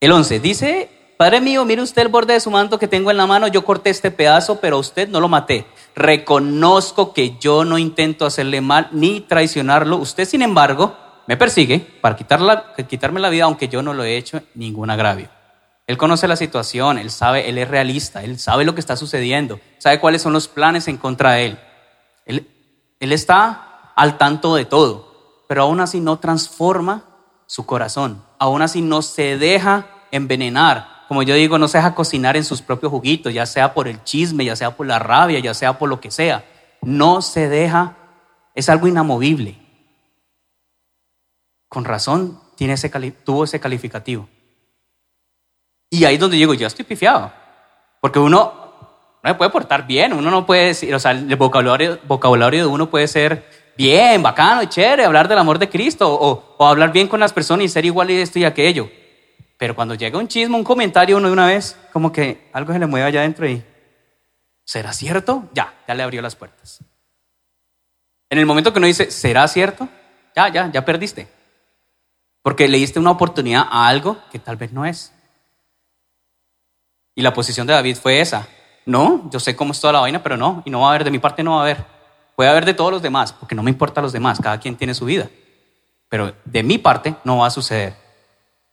El 0.00 0.12
11 0.12 0.40
dice, 0.40 0.90
Padre 1.16 1.40
mío, 1.40 1.64
mire 1.64 1.82
usted 1.82 2.02
el 2.02 2.08
borde 2.08 2.34
de 2.34 2.40
su 2.40 2.50
manto 2.50 2.78
que 2.78 2.86
tengo 2.86 3.10
en 3.10 3.16
la 3.16 3.26
mano, 3.26 3.48
yo 3.48 3.64
corté 3.64 3.90
este 3.90 4.10
pedazo, 4.10 4.60
pero 4.60 4.78
usted 4.78 5.08
no 5.08 5.20
lo 5.20 5.28
maté. 5.28 5.66
Reconozco 5.96 7.12
que 7.12 7.36
yo 7.38 7.64
no 7.64 7.76
intento 7.76 8.24
hacerle 8.24 8.60
mal 8.60 8.88
ni 8.92 9.20
traicionarlo. 9.20 9.96
Usted, 9.96 10.26
sin 10.26 10.42
embargo, 10.42 10.94
me 11.28 11.36
persigue 11.36 11.80
para 12.00 12.16
quitarme 12.16 13.20
la 13.20 13.28
vida, 13.28 13.44
aunque 13.44 13.68
yo 13.68 13.82
no 13.82 13.92
lo 13.92 14.02
he 14.02 14.16
hecho 14.16 14.40
ningún 14.54 14.88
agravio. 14.88 15.28
Él 15.86 15.98
conoce 15.98 16.26
la 16.26 16.36
situación, 16.36 16.96
él 16.96 17.10
sabe, 17.10 17.50
él 17.50 17.58
es 17.58 17.68
realista, 17.68 18.24
él 18.24 18.38
sabe 18.38 18.64
lo 18.64 18.74
que 18.74 18.80
está 18.80 18.96
sucediendo, 18.96 19.60
sabe 19.76 20.00
cuáles 20.00 20.22
son 20.22 20.32
los 20.32 20.48
planes 20.48 20.88
en 20.88 20.96
contra 20.96 21.32
de 21.32 21.46
él. 21.46 21.58
Él, 22.24 22.48
él 22.98 23.12
está 23.12 23.92
al 23.94 24.16
tanto 24.16 24.54
de 24.54 24.64
todo, 24.64 25.44
pero 25.48 25.64
aún 25.64 25.80
así 25.80 26.00
no 26.00 26.18
transforma 26.18 27.04
su 27.44 27.66
corazón, 27.66 28.24
aún 28.38 28.62
así 28.62 28.80
no 28.80 29.02
se 29.02 29.36
deja 29.36 29.86
envenenar. 30.10 31.04
Como 31.08 31.22
yo 31.22 31.34
digo, 31.34 31.58
no 31.58 31.68
se 31.68 31.76
deja 31.76 31.94
cocinar 31.94 32.38
en 32.38 32.44
sus 32.44 32.62
propios 32.62 32.90
juguitos, 32.90 33.34
ya 33.34 33.44
sea 33.44 33.74
por 33.74 33.86
el 33.86 34.02
chisme, 34.02 34.46
ya 34.46 34.56
sea 34.56 34.74
por 34.74 34.86
la 34.86 34.98
rabia, 34.98 35.40
ya 35.40 35.52
sea 35.52 35.78
por 35.78 35.90
lo 35.90 36.00
que 36.00 36.10
sea. 36.10 36.46
No 36.80 37.20
se 37.20 37.50
deja, 37.50 37.96
es 38.54 38.70
algo 38.70 38.86
inamovible. 38.86 39.67
Con 41.68 41.84
razón 41.84 42.40
tiene 42.56 42.74
ese, 42.74 42.88
tuvo 43.24 43.44
ese 43.44 43.60
calificativo. 43.60 44.28
Y 45.90 46.04
ahí 46.04 46.14
es 46.14 46.20
donde 46.20 46.36
digo, 46.36 46.54
yo 46.54 46.66
estoy 46.66 46.84
pifiado. 46.84 47.32
Porque 48.00 48.18
uno 48.18 48.68
no 49.22 49.36
puede 49.36 49.50
portar 49.50 49.86
bien, 49.86 50.12
uno 50.12 50.30
no 50.30 50.46
puede 50.46 50.66
decir, 50.66 50.94
o 50.94 50.98
sea, 50.98 51.12
el 51.12 51.36
vocabulario, 51.36 51.98
vocabulario 52.06 52.60
de 52.60 52.66
uno 52.66 52.88
puede 52.88 53.08
ser 53.08 53.44
bien, 53.76 54.22
bacano 54.22 54.64
chévere, 54.64 55.04
hablar 55.04 55.28
del 55.28 55.38
amor 55.38 55.58
de 55.58 55.68
Cristo 55.68 56.12
o, 56.12 56.56
o 56.56 56.66
hablar 56.66 56.92
bien 56.92 57.08
con 57.08 57.20
las 57.20 57.32
personas 57.32 57.64
y 57.64 57.68
ser 57.68 57.84
igual 57.84 58.10
y 58.10 58.20
esto 58.20 58.38
y 58.38 58.44
aquello. 58.44 58.90
Pero 59.56 59.74
cuando 59.74 59.94
llega 59.94 60.18
un 60.18 60.28
chisme, 60.28 60.56
un 60.56 60.64
comentario 60.64 61.16
uno 61.16 61.26
de 61.26 61.32
una 61.32 61.46
vez, 61.46 61.76
como 61.92 62.12
que 62.12 62.48
algo 62.52 62.72
se 62.72 62.78
le 62.78 62.86
mueve 62.86 63.06
allá 63.06 63.20
adentro 63.20 63.48
y, 63.48 63.62
¿será 64.64 64.92
cierto? 64.92 65.48
Ya, 65.52 65.74
ya 65.86 65.94
le 65.94 66.02
abrió 66.02 66.22
las 66.22 66.36
puertas. 66.36 66.80
En 68.30 68.38
el 68.38 68.46
momento 68.46 68.72
que 68.72 68.78
uno 68.78 68.86
dice, 68.86 69.10
¿será 69.10 69.48
cierto? 69.48 69.88
Ya, 70.36 70.48
ya, 70.48 70.70
ya 70.70 70.84
perdiste. 70.84 71.37
Porque 72.48 72.66
le 72.66 72.78
diste 72.78 72.98
una 72.98 73.10
oportunidad 73.10 73.66
a 73.70 73.88
algo 73.88 74.16
que 74.32 74.38
tal 74.38 74.56
vez 74.56 74.72
no 74.72 74.86
es. 74.86 75.12
Y 77.14 77.20
la 77.20 77.34
posición 77.34 77.66
de 77.66 77.74
David 77.74 77.98
fue 77.98 78.22
esa. 78.22 78.48
No, 78.86 79.28
yo 79.30 79.38
sé 79.38 79.54
cómo 79.54 79.72
es 79.72 79.80
toda 79.82 79.92
la 79.92 80.00
vaina, 80.00 80.22
pero 80.22 80.38
no, 80.38 80.62
y 80.64 80.70
no 80.70 80.80
va 80.80 80.86
a 80.86 80.90
haber, 80.92 81.04
de 81.04 81.10
mi 81.10 81.18
parte 81.18 81.42
no 81.42 81.50
va 81.50 81.58
a 81.58 81.62
haber. 81.64 81.84
Puede 82.36 82.48
haber 82.48 82.64
de 82.64 82.72
todos 82.72 82.90
los 82.90 83.02
demás, 83.02 83.34
porque 83.34 83.54
no 83.54 83.62
me 83.62 83.70
importa 83.70 84.00
los 84.00 84.14
demás, 84.14 84.40
cada 84.40 84.58
quien 84.58 84.76
tiene 84.76 84.94
su 84.94 85.04
vida. 85.04 85.28
Pero 86.08 86.32
de 86.46 86.62
mi 86.62 86.78
parte 86.78 87.16
no 87.22 87.36
va 87.36 87.48
a 87.48 87.50
suceder. 87.50 87.94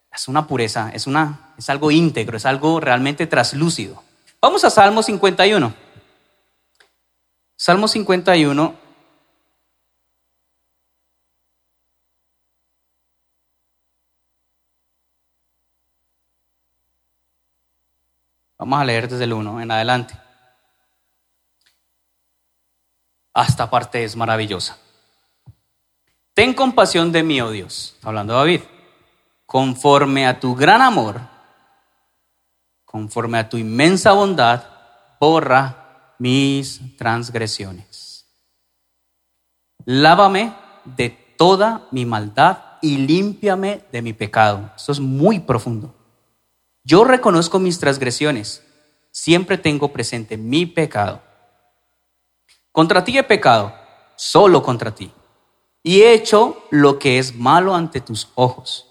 Es 0.09 0.29
una 0.29 0.47
pureza, 0.47 0.91
es, 0.93 1.05
una, 1.05 1.53
es 1.57 1.69
algo 1.69 1.91
íntegro, 1.91 2.37
es 2.37 2.45
algo 2.45 2.79
realmente 2.79 3.27
traslúcido. 3.27 4.01
Vamos 4.39 4.63
a 4.63 4.69
Salmo 4.69 5.03
51. 5.03 5.73
Salmo 7.57 7.89
51 7.89 8.84
Vamos 18.65 18.81
a 18.81 18.85
leer 18.85 19.07
desde 19.07 19.25
el 19.25 19.33
1 19.33 19.61
en 19.61 19.69
adelante. 19.69 20.17
Esta 23.35 23.69
parte 23.69 24.03
es 24.03 24.15
maravillosa. 24.15 24.79
Ten 26.33 26.55
compasión 26.55 27.11
de 27.11 27.21
mí, 27.21 27.39
oh 27.41 27.51
Dios, 27.51 27.95
hablando 28.01 28.33
David, 28.33 28.61
conforme 29.45 30.25
a 30.25 30.39
tu 30.39 30.55
gran 30.55 30.81
amor, 30.81 31.21
conforme 32.85 33.37
a 33.37 33.47
tu 33.47 33.57
inmensa 33.57 34.13
bondad, 34.13 34.63
borra 35.19 36.15
mis 36.17 36.97
transgresiones. 36.97 38.25
Lávame 39.85 40.55
de 40.85 41.11
toda 41.37 41.87
mi 41.91 42.07
maldad 42.07 42.57
y 42.81 42.97
límpiame 42.97 43.83
de 43.91 44.01
mi 44.01 44.13
pecado. 44.13 44.71
Esto 44.75 44.91
es 44.91 44.99
muy 44.99 45.39
profundo. 45.39 45.94
Yo 46.87 47.03
reconozco 47.03 47.57
mis 47.57 47.79
transgresiones, 47.79 48.63
siempre 49.09 49.57
tengo 49.57 49.91
presente 49.91 50.37
mi 50.37 50.67
pecado. 50.67 51.23
Contra 52.71 53.03
ti 53.03 53.17
he 53.17 53.23
pecado, 53.23 53.73
solo 54.15 54.61
contra 54.61 54.93
ti, 54.93 55.11
y 55.81 56.01
he 56.01 56.13
hecho 56.13 56.63
lo 56.69 56.99
que 56.99 57.17
es 57.17 57.33
malo 57.33 57.73
ante 57.73 58.01
tus 58.01 58.29
ojos. 58.35 58.85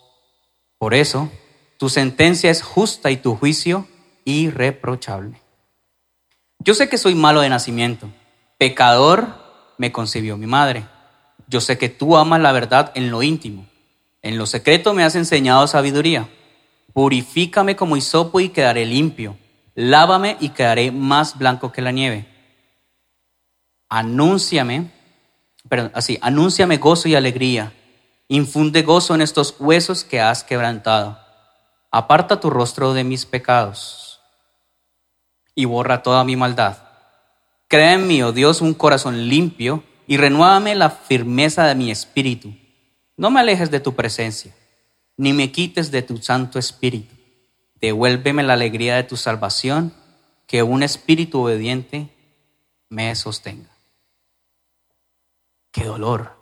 Por 0.76 0.92
eso, 0.92 1.30
tu 1.78 1.88
sentencia 1.88 2.50
es 2.50 2.64
justa 2.64 3.12
y 3.12 3.16
tu 3.16 3.36
juicio 3.36 3.86
irreprochable. 4.24 5.40
Yo 6.58 6.74
sé 6.74 6.88
que 6.88 6.98
soy 6.98 7.14
malo 7.14 7.42
de 7.42 7.48
nacimiento, 7.48 8.10
pecador 8.58 9.28
me 9.78 9.92
concibió 9.92 10.36
mi 10.36 10.46
madre. 10.46 10.88
Yo 11.46 11.60
sé 11.60 11.78
que 11.78 11.88
tú 11.90 12.16
amas 12.16 12.40
la 12.40 12.50
verdad 12.50 12.90
en 12.96 13.12
lo 13.12 13.22
íntimo, 13.22 13.68
en 14.20 14.36
lo 14.36 14.46
secreto 14.46 14.94
me 14.94 15.04
has 15.04 15.14
enseñado 15.14 15.68
sabiduría. 15.68 16.28
Purifícame 16.94 17.74
como 17.74 17.96
hisopo 17.96 18.38
y 18.38 18.50
quedaré 18.50 18.86
limpio. 18.86 19.36
Lávame 19.74 20.36
y 20.38 20.50
quedaré 20.50 20.92
más 20.92 21.36
blanco 21.36 21.72
que 21.72 21.82
la 21.82 21.90
nieve. 21.90 22.28
Anúnciame, 23.88 24.92
así, 25.92 26.18
anúnciame 26.22 26.76
gozo 26.76 27.08
y 27.08 27.16
alegría. 27.16 27.72
Infunde 28.28 28.82
gozo 28.82 29.12
en 29.16 29.22
estos 29.22 29.56
huesos 29.58 30.04
que 30.04 30.20
has 30.20 30.44
quebrantado. 30.44 31.18
Aparta 31.90 32.38
tu 32.38 32.48
rostro 32.48 32.94
de 32.94 33.02
mis 33.02 33.26
pecados 33.26 34.20
y 35.56 35.64
borra 35.64 36.04
toda 36.04 36.22
mi 36.22 36.36
maldad. 36.36 36.78
Crea 37.66 37.94
en 37.94 38.06
mí, 38.06 38.22
oh 38.22 38.30
Dios, 38.30 38.60
un 38.60 38.72
corazón 38.72 39.28
limpio 39.28 39.82
y 40.06 40.16
renuévame 40.16 40.76
la 40.76 40.90
firmeza 40.90 41.66
de 41.66 41.74
mi 41.74 41.90
espíritu. 41.90 42.54
No 43.16 43.30
me 43.30 43.40
alejes 43.40 43.72
de 43.72 43.80
tu 43.80 43.94
presencia 43.94 44.54
ni 45.16 45.32
me 45.32 45.52
quites 45.52 45.90
de 45.90 46.02
tu 46.02 46.18
Santo 46.18 46.58
Espíritu. 46.58 47.14
Devuélveme 47.80 48.42
la 48.42 48.54
alegría 48.54 48.96
de 48.96 49.04
tu 49.04 49.16
salvación, 49.16 49.92
que 50.46 50.62
un 50.62 50.82
espíritu 50.82 51.42
obediente 51.42 52.10
me 52.88 53.14
sostenga. 53.14 53.70
Qué 55.70 55.84
dolor. 55.84 56.36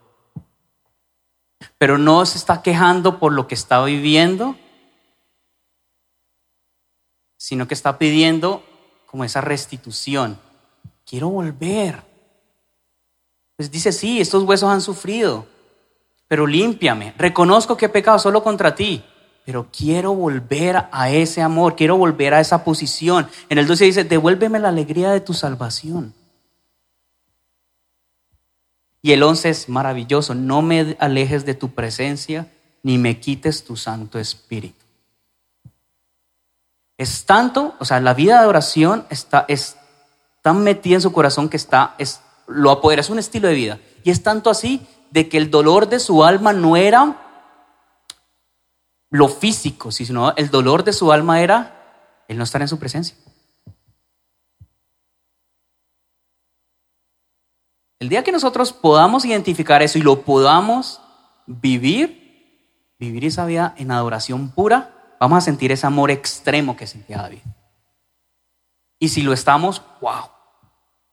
Pero 1.78 1.98
no 1.98 2.24
se 2.26 2.38
está 2.38 2.62
quejando 2.62 3.18
por 3.18 3.32
lo 3.32 3.46
que 3.46 3.54
está 3.54 3.82
viviendo, 3.84 4.56
sino 7.36 7.66
que 7.66 7.74
está 7.74 7.98
pidiendo 7.98 8.64
como 9.06 9.24
esa 9.24 9.40
restitución. 9.40 10.38
Quiero 11.04 11.28
volver. 11.28 12.02
Pues 13.56 13.70
dice, 13.70 13.92
sí, 13.92 14.20
estos 14.20 14.44
huesos 14.44 14.70
han 14.70 14.80
sufrido, 14.80 15.46
pero 16.32 16.46
límpiame. 16.46 17.12
Reconozco 17.18 17.76
que 17.76 17.84
he 17.84 17.88
pecado 17.90 18.18
solo 18.18 18.42
contra 18.42 18.74
ti, 18.74 19.04
pero 19.44 19.68
quiero 19.70 20.14
volver 20.14 20.86
a 20.90 21.10
ese 21.10 21.42
amor, 21.42 21.76
quiero 21.76 21.98
volver 21.98 22.32
a 22.32 22.40
esa 22.40 22.64
posición. 22.64 23.28
En 23.50 23.58
el 23.58 23.66
12 23.66 23.84
dice, 23.84 24.04
devuélveme 24.04 24.58
la 24.58 24.70
alegría 24.70 25.10
de 25.10 25.20
tu 25.20 25.34
salvación. 25.34 26.14
Y 29.02 29.12
el 29.12 29.22
11 29.22 29.50
es 29.50 29.68
maravilloso, 29.68 30.34
no 30.34 30.62
me 30.62 30.96
alejes 31.00 31.44
de 31.44 31.52
tu 31.52 31.74
presencia 31.74 32.50
ni 32.82 32.96
me 32.96 33.20
quites 33.20 33.62
tu 33.62 33.76
Santo 33.76 34.18
Espíritu. 34.18 34.86
Es 36.96 37.26
tanto, 37.26 37.74
o 37.78 37.84
sea, 37.84 38.00
la 38.00 38.14
vida 38.14 38.40
de 38.40 38.46
oración 38.46 39.04
está, 39.10 39.44
es 39.48 39.76
tan 40.40 40.62
metida 40.64 40.94
en 40.94 41.02
su 41.02 41.12
corazón 41.12 41.50
que 41.50 41.58
está, 41.58 41.94
es, 41.98 42.22
lo 42.46 42.70
apodera, 42.70 43.00
es 43.00 43.10
un 43.10 43.18
estilo 43.18 43.48
de 43.48 43.54
vida. 43.54 43.80
Y 44.02 44.10
es 44.10 44.22
tanto 44.22 44.48
así 44.48 44.86
de 45.12 45.28
que 45.28 45.36
el 45.36 45.50
dolor 45.50 45.88
de 45.88 46.00
su 46.00 46.24
alma 46.24 46.54
no 46.54 46.74
era 46.74 47.16
lo 49.10 49.28
físico, 49.28 49.92
sino 49.92 50.34
el 50.36 50.50
dolor 50.50 50.84
de 50.84 50.94
su 50.94 51.12
alma 51.12 51.42
era 51.42 52.24
el 52.28 52.38
no 52.38 52.44
estar 52.44 52.62
en 52.62 52.68
su 52.68 52.78
presencia. 52.78 53.14
El 57.98 58.08
día 58.08 58.24
que 58.24 58.32
nosotros 58.32 58.72
podamos 58.72 59.26
identificar 59.26 59.82
eso 59.82 59.98
y 59.98 60.02
lo 60.02 60.22
podamos 60.22 61.02
vivir, 61.46 62.96
vivir 62.98 63.26
esa 63.26 63.44
vida 63.44 63.74
en 63.76 63.90
adoración 63.90 64.50
pura, 64.50 65.16
vamos 65.20 65.38
a 65.38 65.42
sentir 65.42 65.72
ese 65.72 65.86
amor 65.86 66.10
extremo 66.10 66.74
que 66.74 66.86
sentía 66.86 67.18
David. 67.18 67.42
Y 68.98 69.10
si 69.10 69.20
lo 69.20 69.34
estamos, 69.34 69.82
wow, 70.00 70.30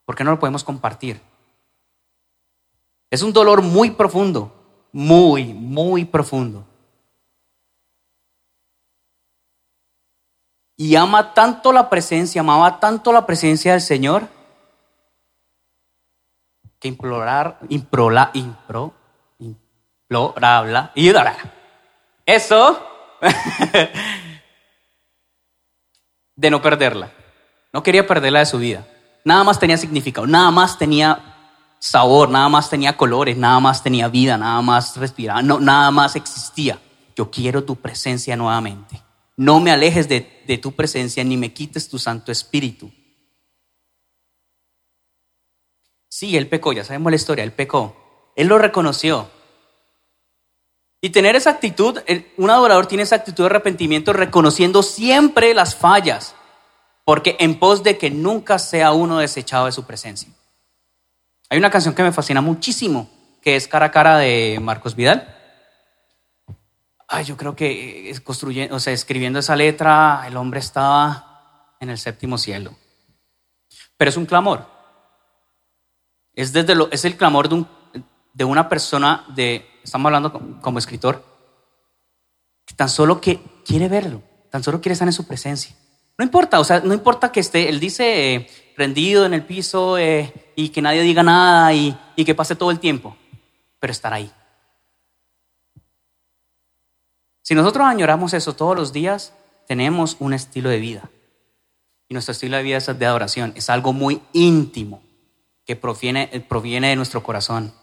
¿por 0.06 0.16
qué 0.16 0.24
no 0.24 0.32
lo 0.32 0.40
podemos 0.40 0.64
compartir? 0.64 1.29
Es 3.10 3.24
un 3.24 3.34
dolor 3.34 3.62
muy 3.62 3.92
profundo, 3.92 4.54
muy, 4.92 5.54
muy 5.54 6.06
profundo. 6.06 6.66
Y 10.78 10.96
ama 10.96 11.34
tanto 11.34 11.72
la 11.74 11.90
presencia, 11.90 12.42
amaba 12.42 12.80
tanto 12.80 13.12
la 13.12 13.26
presencia 13.26 13.74
del 13.74 13.82
Señor, 13.82 14.30
que 16.80 16.88
implorar, 16.88 17.60
improla, 17.68 18.32
impro, 18.34 18.94
implorabla, 19.40 20.92
y 20.96 21.12
Eso 22.26 22.82
de 26.36 26.50
no 26.50 26.62
perderla. 26.62 27.12
No 27.74 27.84
quería 27.84 28.08
perderla 28.08 28.40
de 28.40 28.46
su 28.46 28.58
vida. 28.58 28.88
Nada 29.26 29.44
más 29.44 29.60
tenía 29.60 29.76
significado, 29.78 30.26
nada 30.26 30.50
más 30.50 30.78
tenía 30.78 31.29
sabor, 31.80 32.30
nada 32.30 32.50
más 32.50 32.70
tenía 32.70 32.98
colores, 32.98 33.38
nada 33.38 33.60
más 33.60 33.82
tenía 33.82 34.08
vida, 34.08 34.38
nada 34.38 34.62
más 34.62 34.98
respiraba, 34.98 35.42
no, 35.42 35.60
nada 35.60 35.90
más 35.92 36.16
existía. 36.16 36.80
Yo 37.16 37.32
quiero 37.32 37.64
tu 37.64 37.76
presencia 37.76 38.36
nuevamente. 38.36 39.02
No 39.36 39.60
me 39.60 39.72
alejes 39.72 40.08
de, 40.08 40.44
de 40.46 40.58
tu 40.58 40.74
presencia 40.74 41.24
ni 41.24 41.38
me 41.38 41.54
quites 41.54 41.90
tu 41.90 41.98
Santo 41.98 42.32
Espíritu. 42.32 42.92
Sí, 46.10 46.36
él 46.36 46.48
pecó, 46.48 46.74
ya 46.74 46.84
sabemos 46.84 47.12
la 47.12 47.16
historia, 47.16 47.44
él 47.44 47.54
pecó. 47.54 47.96
Él 48.36 48.48
lo 48.48 48.58
reconoció. 48.58 49.30
Y 51.02 51.12
tener 51.12 51.36
esa 51.36 51.52
actitud, 51.52 52.00
un 52.38 52.50
adorador 52.50 52.88
tiene 52.88 53.04
esa 53.04 53.16
actitud 53.16 53.44
de 53.44 53.48
arrepentimiento 53.48 54.12
reconociendo 54.12 54.84
siempre 54.84 55.54
las 55.54 55.76
fallas, 55.76 56.36
porque 57.06 57.38
en 57.40 57.58
pos 57.58 57.84
de 57.84 57.98
que 57.98 58.10
nunca 58.10 58.60
sea 58.60 58.92
uno 58.92 59.20
desechado 59.20 59.68
de 59.68 59.72
su 59.72 59.86
presencia. 59.86 60.30
Hay 61.50 61.58
una 61.58 61.72
canción 61.72 61.96
que 61.96 62.04
me 62.04 62.12
fascina 62.12 62.42
muchísimo, 62.42 63.10
que 63.42 63.56
es 63.56 63.68
Cara 63.68 63.88
a 63.88 63.92
Cara 63.92 64.18
de 64.18 64.60
Marcos 64.62 64.96
Vidal. 64.96 65.36
Ay, 67.08 67.26
yo 67.26 67.38
creo 67.38 67.56
que 67.56 68.16
construyendo, 68.24 68.76
o 68.76 68.80
sea, 68.80 68.94
escribiendo 68.94 69.40
esa 69.40 69.56
letra, 69.56 70.24
el 70.28 70.38
hombre 70.38 70.60
estaba 70.60 71.76
en 71.80 71.90
el 71.90 71.98
séptimo 71.98 72.38
cielo. 72.38 72.76
Pero 73.98 74.10
es 74.10 74.18
un 74.18 74.28
clamor. 74.28 74.68
Es, 76.34 76.54
desde 76.54 76.76
lo, 76.76 76.92
es 76.92 77.04
el 77.04 77.18
clamor 77.18 77.50
de 77.50 78.44
una 78.44 78.70
persona, 78.70 79.26
de, 79.36 79.68
estamos 79.84 80.06
hablando 80.06 80.60
como, 80.62 80.78
escritor, 80.78 81.26
que 82.64 82.76
tan 82.76 82.90
solo 82.90 83.20
que 83.20 83.42
quiere 83.66 83.90
verlo, 83.90 84.22
tan 84.52 84.64
solo 84.64 84.80
quiere 84.80 84.94
estar 84.94 85.08
en 85.08 85.14
su 85.14 85.26
presencia. 85.26 85.76
No 86.20 86.26
importa, 86.26 86.60
o 86.60 86.66
sea, 86.66 86.82
no 86.82 86.94
importa 86.94 87.32
que 87.32 87.40
esté, 87.40 87.70
él 87.70 87.80
dice 87.80 88.36
eh, 88.36 88.50
rendido 88.76 89.26
en 89.26 89.34
el 89.34 89.46
piso 89.46 89.98
eh, 89.98 90.52
y 90.54 90.68
que 90.68 90.82
nadie 90.82 91.02
diga 91.02 91.24
nada 91.24 91.74
y, 91.74 91.98
que 92.26 92.36
pase 92.36 92.58
todo 92.58 92.72
el 92.72 92.80
tiempo, 92.82 93.16
pero 93.80 93.92
estar 93.92 94.14
ahí. 94.14 94.30
Si 97.42 97.56
nosotros 97.56 97.88
añoramos 97.88 98.34
eso 98.34 98.54
todos 98.54 98.76
los 98.76 98.92
días, 98.92 99.34
tenemos 99.66 100.18
un 100.20 100.34
estilo 100.34 100.70
de 100.70 100.80
vida. 100.80 101.10
Y 102.10 102.16
nuestro 102.16 102.34
estilo 102.34 102.58
de 102.58 102.64
vida 102.64 102.76
es 102.76 103.00
de 103.00 103.06
adoración, 103.06 103.54
es 103.56 103.70
algo 103.70 103.94
muy 103.94 104.22
íntimo 104.34 105.02
que 105.64 105.78
proviene, 105.78 106.46
proviene 106.50 106.90
de 106.90 106.98
nuestro 106.98 107.24
corazón. 107.24 107.74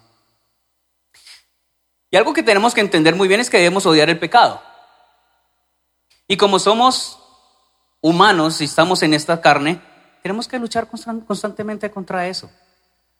Y 2.10 2.18
algo 2.18 2.34
que 2.34 2.42
tenemos 2.42 2.74
que 2.74 2.82
entender 2.82 3.14
muy 3.14 3.28
bien 3.28 3.40
es 3.40 3.48
que 3.48 3.56
debemos 3.56 3.86
odiar 3.86 4.10
el 4.10 4.18
pecado. 4.18 4.60
Y 6.28 6.36
como 6.36 6.58
somos 6.58 7.22
humanos 8.06 8.60
y 8.60 8.64
estamos 8.64 9.02
en 9.02 9.14
esta 9.14 9.40
carne, 9.40 9.80
tenemos 10.22 10.46
que 10.46 10.60
luchar 10.60 10.86
constantemente 10.86 11.90
contra 11.90 12.28
eso. 12.28 12.48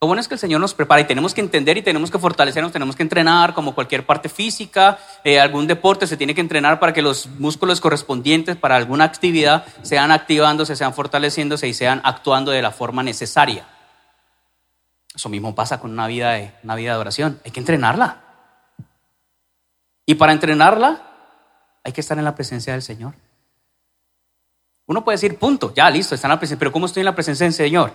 Lo 0.00 0.06
bueno 0.06 0.20
es 0.20 0.28
que 0.28 0.34
el 0.34 0.38
Señor 0.38 0.60
nos 0.60 0.74
prepara 0.74 1.00
y 1.00 1.06
tenemos 1.06 1.34
que 1.34 1.40
entender 1.40 1.76
y 1.76 1.82
tenemos 1.82 2.10
que 2.10 2.20
fortalecernos, 2.20 2.70
tenemos 2.70 2.94
que 2.94 3.02
entrenar 3.02 3.52
como 3.52 3.74
cualquier 3.74 4.06
parte 4.06 4.28
física, 4.28 4.98
eh, 5.24 5.40
algún 5.40 5.66
deporte 5.66 6.06
se 6.06 6.16
tiene 6.16 6.36
que 6.36 6.40
entrenar 6.40 6.78
para 6.78 6.92
que 6.92 7.02
los 7.02 7.26
músculos 7.26 7.80
correspondientes 7.80 8.56
para 8.56 8.76
alguna 8.76 9.04
actividad 9.04 9.64
sean 9.82 10.12
activándose, 10.12 10.76
sean 10.76 10.94
fortaleciéndose 10.94 11.66
y 11.66 11.74
sean 11.74 12.00
actuando 12.04 12.52
de 12.52 12.62
la 12.62 12.70
forma 12.70 13.02
necesaria. 13.02 13.66
Eso 15.12 15.28
mismo 15.28 15.54
pasa 15.54 15.80
con 15.80 15.90
una 15.90 16.06
vida 16.06 16.32
de, 16.32 16.52
una 16.62 16.76
vida 16.76 16.92
de 16.92 16.98
oración. 16.98 17.40
Hay 17.44 17.50
que 17.50 17.60
entrenarla. 17.60 18.20
Y 20.04 20.14
para 20.14 20.32
entrenarla 20.32 21.02
hay 21.82 21.92
que 21.92 22.02
estar 22.02 22.18
en 22.18 22.24
la 22.24 22.36
presencia 22.36 22.74
del 22.74 22.82
Señor. 22.82 23.14
Uno 24.86 25.04
puede 25.04 25.16
decir, 25.16 25.36
punto, 25.38 25.74
ya 25.74 25.90
listo, 25.90 26.14
está 26.14 26.28
en 26.28 26.32
la 26.32 26.38
presencia, 26.38 26.58
pero 26.58 26.72
¿cómo 26.72 26.86
estoy 26.86 27.00
en 27.00 27.06
la 27.06 27.14
presencia 27.14 27.44
del 27.44 27.52
Señor? 27.52 27.92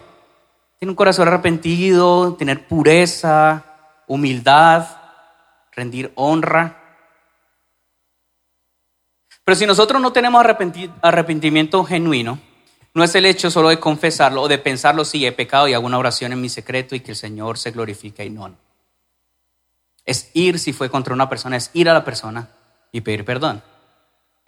Tiene 0.77 0.91
un 0.91 0.95
corazón 0.95 1.27
arrepentido, 1.27 2.35
tener 2.35 2.67
pureza, 2.67 3.63
humildad, 4.07 4.87
rendir 5.71 6.11
honra. 6.15 6.77
Pero 9.43 9.55
si 9.55 9.65
nosotros 9.65 10.01
no 10.01 10.11
tenemos 10.11 10.43
arrepentimiento 11.01 11.83
genuino, 11.83 12.39
no 12.93 13.03
es 13.03 13.15
el 13.15 13.25
hecho 13.25 13.49
solo 13.49 13.69
de 13.69 13.79
confesarlo 13.79 14.41
o 14.41 14.47
de 14.49 14.57
pensarlo, 14.57 15.05
sí, 15.05 15.25
he 15.25 15.31
pecado 15.31 15.67
y 15.67 15.73
hago 15.73 15.85
una 15.85 15.97
oración 15.97 16.33
en 16.33 16.41
mi 16.41 16.49
secreto 16.49 16.93
y 16.93 16.99
que 16.99 17.11
el 17.11 17.17
Señor 17.17 17.57
se 17.57 17.71
glorifique 17.71 18.25
y 18.25 18.29
no. 18.29 18.53
Es 20.03 20.29
ir, 20.33 20.59
si 20.59 20.73
fue 20.73 20.89
contra 20.89 21.13
una 21.13 21.29
persona, 21.29 21.55
es 21.55 21.71
ir 21.73 21.89
a 21.89 21.93
la 21.93 22.03
persona 22.03 22.49
y 22.91 23.01
pedir 23.01 23.23
perdón. 23.23 23.63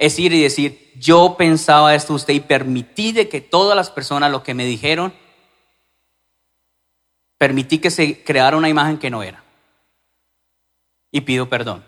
Es 0.04 0.20
ir 0.20 0.34
y 0.34 0.44
decir, 0.44 0.92
yo 0.98 1.38
pensaba 1.38 1.96
esto 1.96 2.14
usted 2.14 2.34
y 2.34 2.42
permití 2.42 3.14
de 3.14 3.30
que 3.30 3.40
todas 3.40 3.74
las 3.74 3.90
personas 3.90 4.32
lo 4.32 4.44
que 4.44 4.54
me 4.54 4.66
dijeron, 4.66 5.14
permití 7.38 7.80
que 7.80 7.90
se 7.90 8.22
creara 8.22 8.58
una 8.58 8.68
imagen 8.68 8.98
que 8.98 9.10
no 9.10 9.24
era. 9.24 9.46
Y 11.10 11.22
pido 11.22 11.48
perdón. 11.48 11.86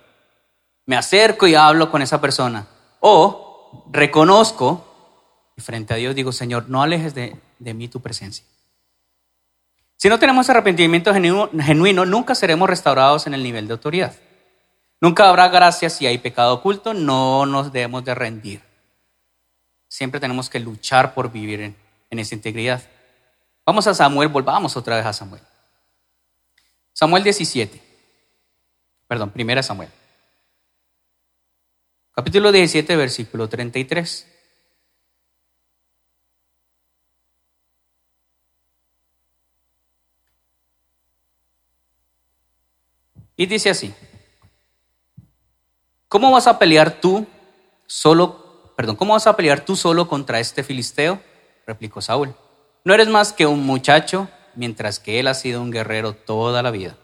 Me 0.86 0.95
acerco 0.95 1.45
y 1.45 1.55
hablo 1.55 1.91
con 1.91 2.01
esa 2.01 2.22
persona. 2.22 2.70
O 3.01 3.89
reconozco 3.91 5.51
y 5.57 5.61
frente 5.61 5.93
a 5.93 5.97
Dios 5.97 6.16
digo, 6.16 6.32
Señor, 6.32 6.70
no 6.70 6.82
alejes 6.82 7.13
de, 7.13 7.38
mí 7.59 7.89
tu 7.89 7.99
presencia. 7.99 8.45
Si 9.97 10.07
no 10.07 10.20
tenemos 10.20 10.49
arrepentimiento 10.49 11.13
genuino, 11.13 12.05
nunca 12.05 12.34
seremos 12.34 12.70
restaurados 12.70 13.28
en 13.28 13.34
el 13.34 13.43
nivel 13.43 13.68
de 13.68 13.74
autoridad. 13.74 14.16
Nunca 15.02 15.30
habrá 15.30 15.48
gracia 15.50 15.89
si 15.89 16.08
hay 16.08 16.18
pecado 16.18 16.54
oculto, 16.54 16.93
no 16.93 17.46
nos 17.46 17.72
debemos 17.72 18.04
de 18.06 18.16
rendir. 18.16 18.62
Siempre 19.88 20.20
tenemos 20.20 20.50
que 20.50 20.60
luchar 20.60 21.14
por 21.14 21.32
vivir 21.32 21.62
en, 21.62 21.76
en 22.10 22.20
esa 22.20 22.36
integridad. 22.36 22.82
Vamos 23.66 23.88
a 23.88 23.93
Samuel, 23.93 24.30
volvamos 24.30 24.76
otra 24.78 24.98
vez 24.98 25.06
a 25.06 25.14
Samuel. 25.14 25.41
Samuel 26.93 27.24
17. 27.24 27.82
Perdón, 29.08 29.32
primera 29.32 29.62
Samuel. 29.62 29.89
Capítulo 32.14 32.52
17, 32.52 32.96
versículo 32.96 33.50
33. 33.50 34.28
Y 43.38 43.46
dice 43.48 43.70
así, 43.70 43.93
¿cómo 46.08 46.32
vas 46.32 46.47
a 46.47 46.60
pelear 46.60 46.99
tú 47.01 47.26
solo, 47.88 48.74
perdón, 48.76 48.95
cómo 48.95 49.14
vas 49.14 49.28
a 49.28 49.36
pelear 49.36 49.62
tú 49.62 49.76
solo 49.76 50.08
contra 50.08 50.39
este 50.39 50.64
filisteo? 50.64 51.20
replicó 51.66 52.01
Saúl. 52.01 52.36
No 52.84 52.93
eres 52.93 53.08
más 53.08 53.34
que 53.34 53.45
un 53.45 53.66
muchacho, 53.66 54.30
mientras 54.56 54.99
que 54.99 55.20
él 55.20 55.28
ha 55.28 55.34
sido 55.34 55.62
un 55.62 55.72
guerrero 55.72 56.14
toda 56.14 56.62
la 56.62 56.72
vida. 56.72 56.97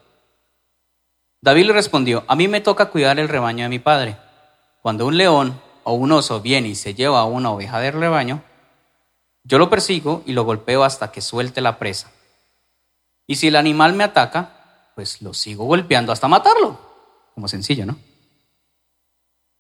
David 1.41 1.66
le 1.66 1.74
respondió, 1.74 2.24
a 2.28 2.36
mí 2.36 2.47
me 2.47 2.62
toca 2.62 2.91
cuidar 2.91 3.20
el 3.20 3.28
rebaño 3.28 3.64
de 3.64 3.70
mi 3.70 3.80
padre. 3.80 4.18
Cuando 4.82 5.08
un 5.08 5.18
león 5.18 5.60
o 5.84 5.93
un 5.93 6.12
oso 6.12 6.41
viene 6.41 6.68
y 6.68 6.76
se 6.76 6.93
lleva 6.93 7.20
a 7.20 7.26
una 7.26 7.49
oveja 7.49 7.80
del 7.80 7.93
rebaño, 7.93 8.43
yo 9.43 9.58
lo 9.58 9.70
persigo 9.70 10.22
y 10.28 10.34
lo 10.34 10.43
golpeo 10.43 10.84
hasta 10.84 11.12
que 11.12 11.22
suelte 11.22 11.62
la 11.62 11.80
presa. 11.80 12.12
Y 13.26 13.38
si 13.38 13.47
el 13.47 13.56
animal 13.56 13.93
me 13.93 14.04
ataca, 14.04 14.91
pues 14.93 15.22
lo 15.22 15.34
sigo 15.34 15.66
golpeando 15.66 16.12
hasta 16.12 16.28
matarlo. 16.28 16.80
Como 17.34 17.47
sencillo, 17.47 17.86
¿no? 17.86 17.97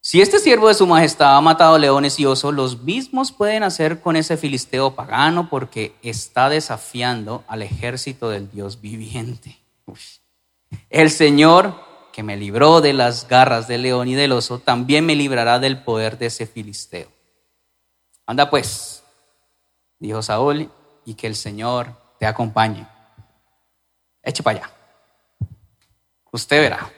Si 0.03 0.19
este 0.19 0.39
siervo 0.39 0.67
de 0.67 0.73
su 0.73 0.87
majestad 0.87 1.37
ha 1.37 1.41
matado 1.41 1.77
leones 1.77 2.19
y 2.19 2.25
osos, 2.25 2.53
los 2.53 2.81
mismos 2.81 3.31
pueden 3.31 3.61
hacer 3.61 4.01
con 4.01 4.15
ese 4.15 4.35
filisteo 4.35 4.95
pagano 4.95 5.47
porque 5.47 5.95
está 6.01 6.49
desafiando 6.49 7.43
al 7.47 7.61
ejército 7.61 8.29
del 8.29 8.49
Dios 8.49 8.81
viviente. 8.81 9.59
El 10.89 11.11
Señor 11.11 11.75
que 12.11 12.23
me 12.23 12.37
libró 12.37 12.81
de 12.81 12.93
las 12.93 13.27
garras 13.27 13.67
del 13.67 13.83
león 13.83 14.07
y 14.07 14.15
del 14.15 14.31
oso, 14.31 14.59
también 14.59 15.05
me 15.05 15.15
librará 15.15 15.59
del 15.59 15.83
poder 15.83 16.17
de 16.17 16.27
ese 16.27 16.45
filisteo. 16.45 17.09
Anda 18.25 18.49
pues, 18.49 19.03
dijo 19.99 20.21
Saúl, 20.21 20.69
y 21.05 21.13
que 21.15 21.27
el 21.27 21.35
Señor 21.35 21.95
te 22.19 22.25
acompañe. 22.25 22.87
Eche 24.21 24.43
para 24.43 24.59
allá. 24.59 24.73
Usted 26.31 26.61
verá. 26.61 26.91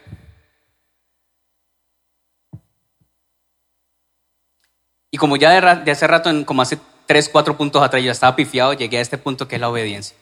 Y 5.13 5.17
como 5.19 5.37
ya 5.37 5.51
de, 5.51 5.91
hace 5.91 6.07
rato, 6.07 6.31
en, 6.31 6.43
como 6.43 6.63
hace 6.63 6.79
tres, 7.05 7.29
cuatro 7.29 7.55
puntos 7.55 7.83
atrás, 7.83 8.01
yo 8.01 8.11
estaba 8.11 8.35
pifiado, 8.35 8.73
llegué 8.73 8.97
a 8.97 9.01
este 9.01 9.19
punto 9.19 9.47
que 9.47 9.55
es 9.55 9.61
la 9.61 9.69
obediencia. 9.69 10.17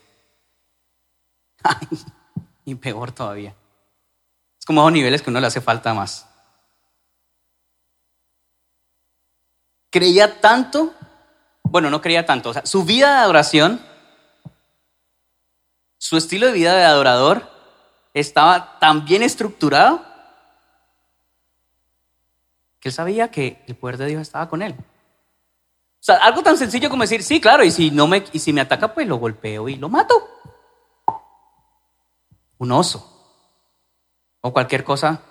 y 2.65 2.75
peor 2.75 3.13
todavía. 3.13 3.55
Es 4.59 4.65
como 4.65 4.85
a 4.85 4.91
niveles 4.91 5.21
que 5.21 5.29
uno 5.29 5.39
le 5.39 5.47
hace 5.47 5.61
falta 5.61 5.93
más. 5.93 6.27
Creía 9.89 10.41
tanto, 10.41 10.93
bueno, 11.63 11.89
no 11.89 12.01
creía 12.01 12.25
tanto, 12.25 12.49
o 12.49 12.53
sea, 12.53 12.65
su 12.65 12.83
vida 12.83 13.11
de 13.11 13.19
adoración, 13.21 13.81
su 15.97 16.17
estilo 16.17 16.47
de 16.47 16.51
vida 16.51 16.75
de 16.75 16.83
adorador 16.83 17.49
estaba 18.13 18.77
tan 18.79 19.05
bien 19.05 19.23
estructurado 19.23 20.03
que 22.81 22.89
él 22.89 22.93
sabía 22.93 23.29
que 23.29 23.63
el 23.67 23.75
poder 23.75 23.97
de 23.97 24.07
Dios 24.07 24.21
estaba 24.23 24.49
con 24.49 24.61
él. 24.63 24.73
O 24.73 26.03
sea, 26.03 26.15
algo 26.15 26.41
tan 26.41 26.57
sencillo 26.57 26.89
como 26.89 27.03
decir, 27.03 27.21
sí, 27.21 27.39
claro, 27.39 27.63
y 27.63 27.69
si, 27.69 27.91
no 27.91 28.07
me, 28.07 28.23
y 28.33 28.39
si 28.39 28.51
me 28.51 28.61
ataca, 28.61 28.91
pues 28.91 29.07
lo 29.07 29.17
golpeo 29.17 29.69
y 29.69 29.75
lo 29.75 29.87
mato. 29.87 30.27
Un 32.57 32.71
oso. 32.71 33.07
O 34.41 34.51
cualquier 34.51 34.83
cosa 34.83 35.21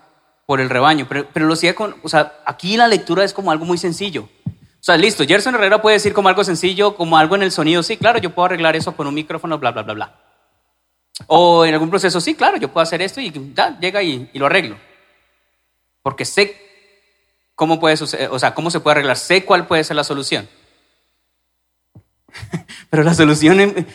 por 0.46 0.60
el 0.60 0.70
rebaño. 0.70 1.06
Pero, 1.08 1.28
pero 1.32 1.46
lo 1.46 1.54
hacía 1.54 1.74
con, 1.74 1.96
o 2.04 2.08
sea, 2.08 2.40
aquí 2.46 2.76
la 2.76 2.86
lectura 2.86 3.24
es 3.24 3.34
como 3.34 3.50
algo 3.50 3.64
muy 3.64 3.78
sencillo. 3.78 4.28
O 4.46 4.82
sea, 4.82 4.96
listo, 4.96 5.24
Gerson 5.26 5.56
Herrera 5.56 5.82
puede 5.82 5.96
decir 5.96 6.14
como 6.14 6.28
algo 6.28 6.44
sencillo, 6.44 6.94
como 6.94 7.18
algo 7.18 7.34
en 7.34 7.42
el 7.42 7.50
sonido, 7.50 7.82
sí, 7.82 7.96
claro, 7.96 8.20
yo 8.20 8.32
puedo 8.32 8.46
arreglar 8.46 8.76
eso 8.76 8.96
con 8.96 9.08
un 9.08 9.14
micrófono, 9.14 9.58
bla, 9.58 9.72
bla, 9.72 9.82
bla, 9.82 9.94
bla. 9.94 10.20
O 11.26 11.66
en 11.66 11.74
algún 11.74 11.90
proceso, 11.90 12.20
sí, 12.20 12.36
claro, 12.36 12.56
yo 12.58 12.72
puedo 12.72 12.82
hacer 12.82 13.02
esto 13.02 13.20
y 13.20 13.52
ya, 13.54 13.78
llega 13.80 14.02
y, 14.02 14.30
y 14.32 14.38
lo 14.38 14.46
arreglo. 14.46 14.78
Porque 16.02 16.24
sé 16.24 16.69
cómo 17.60 17.78
puede 17.78 17.98
suceder, 17.98 18.30
o 18.32 18.38
sea, 18.38 18.54
cómo 18.54 18.70
se 18.70 18.80
puede 18.80 18.92
arreglar, 18.92 19.18
sé 19.18 19.44
cuál 19.44 19.66
puede 19.66 19.84
ser 19.84 19.94
la 19.94 20.02
solución. 20.02 20.48
Pero 22.88 23.02
la 23.02 23.12
solución 23.12 23.86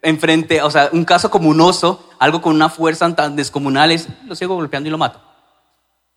enfrente, 0.00 0.62
o 0.62 0.70
sea, 0.70 0.90
un 0.92 1.04
caso 1.04 1.28
como 1.28 1.48
un 1.48 1.60
oso, 1.60 2.08
algo 2.20 2.40
con 2.40 2.54
una 2.54 2.68
fuerza 2.68 3.12
tan 3.16 3.34
descomunal, 3.34 3.90
es 3.90 4.06
lo 4.26 4.36
sigo 4.36 4.54
golpeando 4.54 4.88
y 4.88 4.92
lo 4.92 4.98
mato. 4.98 5.20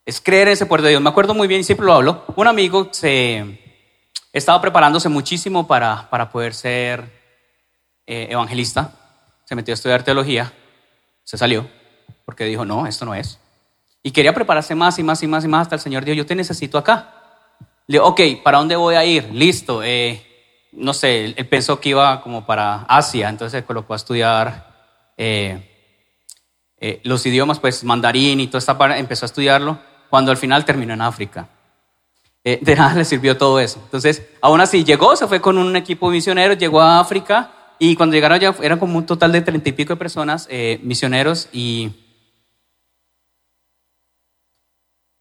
Es 0.06 0.22
creer 0.22 0.50
en 0.50 0.54
ese 0.54 0.68
poder 0.68 0.84
de 0.84 0.90
Dios. 0.90 1.02
Me 1.02 1.10
acuerdo 1.10 1.34
muy 1.34 1.48
bien, 1.48 1.62
y 1.62 1.64
siempre 1.64 1.88
lo 1.88 1.94
hablo, 1.94 2.26
un 2.36 2.46
amigo 2.46 2.90
se 2.92 3.60
estaba 4.32 4.62
preparándose 4.62 5.10
muchísimo 5.10 5.66
para, 5.66 6.12
para 6.12 6.30
poder 6.30 6.54
ser 6.54 7.12
eh, 8.06 8.28
evangelista 8.30 8.94
se 9.46 9.56
metió 9.56 9.74
a 9.74 9.76
estudiar 9.76 10.04
teología, 10.04 10.54
se 11.24 11.40
salió, 11.40 11.68
porque 12.24 12.44
dijo, 12.44 12.66
no, 12.66 12.86
esto 12.86 13.04
no 13.04 13.16
es. 13.16 13.40
Y 14.04 14.12
quería 14.12 14.34
prepararse 14.34 14.76
más 14.76 15.00
y 15.00 15.04
más 15.04 15.24
y 15.24 15.28
más 15.28 15.46
y 15.46 15.48
más 15.48 15.62
hasta 15.62 15.76
el 15.76 15.82
Señor 15.82 16.04
dijo, 16.04 16.16
yo 16.16 16.26
te 16.26 16.36
necesito 16.36 16.78
acá. 16.78 17.14
Le 17.88 17.96
digo, 17.96 18.06
ok, 18.06 18.22
¿para 18.44 18.58
dónde 18.58 18.76
voy 18.76 18.96
a 18.96 19.06
ir? 19.06 19.30
Listo. 19.32 19.82
Eh, 19.82 20.22
no 20.74 20.94
sé, 20.94 21.26
él, 21.26 21.48
pensó 21.48 21.80
que 21.80 21.90
iba 21.90 22.22
como 22.22 22.46
para 22.46 22.82
Asia, 22.84 23.30
entonces 23.30 23.62
se 23.62 23.66
colocó 23.66 23.94
a 23.94 23.96
estudiar 23.96 25.14
eh, 25.18 25.70
eh, 26.78 27.00
los 27.04 27.26
idiomas, 27.26 27.60
pues 27.60 27.84
mandarín 27.86 28.42
y 28.42 28.48
toda 28.48 28.60
esta 28.60 28.78
parte, 28.78 29.00
empezó 29.00 29.24
a 29.26 29.28
estudiarlo, 29.28 29.80
cuando 30.10 30.32
al 30.32 30.38
final 30.38 30.66
terminó 30.66 30.94
en 30.94 31.02
África. 31.02 31.48
de 32.44 32.76
nada 32.76 32.96
le 32.96 33.06
sirvió 33.06 33.38
todo 33.38 33.60
eso. 33.60 33.80
Entonces, 33.86 34.22
aún 34.42 34.60
así, 34.60 34.84
llegó, 34.84 35.16
se 35.16 35.28
fue 35.28 35.40
con 35.40 35.58
un 35.58 35.76
equipo 35.78 36.10
misionero, 36.10 36.56
llegó 36.56 36.82
a 36.82 37.00
África 37.00 37.52
y 37.80 37.96
cuando 37.96 38.16
llegaron 38.16 38.40
ya 38.40 38.56
eran 38.62 38.80
como 38.80 38.98
un 38.98 39.06
total 39.06 39.32
de 39.32 39.42
treinta 39.42 39.68
y 39.68 39.74
pico 39.74 39.94
de 39.94 39.98
personas, 39.98 40.48
eh, 40.50 40.80
misioneros, 40.84 41.50
y 41.52 41.92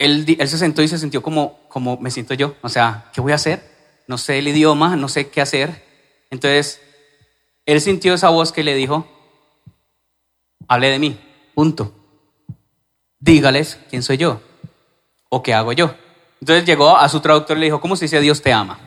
él, 0.03 0.27
se 0.27 0.59
sentó 0.59 0.83
y 0.83 0.89
se 0.89 0.99
sintió 0.99 1.23
como, 1.23 1.61
como 1.69 1.97
me 1.99 2.11
siento 2.11 2.35
yo. 2.35 2.57
O 2.63 2.69
sea, 2.69 3.11
¿qué 3.13 3.21
voy 3.21 3.33
a 3.33 3.37
hacer? 3.37 3.63
No 4.09 4.19
sé 4.19 4.39
el 4.39 4.49
idioma, 4.49 4.97
no 4.97 5.09
sé 5.09 5.29
qué 5.29 5.41
hacer. 5.41 5.85
Entonces, 6.31 6.81
él 7.67 7.81
sintió 7.81 8.15
esa 8.15 8.29
voz 8.29 8.51
que 8.51 8.65
le 8.65 8.75
dijo, 8.75 9.07
hable 10.67 10.91
de 10.91 10.99
mí, 10.99 11.19
punto. 11.55 11.95
Dígales 13.21 13.79
quién 13.91 14.03
soy 14.03 14.17
yo 14.17 14.41
o 15.29 15.43
qué 15.43 15.55
hago 15.55 15.73
yo. 15.73 15.95
Entonces 16.41 16.65
llegó 16.65 16.97
a 16.97 17.09
su 17.09 17.21
traductor 17.21 17.57
y 17.57 17.61
le 17.61 17.67
dijo, 17.67 17.81
¿cómo 17.81 17.95
se 17.95 18.07
dice 18.07 18.21
Dios 18.21 18.43
te 18.43 18.53
ama? 18.53 18.81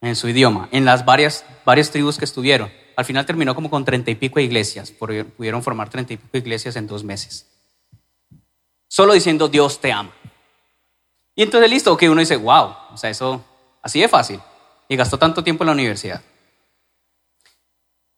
En 0.00 0.14
su 0.14 0.28
idioma, 0.28 0.68
en 0.70 0.84
las 0.84 1.04
varias, 1.04 1.44
varias 1.64 1.90
tribus 1.90 2.16
que 2.16 2.24
estuvieron. 2.24 2.70
Al 2.96 3.04
final 3.04 3.26
terminó 3.26 3.56
como 3.56 3.68
con 3.68 3.84
treinta 3.84 4.12
y 4.12 4.14
pico 4.14 4.38
iglesias, 4.38 4.92
pudieron 4.92 5.62
formar 5.64 5.90
treinta 5.90 6.12
y 6.12 6.16
pico 6.18 6.38
iglesias 6.38 6.76
en 6.76 6.86
dos 6.86 7.02
meses. 7.02 7.46
Solo 8.86 9.14
diciendo 9.14 9.48
Dios 9.48 9.80
te 9.80 9.90
ama. 9.90 10.12
Y 11.40 11.42
entonces 11.42 11.70
listo, 11.70 11.96
que 11.96 12.10
uno 12.10 12.20
dice, 12.20 12.36
wow, 12.36 12.74
o 12.92 12.98
sea, 12.98 13.08
eso 13.08 13.42
así 13.80 13.98
de 13.98 14.08
fácil. 14.08 14.38
Y 14.90 14.96
gastó 14.96 15.18
tanto 15.18 15.42
tiempo 15.42 15.64
en 15.64 15.68
la 15.68 15.72
universidad. 15.72 16.20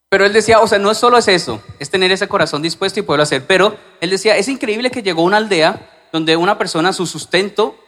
Pero 0.09 0.27
él 0.27 0.33
decía, 0.33 0.59
o 0.59 0.67
sea, 0.67 0.81
no 0.81 0.93
solo 0.93 1.19
es 1.19 1.29
eso, 1.29 1.63
es 1.79 1.89
tener 1.89 2.11
ese 2.11 2.27
corazón 2.27 2.63
dispuesto 2.63 2.99
y 2.99 3.05
poderlo 3.05 3.23
hacer. 3.23 3.47
Pero 3.47 3.77
él 4.01 4.11
decía, 4.11 4.37
es 4.37 4.49
increíble 4.49 4.91
que 4.91 5.05
llegó 5.05 5.23
a 5.23 5.27
una 5.27 5.37
aldea 5.37 6.09
donde 6.11 6.37
una 6.37 6.59
persona, 6.59 6.93
su 6.93 7.07
sustento 7.07 7.79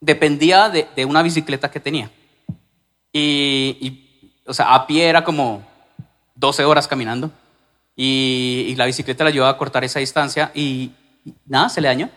dependía 0.00 0.68
de, 0.68 1.04
una 1.04 1.22
bicicleta 1.22 1.70
que 1.70 1.78
tenía. 1.78 2.10
Y, 3.12 3.76
y, 3.80 4.42
o 4.48 4.52
sea, 4.52 4.74
a 4.74 4.84
pie 4.84 5.08
era 5.08 5.22
como 5.22 5.64
12 6.34 6.64
horas 6.64 6.88
caminando 6.88 7.30
y, 7.94 8.74
la 8.76 8.86
bicicleta 8.86 9.22
la 9.22 9.30
ayudaba 9.30 9.52
a 9.52 9.58
cortar 9.58 9.84
esa 9.84 10.00
distancia 10.00 10.50
y, 10.56 10.90
nada, 11.46 11.68
se 11.68 11.80
le 11.80 11.86
dañó. 11.86 12.10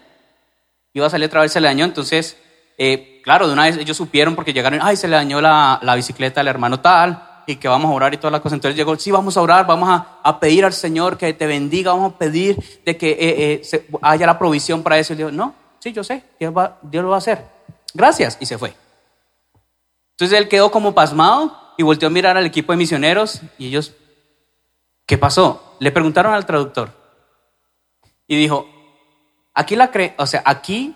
Iba 0.94 1.08
a 1.08 1.10
salir 1.10 1.28
otra 1.28 1.42
vez, 1.42 1.52
se 1.52 1.60
le 1.60 1.68
dañó. 1.68 1.86
Entonces, 1.86 2.38
eh, 2.78 3.22
claro, 3.24 3.48
de 3.48 3.54
una 3.54 3.64
vez 3.64 3.78
ellos 3.78 3.98
supieron 3.98 4.36
porque 4.36 4.54
llegaron, 4.54 4.80
ay, 4.82 4.96
se 4.96 5.08
le 5.08 5.16
dañó 5.16 5.42
la, 5.42 5.80
la 5.82 5.96
bicicleta 5.96 6.42
al 6.42 6.48
hermano 6.48 6.80
tal 6.80 7.44
y 7.46 7.58
que 7.58 7.68
vamos 7.68 7.92
a 7.92 7.94
orar 7.94 8.14
y 8.14 8.18
todas 8.18 8.32
las 8.32 8.42
cosas. 8.42 8.58
Entonces 8.58 8.78
llegó, 8.78 8.96
sí, 8.98 9.12
vamos 9.12 9.36
a 9.36 9.42
orar, 9.42 9.66
vamos 9.66 9.90
a, 9.90 10.20
a 10.24 10.40
pedir 10.40 10.66
al 10.66 10.74
Señor 10.74 11.18
que 11.18 11.34
te 11.34 11.46
bendiga, 11.46 11.92
vamos 11.92 12.14
a 12.14 12.18
pedir 12.18 12.58
de 12.86 12.96
que 12.96 13.12
eh, 13.12 13.62
eh, 13.72 13.88
haya 14.02 14.26
la 14.26 14.38
provisión 14.40 14.84
para 14.84 14.98
eso. 15.00 15.14
Y 15.14 15.18
dijo, 15.18 15.32
no, 15.32 15.54
sí, 15.80 15.92
yo 15.92 16.04
sé, 16.04 16.24
Dios, 16.40 16.56
va, 16.56 16.78
Dios 16.82 17.04
lo 17.04 17.10
va 17.10 17.16
a 17.16 17.20
hacer. 17.20 17.44
Gracias. 17.94 18.38
Y 18.40 18.46
se 18.46 18.58
fue. 18.58 18.74
Entonces 20.12 20.38
él 20.38 20.48
quedó 20.48 20.72
como 20.72 20.94
pasmado 20.94 21.58
y 21.78 21.84
volteó 21.84 22.08
a 22.08 22.12
mirar 22.12 22.38
al 22.38 22.46
equipo 22.46 22.72
de 22.72 22.78
misioneros 22.78 23.42
y 23.58 23.68
ellos 23.68 23.94
¿Qué 25.06 25.18
pasó? 25.18 25.76
Le 25.80 25.92
preguntaron 25.92 26.34
al 26.34 26.46
traductor 26.46 26.92
y 28.28 28.38
dijo, 28.38 28.68
aquí 29.54 29.76
la 29.76 29.92
cree, 29.92 30.16
o 30.18 30.26
sea, 30.26 30.42
aquí 30.46 30.96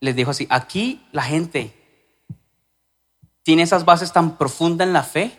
les 0.00 0.14
dijo 0.16 0.30
así, 0.30 0.46
aquí 0.50 1.06
la 1.12 1.22
gente 1.22 1.76
tiene 3.42 3.62
esas 3.62 3.84
bases 3.84 4.12
tan 4.12 4.36
profundas 4.36 4.86
en 4.86 4.92
la 4.92 5.02
fe 5.02 5.38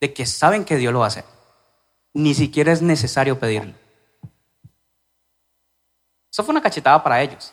de 0.00 0.12
que 0.12 0.26
saben 0.26 0.64
que 0.64 0.76
Dios 0.76 0.92
lo 0.92 1.04
hacer. 1.04 1.24
Ni 2.12 2.34
siquiera 2.34 2.72
es 2.72 2.82
necesario 2.82 3.38
pedirlo. 3.38 3.74
Eso 6.30 6.44
fue 6.44 6.52
una 6.52 6.62
cachetada 6.62 7.02
para 7.02 7.22
ellos. 7.22 7.52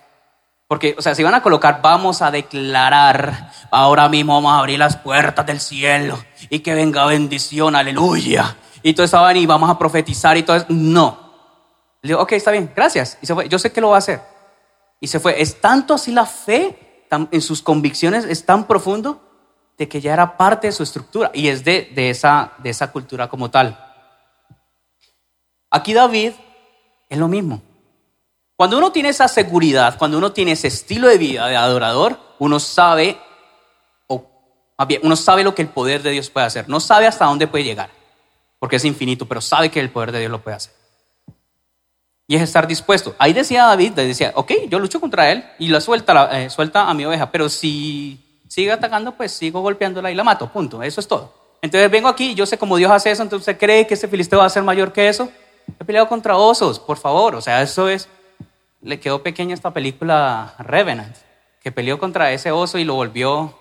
Porque, 0.68 0.96
o 0.98 1.02
sea, 1.02 1.14
si 1.16 1.24
van 1.24 1.34
a 1.34 1.44
colocar, 1.44 1.82
vamos 1.82 2.22
a 2.22 2.32
declarar, 2.32 3.52
ahora 3.72 4.08
mismo 4.10 4.34
vamos 4.36 4.54
a 4.54 4.60
abrir 4.60 4.80
las 4.80 4.98
puertas 4.98 5.46
del 5.46 5.60
cielo 5.60 6.24
y 6.50 6.60
que 6.60 6.74
venga 6.74 7.06
bendición, 7.06 7.76
aleluya 7.76 8.56
y 8.84 8.94
todo 8.94 9.06
estaba 9.06 9.34
y 9.34 9.46
vamos 9.46 9.70
a 9.70 9.78
profetizar 9.78 10.38
y 10.38 10.44
todo 10.44 10.58
eso. 10.58 10.66
No. 10.70 11.31
Le 12.02 12.10
digo, 12.10 12.22
ok, 12.22 12.32
está 12.34 12.52
bien, 12.52 12.72
gracias. 12.76 13.18
Y 13.22 13.26
se 13.26 13.34
fue. 13.34 13.48
Yo 13.48 13.60
sé 13.60 13.72
que 13.72 13.82
lo 13.82 13.90
va 13.90 13.96
a 13.96 14.00
hacer. 14.00 14.22
Y 15.00 15.08
se 15.08 15.20
fue. 15.20 15.42
Es 15.42 15.62
tanto 15.62 15.94
así 15.94 16.12
la 16.12 16.26
fe 16.26 17.06
en 17.10 17.42
sus 17.42 17.62
convicciones, 17.62 18.26
es 18.26 18.46
tan 18.46 18.68
profundo 18.68 19.22
de 19.78 19.90
que 19.90 20.00
ya 20.00 20.14
era 20.14 20.38
parte 20.38 20.68
de 20.68 20.74
su 20.74 20.84
estructura 20.84 21.30
y 21.34 21.50
es 21.50 21.64
de, 21.66 21.92
de, 21.94 22.10
esa, 22.10 22.54
de 22.60 22.70
esa 22.70 22.92
cultura 22.92 23.28
como 23.28 23.52
tal. 23.52 23.78
Aquí 25.70 25.94
David 25.94 26.32
es 27.10 27.18
lo 27.18 27.28
mismo. 27.28 27.62
Cuando 28.56 28.78
uno 28.78 28.92
tiene 28.92 29.10
esa 29.10 29.28
seguridad, 29.28 29.98
cuando 29.98 30.18
uno 30.18 30.32
tiene 30.32 30.54
ese 30.54 30.68
estilo 30.68 31.08
de 31.08 31.18
vida 31.18 31.48
de 31.48 31.58
adorador, 31.58 32.18
uno 32.40 32.60
sabe, 32.60 33.20
o 34.08 34.24
bien, 34.88 35.02
uno 35.04 35.16
sabe 35.16 35.44
lo 35.44 35.54
que 35.54 35.64
el 35.64 35.70
poder 35.70 36.04
de 36.04 36.12
Dios 36.12 36.30
puede 36.30 36.46
hacer, 36.46 36.70
no 36.70 36.80
sabe 36.80 37.08
hasta 37.08 37.26
dónde 37.26 37.48
puede 37.48 37.64
llegar 37.64 37.90
porque 38.62 38.76
es 38.76 38.86
infinito, 38.86 39.26
pero 39.26 39.42
sabe 39.42 39.72
que 39.72 39.80
el 39.80 39.90
poder 39.90 40.12
de 40.12 40.20
Dios 40.20 40.30
lo 40.32 40.40
puede 40.44 40.58
hacer. 40.58 40.72
Y 42.32 42.36
es 42.36 42.44
estar 42.44 42.66
dispuesto. 42.66 43.14
Ahí 43.18 43.34
decía 43.34 43.66
David, 43.66 43.92
decía, 43.92 44.32
ok, 44.36 44.54
yo 44.70 44.80
lucho 44.80 45.02
contra 45.02 45.34
él 45.34 45.44
y 45.60 45.68
la 45.68 45.82
suelta, 45.82 46.30
eh, 46.40 46.50
suelta 46.50 46.90
a 46.90 46.94
mi 46.94 47.04
oveja, 47.04 47.30
pero 47.30 47.50
si 47.50 48.22
sigue 48.48 48.72
atacando, 48.72 49.12
pues 49.18 49.34
sigo 49.34 49.60
golpeándola 49.60 50.10
y 50.10 50.16
la 50.16 50.24
mato, 50.24 50.48
punto. 50.48 50.82
Eso 50.82 51.02
es 51.02 51.10
todo. 51.10 51.34
Entonces 51.62 51.92
vengo 51.92 52.08
aquí, 52.08 52.34
yo 52.34 52.46
sé 52.46 52.58
cómo 52.58 52.78
Dios 52.78 52.90
hace 52.90 53.12
eso, 53.12 53.22
entonces 53.22 53.58
cree 53.60 53.86
que 53.86 53.96
ese 53.96 54.08
filisteo 54.08 54.40
va 54.40 54.46
a 54.46 54.50
ser 54.50 54.64
mayor 54.64 54.94
que 54.94 55.10
eso. 55.10 55.30
He 55.78 55.84
peleado 55.84 56.08
contra 56.08 56.38
osos, 56.38 56.80
por 56.80 56.98
favor. 56.98 57.36
O 57.36 57.42
sea, 57.42 57.62
eso 57.62 57.90
es. 57.90 58.08
Le 58.82 59.02
quedó 59.02 59.22
pequeña 59.22 59.54
esta 59.54 59.72
película 59.72 60.56
Revenant, 60.60 61.18
que 61.62 61.74
peleó 61.74 62.00
contra 62.00 62.32
ese 62.32 62.50
oso 62.50 62.78
y 62.78 62.86
lo 62.86 62.94
volvió 62.94 63.60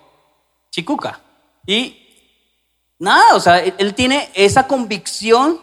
chicuca. 0.69 1.19
Y 1.67 1.97
Nada, 2.99 3.35
o 3.35 3.39
sea, 3.41 3.59
él 3.59 3.95
tiene 3.95 4.29
esa 4.35 4.67
convicción 4.67 5.59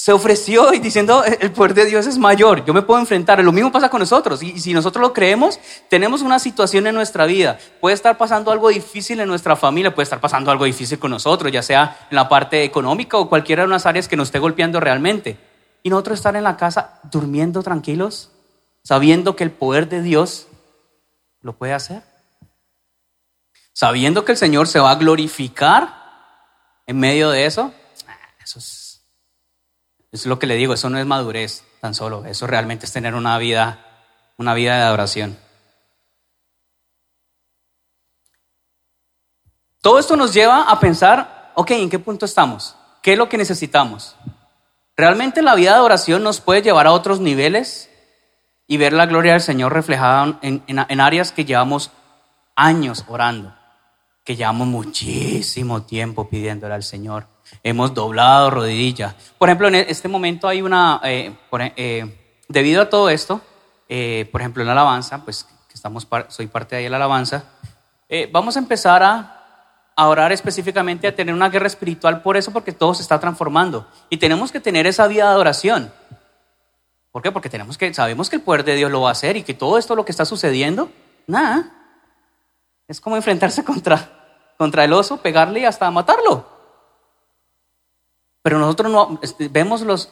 se 0.00 0.12
ofreció 0.12 0.72
y 0.72 0.78
diciendo, 0.78 1.22
el 1.24 1.52
poder 1.52 1.74
de 1.74 1.84
Dios 1.84 2.06
es 2.06 2.16
mayor, 2.16 2.64
yo 2.64 2.72
me 2.72 2.80
puedo 2.80 2.98
enfrentar. 2.98 3.44
Lo 3.44 3.52
mismo 3.52 3.70
pasa 3.70 3.90
con 3.90 4.00
nosotros. 4.00 4.42
Y 4.42 4.58
si 4.58 4.72
nosotros 4.72 5.02
lo 5.02 5.12
creemos, 5.12 5.60
tenemos 5.90 6.22
una 6.22 6.38
situación 6.38 6.86
en 6.86 6.94
nuestra 6.94 7.26
vida. 7.26 7.58
Puede 7.82 7.96
estar 7.96 8.16
pasando 8.16 8.50
algo 8.50 8.70
difícil 8.70 9.20
en 9.20 9.28
nuestra 9.28 9.56
familia, 9.56 9.94
puede 9.94 10.04
estar 10.04 10.18
pasando 10.18 10.50
algo 10.50 10.64
difícil 10.64 10.98
con 10.98 11.10
nosotros, 11.10 11.52
ya 11.52 11.62
sea 11.62 12.06
en 12.10 12.16
la 12.16 12.30
parte 12.30 12.64
económica 12.64 13.18
o 13.18 13.28
cualquiera 13.28 13.64
de 13.64 13.68
las 13.68 13.84
áreas 13.84 14.08
que 14.08 14.16
nos 14.16 14.28
esté 14.28 14.38
golpeando 14.38 14.80
realmente. 14.80 15.36
Y 15.82 15.90
nosotros 15.90 16.18
estar 16.18 16.34
en 16.34 16.44
la 16.44 16.56
casa 16.56 16.98
durmiendo 17.10 17.62
tranquilos, 17.62 18.30
sabiendo 18.82 19.36
que 19.36 19.44
el 19.44 19.50
poder 19.50 19.90
de 19.90 20.00
Dios 20.00 20.48
lo 21.42 21.58
puede 21.58 21.74
hacer. 21.74 22.02
Sabiendo 23.74 24.24
que 24.24 24.32
el 24.32 24.38
Señor 24.38 24.66
se 24.66 24.80
va 24.80 24.92
a 24.92 24.94
glorificar 24.94 25.94
en 26.86 26.98
medio 26.98 27.28
de 27.28 27.44
eso. 27.44 27.74
Ah, 28.08 28.16
eso 28.42 28.60
es 28.60 28.79
es 30.12 30.26
lo 30.26 30.38
que 30.38 30.46
le 30.46 30.56
digo, 30.56 30.74
eso 30.74 30.90
no 30.90 30.98
es 30.98 31.06
madurez 31.06 31.64
tan 31.80 31.94
solo, 31.94 32.24
eso 32.26 32.46
realmente 32.46 32.86
es 32.86 32.92
tener 32.92 33.14
una 33.14 33.38
vida, 33.38 33.78
una 34.36 34.54
vida 34.54 34.76
de 34.76 34.82
adoración. 34.82 35.38
Todo 39.80 39.98
esto 39.98 40.16
nos 40.16 40.34
lleva 40.34 40.62
a 40.62 40.78
pensar, 40.78 41.52
ok, 41.54 41.70
¿en 41.72 41.88
qué 41.88 41.98
punto 41.98 42.26
estamos? 42.26 42.76
¿Qué 43.02 43.12
es 43.12 43.18
lo 43.18 43.28
que 43.28 43.38
necesitamos? 43.38 44.16
¿Realmente 44.96 45.40
la 45.40 45.54
vida 45.54 45.70
de 45.70 45.76
adoración 45.76 46.22
nos 46.22 46.40
puede 46.40 46.60
llevar 46.60 46.86
a 46.86 46.92
otros 46.92 47.20
niveles 47.20 47.88
y 48.66 48.76
ver 48.76 48.92
la 48.92 49.06
gloria 49.06 49.32
del 49.32 49.40
Señor 49.40 49.72
reflejada 49.72 50.38
en, 50.42 50.62
en 50.66 51.00
áreas 51.00 51.32
que 51.32 51.46
llevamos 51.46 51.90
años 52.54 53.04
orando, 53.08 53.54
que 54.22 54.36
llevamos 54.36 54.66
muchísimo 54.66 55.82
tiempo 55.84 56.28
pidiéndole 56.28 56.74
al 56.74 56.82
Señor? 56.82 57.26
Hemos 57.62 57.94
doblado 57.94 58.50
rodillas. 58.50 59.14
Por 59.38 59.48
ejemplo, 59.48 59.68
en 59.68 59.74
este 59.76 60.08
momento 60.08 60.48
hay 60.48 60.62
una, 60.62 61.00
eh, 61.04 61.34
eh, 61.76 62.38
debido 62.48 62.82
a 62.82 62.90
todo 62.90 63.10
esto, 63.10 63.40
eh, 63.88 64.28
por 64.30 64.40
ejemplo, 64.40 64.62
en 64.62 64.66
la 64.66 64.72
alabanza, 64.72 65.24
pues 65.24 65.44
que 65.68 65.74
estamos, 65.74 66.06
soy 66.28 66.46
parte 66.46 66.76
de 66.76 66.82
ahí 66.82 66.88
la 66.88 66.96
alabanza, 66.96 67.44
vamos 68.32 68.56
a 68.56 68.58
empezar 68.58 69.02
a, 69.02 69.92
a 69.94 70.08
orar 70.08 70.32
específicamente, 70.32 71.06
a 71.06 71.14
tener 71.14 71.34
una 71.34 71.48
guerra 71.48 71.66
espiritual 71.66 72.22
por 72.22 72.36
eso, 72.36 72.52
porque 72.52 72.72
todo 72.72 72.94
se 72.94 73.02
está 73.02 73.20
transformando. 73.20 73.86
Y 74.08 74.16
tenemos 74.16 74.50
que 74.50 74.58
tener 74.58 74.86
esa 74.86 75.06
vida 75.06 75.24
de 75.24 75.30
adoración. 75.30 75.92
¿Por 77.12 77.22
qué? 77.22 77.32
Porque 77.32 77.48
tenemos 77.48 77.76
que, 77.76 77.92
sabemos 77.92 78.30
que 78.30 78.36
el 78.36 78.42
poder 78.42 78.64
de 78.64 78.76
Dios 78.76 78.90
lo 78.90 79.02
va 79.02 79.10
a 79.10 79.12
hacer 79.12 79.36
y 79.36 79.42
que 79.42 79.54
todo 79.54 79.78
esto 79.78 79.94
lo 79.94 80.04
que 80.04 80.12
está 80.12 80.24
sucediendo, 80.24 80.90
nada, 81.26 81.72
es 82.86 83.00
como 83.00 83.16
enfrentarse 83.16 83.64
contra, 83.64 84.54
contra 84.56 84.84
el 84.84 84.92
oso, 84.92 85.18
pegarle 85.18 85.60
y 85.60 85.64
hasta 85.64 85.90
matarlo. 85.90 86.59
Pero 88.42 88.58
nosotros 88.58 88.90
no 88.90 89.18
este, 89.22 89.48
vemos, 89.48 89.82
los, 89.82 90.10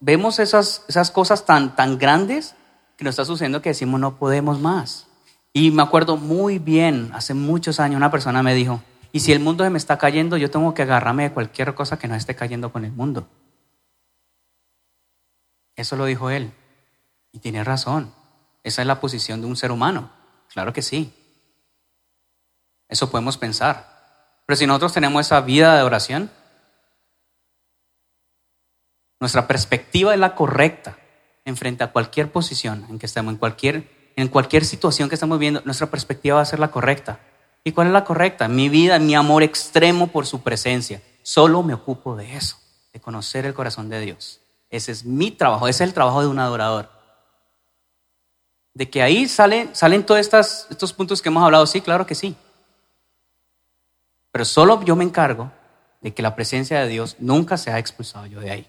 vemos 0.00 0.38
esas, 0.38 0.84
esas 0.88 1.10
cosas 1.10 1.44
tan, 1.44 1.74
tan 1.74 1.98
grandes 1.98 2.54
que 2.96 3.04
nos 3.04 3.12
está 3.12 3.24
sucediendo 3.24 3.62
que 3.62 3.70
decimos 3.70 4.00
no 4.00 4.16
podemos 4.16 4.60
más. 4.60 5.06
Y 5.52 5.70
me 5.70 5.82
acuerdo 5.82 6.16
muy 6.16 6.58
bien, 6.58 7.10
hace 7.14 7.32
muchos 7.32 7.80
años 7.80 7.96
una 7.96 8.10
persona 8.10 8.42
me 8.42 8.54
dijo, 8.54 8.82
y 9.12 9.20
si 9.20 9.32
el 9.32 9.40
mundo 9.40 9.64
se 9.64 9.70
me 9.70 9.78
está 9.78 9.96
cayendo, 9.96 10.36
yo 10.36 10.50
tengo 10.50 10.74
que 10.74 10.82
agarrarme 10.82 11.22
de 11.22 11.32
cualquier 11.32 11.74
cosa 11.74 11.98
que 11.98 12.08
no 12.08 12.14
esté 12.14 12.34
cayendo 12.34 12.70
con 12.70 12.84
el 12.84 12.92
mundo. 12.92 13.26
Eso 15.74 15.96
lo 15.96 16.04
dijo 16.04 16.28
él. 16.28 16.52
Y 17.32 17.38
tiene 17.38 17.64
razón. 17.64 18.12
Esa 18.62 18.82
es 18.82 18.88
la 18.88 19.00
posición 19.00 19.40
de 19.40 19.46
un 19.46 19.56
ser 19.56 19.70
humano. 19.70 20.10
Claro 20.52 20.72
que 20.72 20.82
sí. 20.82 21.14
Eso 22.88 23.10
podemos 23.10 23.38
pensar. 23.38 24.42
Pero 24.44 24.56
si 24.56 24.66
nosotros 24.66 24.92
tenemos 24.92 25.26
esa 25.26 25.40
vida 25.40 25.76
de 25.76 25.82
oración, 25.82 26.30
nuestra 29.20 29.46
perspectiva 29.46 30.12
es 30.12 30.20
la 30.20 30.34
correcta 30.34 30.98
en 31.44 31.56
frente 31.56 31.84
a 31.84 31.92
cualquier 31.92 32.30
posición 32.30 32.86
en 32.90 32.98
que 32.98 33.06
estemos, 33.06 33.32
en 33.32 33.38
cualquier, 33.38 34.12
en 34.16 34.28
cualquier 34.28 34.64
situación 34.64 35.08
que 35.08 35.14
estamos 35.14 35.38
viendo, 35.38 35.62
nuestra 35.64 35.86
perspectiva 35.86 36.36
va 36.36 36.42
a 36.42 36.46
ser 36.46 36.58
la 36.58 36.70
correcta. 36.70 37.20
¿Y 37.64 37.72
cuál 37.72 37.88
es 37.88 37.92
la 37.92 38.04
correcta? 38.04 38.48
Mi 38.48 38.68
vida, 38.68 38.98
mi 38.98 39.14
amor 39.14 39.42
extremo 39.42 40.08
por 40.08 40.26
su 40.26 40.42
presencia. 40.42 41.02
Solo 41.22 41.62
me 41.62 41.74
ocupo 41.74 42.14
de 42.14 42.36
eso, 42.36 42.58
de 42.92 43.00
conocer 43.00 43.46
el 43.46 43.54
corazón 43.54 43.88
de 43.88 44.00
Dios. 44.00 44.40
Ese 44.70 44.92
es 44.92 45.04
mi 45.04 45.30
trabajo, 45.30 45.66
ese 45.68 45.84
es 45.84 45.88
el 45.88 45.94
trabajo 45.94 46.20
de 46.20 46.28
un 46.28 46.38
adorador. 46.38 46.90
De 48.74 48.90
que 48.90 49.02
ahí 49.02 49.26
salen, 49.26 49.74
salen 49.74 50.04
todos 50.04 50.20
estos, 50.20 50.66
estos 50.70 50.92
puntos 50.92 51.22
que 51.22 51.28
hemos 51.28 51.42
hablado, 51.42 51.66
sí, 51.66 51.80
claro 51.80 52.06
que 52.06 52.14
sí. 52.14 52.36
Pero 54.30 54.44
solo 54.44 54.82
yo 54.82 54.96
me 54.96 55.04
encargo 55.04 55.50
de 56.02 56.12
que 56.12 56.22
la 56.22 56.36
presencia 56.36 56.80
de 56.80 56.88
Dios 56.88 57.16
nunca 57.18 57.56
se 57.56 57.70
ha 57.70 57.78
expulsado 57.78 58.26
yo 58.26 58.40
de 58.40 58.50
ahí. 58.50 58.68